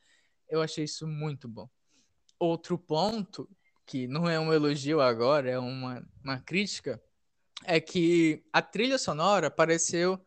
[0.48, 1.70] Eu achei isso muito bom.
[2.40, 3.50] Outro ponto,
[3.86, 7.02] que não é um elogio agora, é uma, uma crítica,
[7.66, 10.24] é que a trilha sonora pareceu,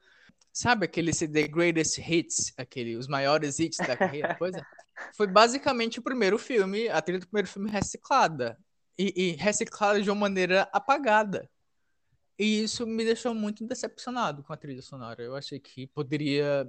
[0.53, 4.35] sabe aquele The Greatest Hits, aquele, os maiores hits da carreira?
[4.39, 4.63] Pois é.
[5.17, 8.59] Foi basicamente o primeiro filme, a trilha do primeiro filme reciclada.
[8.99, 11.51] E, e reciclada de uma maneira apagada.
[12.39, 15.23] E isso me deixou muito decepcionado com a trilha sonora.
[15.23, 16.69] Eu achei que poderia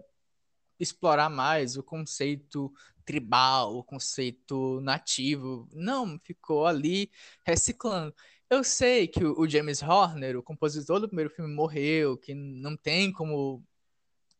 [0.80, 2.72] explorar mais o conceito
[3.06, 5.68] tribal, o conceito nativo.
[5.73, 7.11] Não, ficou ali
[7.43, 8.14] reciclando.
[8.49, 13.11] Eu sei que o James Horner, o compositor do primeiro filme, morreu, que não tem
[13.11, 13.64] como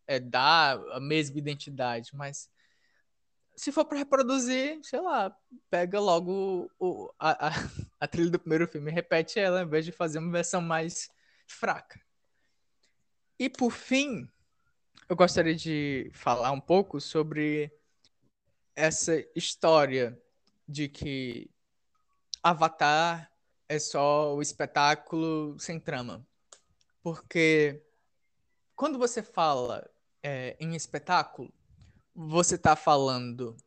[0.08, 2.50] é, dar a mesma identidade, mas
[3.56, 5.36] se for para reproduzir, sei lá,
[5.70, 7.52] pega logo o, a, a,
[8.00, 11.10] a, trilha do primeiro filme e repete ela, em vez de fazer uma versão mais
[11.48, 12.00] fraca.
[13.40, 14.30] E por fim,
[15.08, 17.72] eu gostaria de falar um pouco sobre
[18.76, 20.20] essa história
[20.68, 21.50] de que
[22.44, 23.32] Avatar
[23.68, 26.26] é só o espetáculo sem trama.
[27.02, 27.84] Porque
[28.76, 29.90] quando você fala
[30.22, 31.54] é, em espetáculo,
[32.16, 33.58] você está falando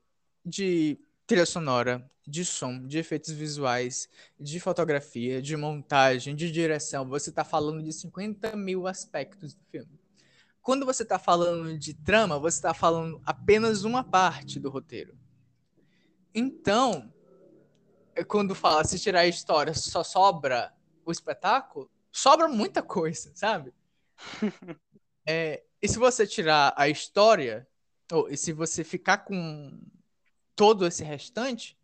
[0.44, 4.08] de trilha sonora, de som, de efeitos visuais,
[4.40, 7.06] de fotografia, de montagem, de direção.
[7.08, 10.00] Você está falando de 50 mil aspectos do filme.
[10.62, 15.16] Quando você está falando de trama, você está falando apenas uma parte do roteiro.
[16.34, 17.12] Então,
[18.14, 23.72] é quando fala se tirar a história só sobra o espetáculo, sobra muita coisa, sabe?
[25.26, 27.66] é, e se você tirar a história,
[28.30, 29.78] e se você ficar com
[30.56, 31.78] todo esse restante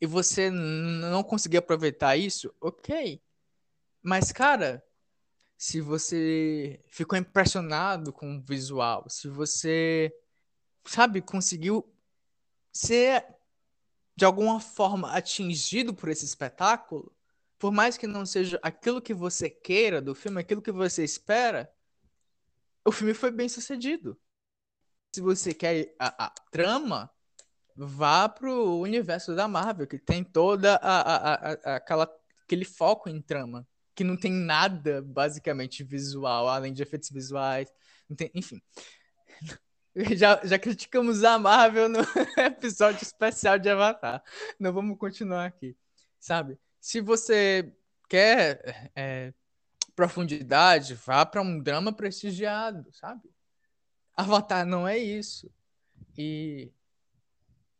[0.00, 3.22] e você não conseguir aproveitar isso, ok.
[4.02, 4.84] Mas, cara,
[5.56, 10.12] se você ficou impressionado com o visual, se você,
[10.84, 11.88] sabe, conseguiu
[12.72, 13.24] ser
[14.16, 17.14] de alguma forma atingido por esse espetáculo,
[17.56, 21.72] por mais que não seja aquilo que você queira do filme, aquilo que você espera,
[22.84, 24.18] o filme foi bem sucedido
[25.12, 27.10] se você quer a, a trama,
[27.76, 31.00] vá pro universo da Marvel, que tem toda a,
[31.32, 32.10] a, aquela,
[32.44, 37.72] aquele foco em trama, que não tem nada basicamente visual, além de efeitos visuais,
[38.16, 38.60] tem, enfim.
[40.16, 41.98] Já, já criticamos a Marvel no
[42.38, 44.22] episódio especial de Avatar.
[44.56, 45.76] Não vamos continuar aqui,
[46.20, 46.56] sabe?
[46.80, 47.74] Se você
[48.08, 49.34] quer é,
[49.96, 53.28] profundidade, vá para um drama prestigiado, sabe?
[54.18, 55.48] Avatar não é isso.
[56.16, 56.72] E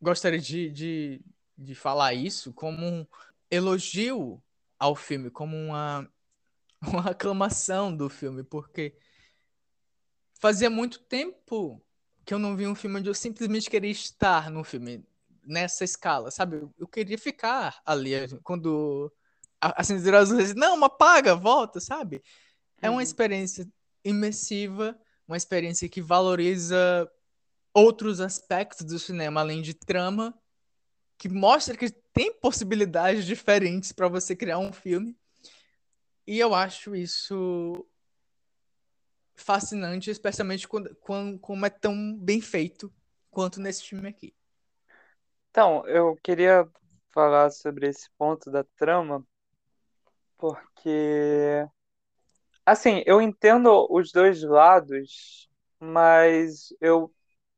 [0.01, 1.21] gostaria de, de,
[1.57, 3.05] de falar isso como um
[3.51, 4.41] elogio
[4.79, 6.09] ao filme, como uma,
[6.81, 8.97] uma aclamação do filme, porque
[10.39, 11.85] fazia muito tempo
[12.25, 15.05] que eu não vi um filme onde eu simplesmente queria estar no filme
[15.45, 16.69] nessa escala, sabe?
[16.79, 18.13] Eu, queria ficar ali
[18.45, 19.13] quando
[19.61, 22.23] acender as luzes, não, apaga, volta, sabe?
[22.81, 23.03] É uma uhum.
[23.03, 23.69] experiência
[24.05, 24.97] imersiva,
[25.29, 27.09] uma experiência que valoriza
[27.73, 30.37] outros aspectos do cinema, além de trama,
[31.19, 35.17] que mostra que tem possibilidades diferentes para você criar um filme.
[36.27, 37.87] E eu acho isso
[39.37, 42.93] fascinante, especialmente quando, como é tão bem feito
[43.31, 44.35] quanto nesse filme aqui.
[45.51, 46.69] Então, eu queria
[47.11, 49.25] falar sobre esse ponto da trama,
[50.37, 51.69] porque
[52.71, 55.49] assim, eu entendo os dois lados,
[55.81, 57.13] mas eu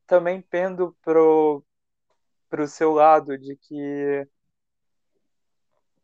[0.07, 1.65] também pendo pro,
[2.49, 4.29] pro seu lado de que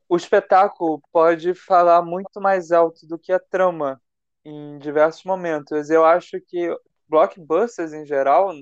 [0.09, 4.01] o espetáculo pode falar muito mais alto do que a trama
[4.45, 5.91] em diversos momentos.
[5.91, 6.69] Eu acho que
[7.09, 8.53] blockbusters em geral,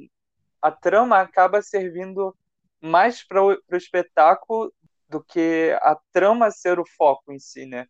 [0.60, 2.36] a trama acaba servindo
[2.80, 4.72] mais para o espetáculo
[5.08, 7.86] do que a trama ser o foco em si, né?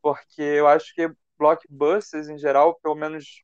[0.00, 3.42] Porque eu acho que blockbusters em geral, pelo menos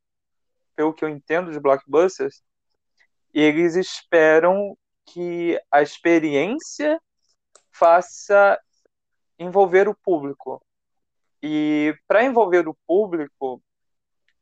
[0.77, 2.43] pelo que eu entendo de blockbusters,
[3.35, 7.01] eles esperam que a experiência
[7.73, 8.59] faça
[9.39, 10.63] envolver o público.
[11.43, 13.63] E para envolver o público,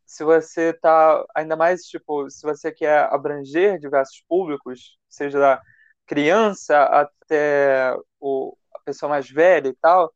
[0.04, 5.62] se você tá ainda mais tipo, se você quer abranger diversos públicos, seja da
[6.06, 10.14] criança até o, a pessoa mais velha e tal,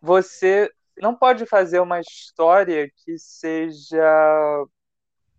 [0.00, 4.64] você não pode fazer uma história que seja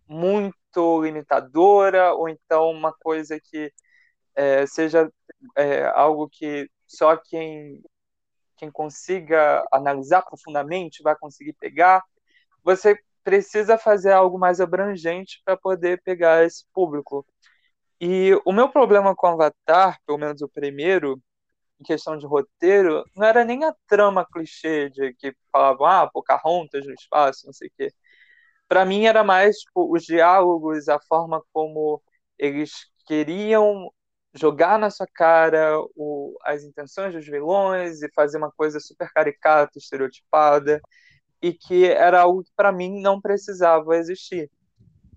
[0.07, 3.71] muito limitadora ou então uma coisa que
[4.35, 5.11] é, seja
[5.57, 7.81] é, algo que só quem
[8.57, 12.01] quem consiga analisar profundamente vai conseguir pegar.
[12.63, 17.25] Você precisa fazer algo mais abrangente para poder pegar esse público.
[17.99, 21.21] E o meu problema com Avatar, pelo menos o primeiro,
[21.79, 26.85] em questão de roteiro, não era nem a trama clichê de que falavam, ah, Pocahontas
[26.85, 27.93] no espaço, não sei o quê
[28.73, 32.01] para mim era mais tipo, os diálogos, a forma como
[32.39, 33.91] eles queriam
[34.33, 39.77] jogar na sua cara o, as intenções dos vilões e fazer uma coisa super caricata,
[39.77, 40.81] estereotipada,
[41.39, 44.49] e que era algo que para mim não precisava existir.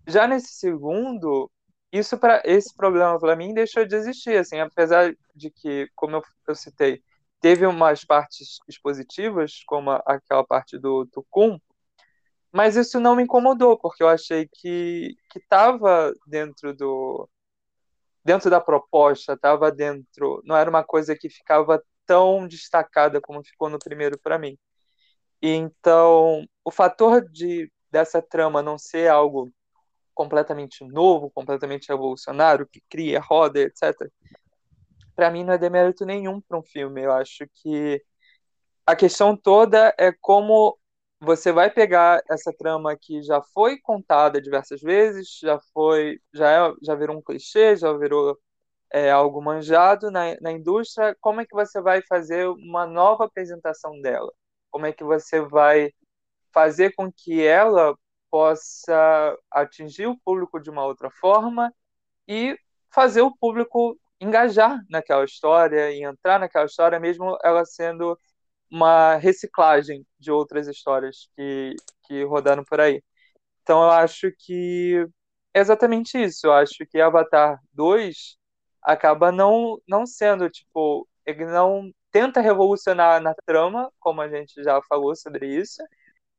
[0.06, 1.50] Já nesse segundo,
[1.98, 6.22] isso para esse problema para mim deixou de existir, assim, apesar de que, como eu,
[6.48, 7.02] eu citei,
[7.40, 11.58] teve umas partes expositivas, como aquela parte do Tucum,
[12.52, 17.28] mas isso não me incomodou, porque eu achei que que estava dentro do
[18.24, 23.68] dentro da proposta, estava dentro, não era uma coisa que ficava tão destacada como ficou
[23.70, 24.58] no primeiro para mim.
[25.42, 29.52] E então, o fator de dessa trama não ser algo
[30.16, 34.10] completamente novo, completamente revolucionário, que cria, roda, etc.
[35.14, 37.02] Para mim não é demérito nenhum para um filme.
[37.02, 38.02] Eu acho que
[38.86, 40.78] a questão toda é como
[41.20, 46.74] você vai pegar essa trama que já foi contada diversas vezes, já foi, já, é,
[46.82, 48.38] já virou um clichê, já virou
[48.90, 51.14] é, algo manjado na, na indústria.
[51.20, 54.32] Como é que você vai fazer uma nova apresentação dela?
[54.70, 55.92] Como é que você vai
[56.52, 57.94] fazer com que ela
[58.30, 61.72] possa atingir o público de uma outra forma
[62.28, 62.58] e
[62.92, 68.18] fazer o público engajar naquela história e entrar naquela história, mesmo ela sendo
[68.70, 71.74] uma reciclagem de outras histórias que,
[72.04, 73.02] que rodaram por aí.
[73.62, 75.06] Então eu acho que
[75.54, 76.46] é exatamente isso.
[76.46, 78.36] Eu acho que Avatar 2
[78.82, 84.80] acaba não, não sendo, tipo, ele não tenta revolucionar na trama, como a gente já
[84.88, 85.82] falou sobre isso,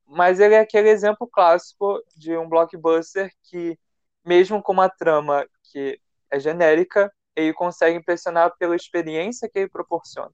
[0.08, 3.78] mas ele é aquele exemplo clássico de um blockbuster que,
[4.26, 6.00] mesmo com uma trama que
[6.32, 10.34] é genérica, ele consegue impressionar pela experiência que ele proporciona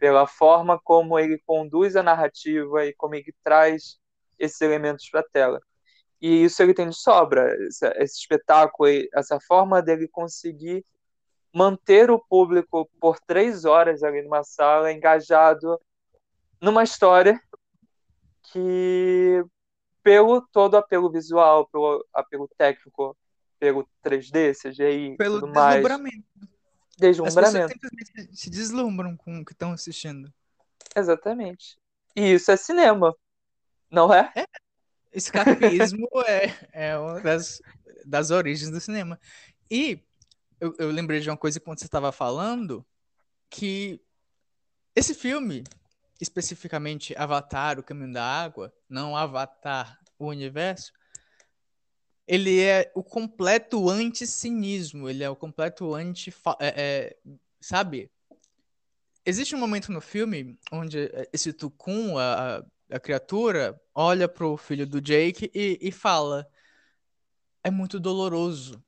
[0.00, 4.00] pela forma como ele conduz a narrativa e como ele traz
[4.38, 5.60] esses elementos para a tela.
[6.20, 7.86] E isso ele tem de sobra, esse,
[8.18, 10.84] espetáculo, essa forma dele conseguir
[11.54, 15.78] manter o público por três horas ali numa sala engajado
[16.60, 17.40] numa história
[18.52, 19.44] que
[20.02, 23.16] pelo todo apelo visual, pelo apelo técnico,
[23.58, 26.24] pelo 3D, CGI, Pelo tudo mais, deslumbramento.
[26.40, 27.52] As deslumbramento.
[27.52, 30.32] pessoas simplesmente se deslumbram com o que estão assistindo.
[30.96, 31.78] Exatamente.
[32.16, 33.14] E isso é cinema,
[33.90, 34.32] não é?
[35.12, 37.60] Escapismo é, é uma das,
[38.04, 39.20] das origens do cinema.
[39.70, 40.02] E
[40.60, 42.84] eu, eu lembrei de uma coisa quando você estava falando,
[43.48, 44.00] que
[44.94, 45.64] esse filme,
[46.20, 50.92] especificamente Avatar, o Caminho da Água, não Avatar, o Universo,
[52.26, 56.32] ele é o completo anti-cinismo, ele é o completo anti...
[56.60, 57.16] É, é,
[57.60, 58.10] sabe?
[59.24, 65.00] Existe um momento no filme onde esse Tukun, a, a, criatura, olha pro filho do
[65.00, 66.46] Jake e, e fala
[67.64, 68.82] é muito doloroso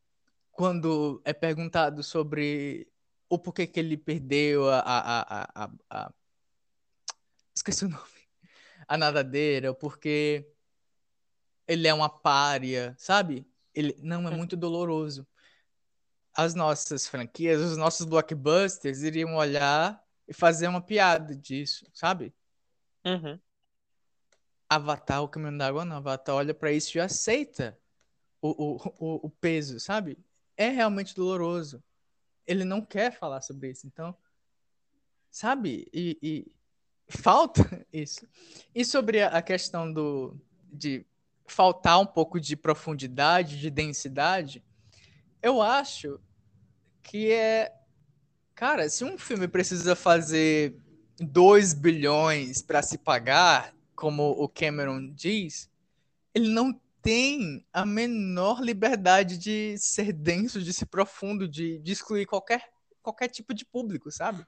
[0.50, 2.88] quando é perguntado sobre
[3.28, 6.12] o porquê que ele perdeu a, a, a, a
[7.54, 8.02] esqueci o nome.
[8.86, 10.46] A nadadeira porque
[11.66, 13.46] ele é uma pária sabe?
[13.74, 15.26] Ele não é muito doloroso.
[16.34, 22.34] As nossas franquias os nossos blockbusters iriam olhar e fazer uma piada disso sabe?
[23.04, 23.38] Uhum.
[24.68, 27.78] Avatar o caminho da água não Avatar olha para isso e aceita
[28.40, 30.18] o, o, o, o peso sabe?
[30.56, 31.82] É realmente doloroso.
[32.46, 34.16] Ele não quer falar sobre isso, então,
[35.30, 35.88] sabe?
[35.92, 36.52] E, e
[37.16, 38.26] falta isso.
[38.74, 40.36] E sobre a questão do
[40.72, 41.04] de
[41.46, 44.64] faltar um pouco de profundidade, de densidade,
[45.42, 46.18] eu acho
[47.02, 47.70] que é,
[48.54, 50.74] cara, se um filme precisa fazer
[51.18, 55.70] 2 bilhões para se pagar, como o Cameron diz,
[56.34, 62.26] ele não tem a menor liberdade de ser denso, de ser profundo, de, de excluir
[62.26, 62.70] qualquer,
[63.02, 64.46] qualquer tipo de público, sabe?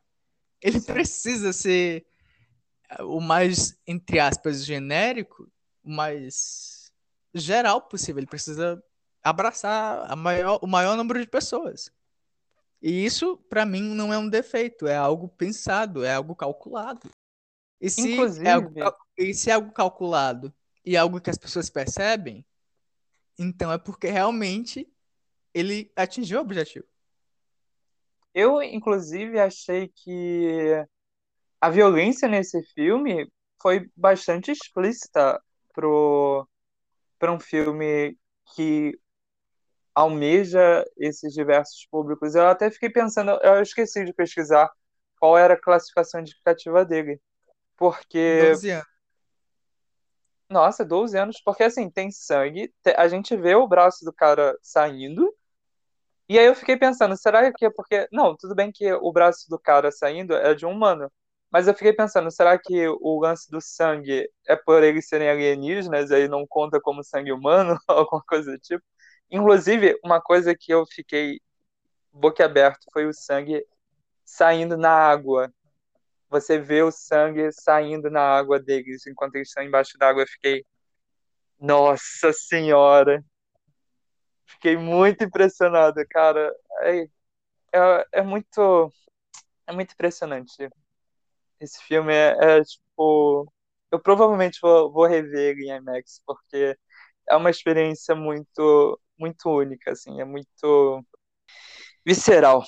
[0.63, 2.07] Ele precisa ser
[3.01, 5.51] o mais, entre aspas, genérico,
[5.83, 6.93] o mais
[7.33, 8.21] geral possível.
[8.21, 8.83] Ele precisa
[9.23, 11.91] abraçar a maior, o maior número de pessoas.
[12.81, 17.11] E isso, para mim, não é um defeito, é algo pensado, é algo calculado.
[17.81, 18.47] E se, Inclusive...
[18.47, 18.71] é algo,
[19.17, 20.53] e se é algo calculado
[20.85, 22.45] e algo que as pessoas percebem,
[23.39, 24.87] então é porque realmente
[25.53, 26.87] ele atingiu o objetivo.
[28.35, 30.85] Eu, inclusive, achei que
[31.65, 33.27] a violência nesse filme
[33.59, 35.43] foi bastante explícita
[35.73, 36.47] pro
[37.19, 38.19] para um filme
[38.55, 38.93] que
[39.95, 42.35] almeja esses diversos públicos.
[42.35, 44.71] Eu até fiquei pensando, eu esqueci de pesquisar
[45.19, 47.19] qual era a classificação indicativa dele.
[47.79, 48.87] Porque 12 anos.
[50.51, 55.35] Nossa, 12 anos, porque assim, tem sangue, a gente vê o braço do cara saindo,
[56.29, 58.07] e aí eu fiquei pensando, será que é porque.
[58.13, 61.11] Não, tudo bem que o braço do cara saindo é de um humano,
[61.55, 66.11] mas eu fiquei pensando, será que o lance do sangue é por eles serem alienígenas,
[66.11, 68.85] aí não conta como sangue humano, alguma coisa do tipo?
[69.31, 71.41] Inclusive, uma coisa que eu fiquei
[72.13, 73.65] boquiaberto foi o sangue
[74.25, 75.53] saindo na água
[76.35, 80.23] você vê o sangue saindo na água deles enquanto eles estão embaixo d'água.
[80.25, 80.67] Eu fiquei,
[81.61, 83.25] nossa senhora!
[84.47, 86.53] Fiquei muito impressionado, cara.
[86.83, 87.03] É,
[87.73, 88.93] é, é muito,
[89.67, 90.69] é muito impressionante.
[91.65, 93.53] Esse filme é, é tipo,
[93.91, 96.77] eu provavelmente vou, vou rever em IMAX porque
[97.29, 101.05] é uma experiência muito, muito única, assim, é muito
[102.05, 102.65] visceral.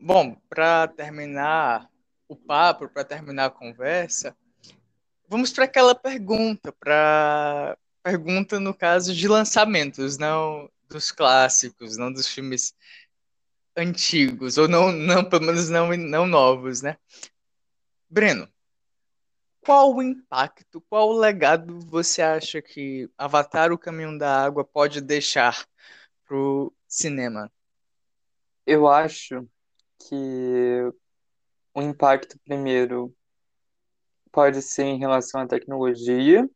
[0.00, 1.88] Bom, para terminar,
[2.28, 4.36] o papo, para terminar a conversa,
[5.28, 12.26] vamos para aquela pergunta, para pergunta no caso de lançamentos, não dos clássicos, não dos
[12.26, 12.74] filmes
[13.76, 16.96] antigos, ou não, não pelo menos não, não novos, né?
[18.08, 18.48] Breno,
[19.60, 25.00] qual o impacto, qual o legado você acha que Avatar o Caminho da Água pode
[25.00, 25.66] deixar
[26.24, 27.50] pro cinema?
[28.64, 29.48] Eu acho
[29.98, 30.92] que
[31.74, 33.12] o impacto primeiro
[34.30, 36.48] pode ser em relação à tecnologia,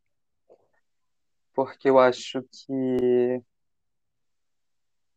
[1.53, 3.43] porque eu acho que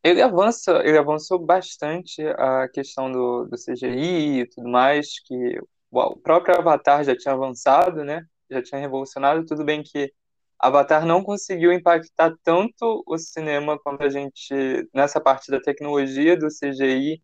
[0.03, 5.61] ele avança, ele avançou bastante a questão do, do CGI e tudo mais, que
[5.95, 8.27] o próprio Avatar já tinha avançado, né?
[8.51, 9.45] Já tinha revolucionado.
[9.47, 10.13] Tudo bem que
[10.59, 14.55] Avatar não conseguiu impactar tanto o cinema quanto a gente
[14.95, 17.23] nessa parte da tecnologia do CGI,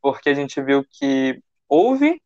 [0.00, 2.20] porque a gente viu que houve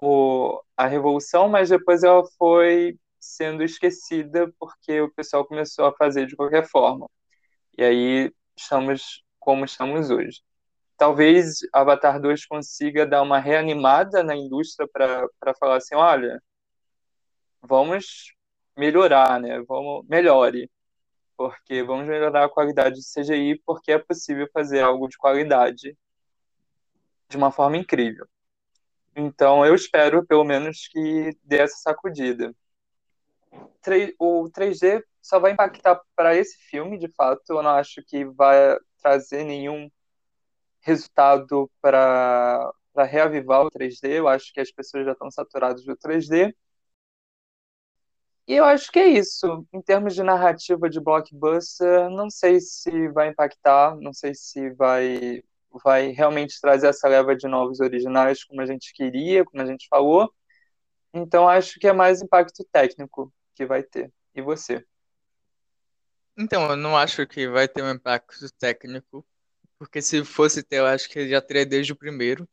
[0.00, 6.26] o, a revolução, mas depois ela foi sendo esquecida porque o pessoal começou a fazer
[6.26, 7.06] de qualquer forma.
[7.76, 10.40] E aí estamos como estamos hoje.
[11.00, 16.42] Talvez Avatar 2 consiga dar uma reanimada na indústria para falar assim, olha,
[17.62, 18.34] vamos
[18.76, 19.62] melhorar, né?
[19.66, 20.70] Vamos melhore,
[21.38, 25.96] porque vamos melhorar a qualidade de CGI, porque é possível fazer algo de qualidade
[27.30, 28.26] de uma forma incrível.
[29.16, 32.54] Então, eu espero, pelo menos, que dê essa sacudida.
[34.18, 37.42] O 3D só vai impactar para esse filme, de fato.
[37.48, 39.90] Eu não acho que vai trazer nenhum
[40.80, 44.18] resultado para reavivar o 3D.
[44.18, 46.54] Eu acho que as pessoas já estão saturadas do 3D.
[48.46, 49.66] E eu acho que é isso.
[49.72, 55.42] Em termos de narrativa de blockbuster, não sei se vai impactar, não sei se vai
[55.84, 59.86] vai realmente trazer essa leva de novos originais como a gente queria, como a gente
[59.88, 60.32] falou.
[61.14, 64.12] Então acho que é mais impacto técnico que vai ter.
[64.34, 64.84] E você?
[66.36, 69.26] Então, eu não acho que vai ter um impacto técnico,
[69.80, 72.46] porque se fosse ter, eu acho que já teria desde o primeiro.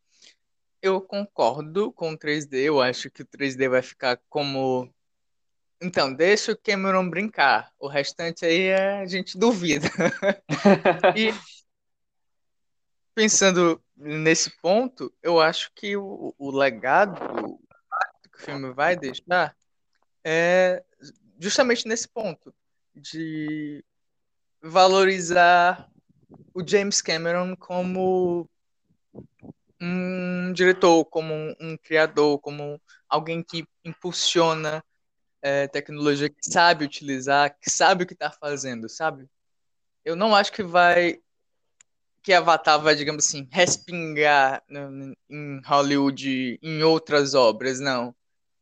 [0.82, 4.90] Eu concordo com o 3D, eu acho que o 3D vai ficar como.
[5.82, 9.90] Então, deixa o Cameron brincar, o restante aí a gente duvida.
[11.18, 11.34] e
[13.14, 17.60] pensando nesse ponto, eu acho que o, o legado
[18.32, 19.54] que o filme vai deixar
[20.24, 20.82] é
[21.38, 22.56] justamente nesse ponto
[22.96, 23.84] de
[24.62, 25.92] valorizar
[26.54, 28.50] o James Cameron como
[29.80, 34.84] um diretor, como um, um criador, como alguém que impulsiona
[35.42, 39.30] é, tecnologia, que sabe utilizar, que sabe o que está fazendo, sabe?
[40.04, 41.20] Eu não acho que vai
[42.24, 44.62] que Avatar vai, digamos assim, respingar
[45.30, 48.14] em Hollywood em outras obras, não.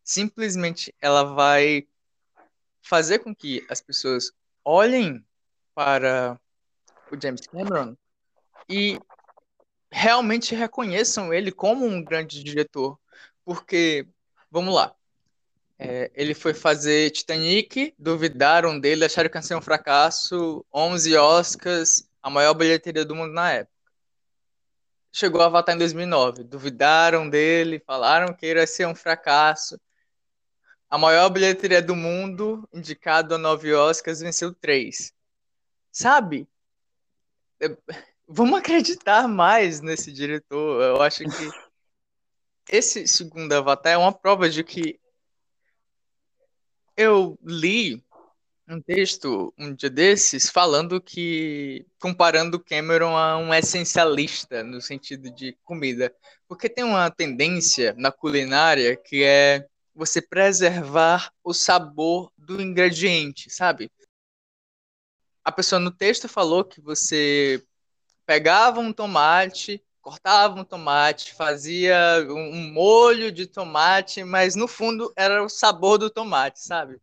[0.04, 1.88] Simplesmente ela vai
[2.84, 4.32] fazer com que as pessoas
[4.64, 5.26] olhem
[5.74, 6.40] para
[7.12, 7.96] o James Cameron
[8.70, 9.00] e
[9.92, 13.00] realmente reconheçam ele como um grande diretor.
[13.44, 14.08] Porque,
[14.50, 14.96] vamos lá,
[15.78, 22.10] é, ele foi fazer Titanic, duvidaram dele, acharam que ia ser um fracasso, 11 Oscars,
[22.22, 23.76] a maior bilheteria do mundo na época.
[25.12, 29.80] Chegou a Avatar em 2009, duvidaram dele, falaram que ia ser um fracasso.
[30.90, 35.14] A maior bilheteria do mundo, indicado a nove Oscars, venceu três.
[35.92, 36.48] Sabe?
[38.28, 40.82] Vamos acreditar mais nesse diretor.
[40.82, 41.50] Eu acho que
[42.70, 45.00] esse segundo Avatar é uma prova de que
[46.98, 48.04] eu li
[48.68, 55.56] um texto um dia desses falando que comparando Cameron a um essencialista no sentido de
[55.64, 56.14] comida,
[56.48, 63.92] porque tem uma tendência na culinária que é você preservar o sabor do ingrediente, sabe?
[65.46, 67.64] A pessoa no texto falou que você
[68.26, 71.98] pegava um tomate, cortava um tomate, fazia
[72.30, 77.00] um molho de tomate, mas no fundo era o sabor do tomate, sabe?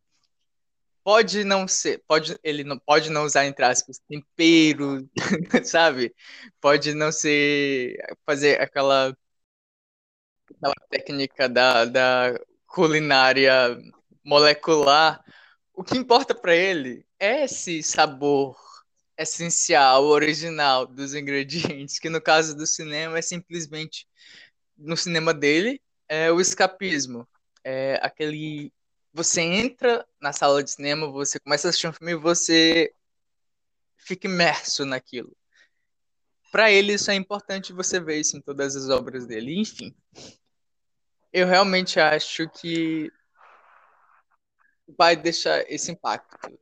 [1.05, 5.09] pode não ser, pode, ele não pode não usar entre aspas tempero,
[5.65, 6.15] sabe?
[6.61, 9.17] Pode não ser fazer aquela,
[10.51, 13.77] aquela técnica da, da culinária
[14.25, 15.23] molecular.
[15.75, 18.59] O que importa para ele é esse sabor
[19.17, 24.09] essencial, original dos ingredientes, que no caso do cinema é simplesmente
[24.77, 27.29] no cinema dele é o escapismo,
[27.63, 28.73] é aquele
[29.15, 32.93] você entra na sala de cinema, você começa a assistir um filme e você
[33.97, 35.37] fica imerso naquilo.
[36.51, 39.61] Para ele, isso é importante você ver isso em todas as obras dele.
[39.61, 39.95] Enfim,
[41.33, 43.13] eu realmente acho que
[44.99, 46.62] vai deixar esse impacto.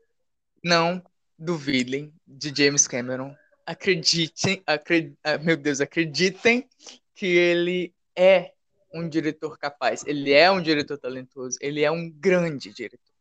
[0.62, 1.02] Não
[1.38, 3.34] duvidem de James Cameron.
[3.64, 5.16] Acreditem, acred...
[5.24, 6.68] Ah, meu Deus, acreditem
[7.14, 8.52] que ele é
[8.92, 13.14] um diretor capaz, ele é um diretor talentoso, ele é um grande diretor.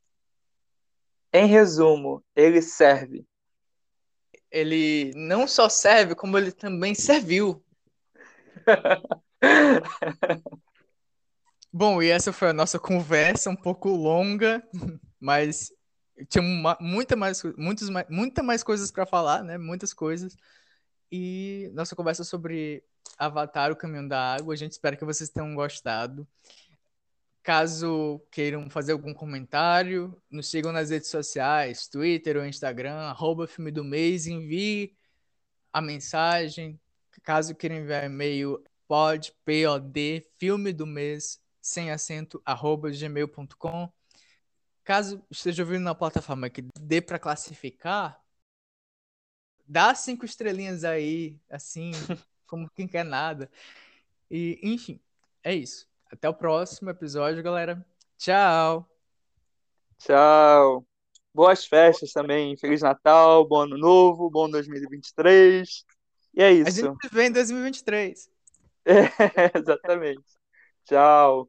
[1.32, 3.26] Em resumo, ele serve.
[4.49, 7.64] Ele não só serve, como ele também serviu.
[11.72, 14.68] Bom, e essa foi a nossa conversa, um pouco longa,
[15.20, 15.72] mas
[16.28, 19.58] tinha uma, muita mais, muitos, muita mais coisas para falar, né?
[19.58, 20.36] Muitas coisas.
[21.12, 22.84] E nossa conversa sobre
[23.18, 24.54] Avatar, o Caminho da Água.
[24.54, 26.28] A gente espera que vocês tenham gostado.
[27.41, 33.72] Caso queiram fazer algum comentário, nos sigam nas redes sociais, Twitter ou Instagram, arroba filme
[33.72, 34.96] do mês, envie
[35.74, 36.80] a mensagem.
[37.24, 43.91] Caso queiram enviar e-mail, pode, pod, filme do mês, sem acento, arroba gmail.com.
[44.90, 48.20] Caso esteja ouvindo na plataforma que dê para classificar,
[49.64, 51.91] dá cinco estrelinhas aí, assim,
[52.48, 53.52] como quem quer nada.
[54.32, 54.99] E, enfim,
[55.44, 55.88] é isso.
[56.11, 57.86] Até o próximo episódio, galera.
[58.18, 58.90] Tchau!
[59.99, 60.84] Tchau!
[61.32, 62.57] Boas festas também.
[62.57, 65.86] Feliz Natal, bom ano novo, bom 2023.
[66.34, 66.68] E é isso.
[66.68, 68.28] A gente se vê em 2023.
[68.86, 70.26] É, exatamente.
[70.86, 71.48] Tchau.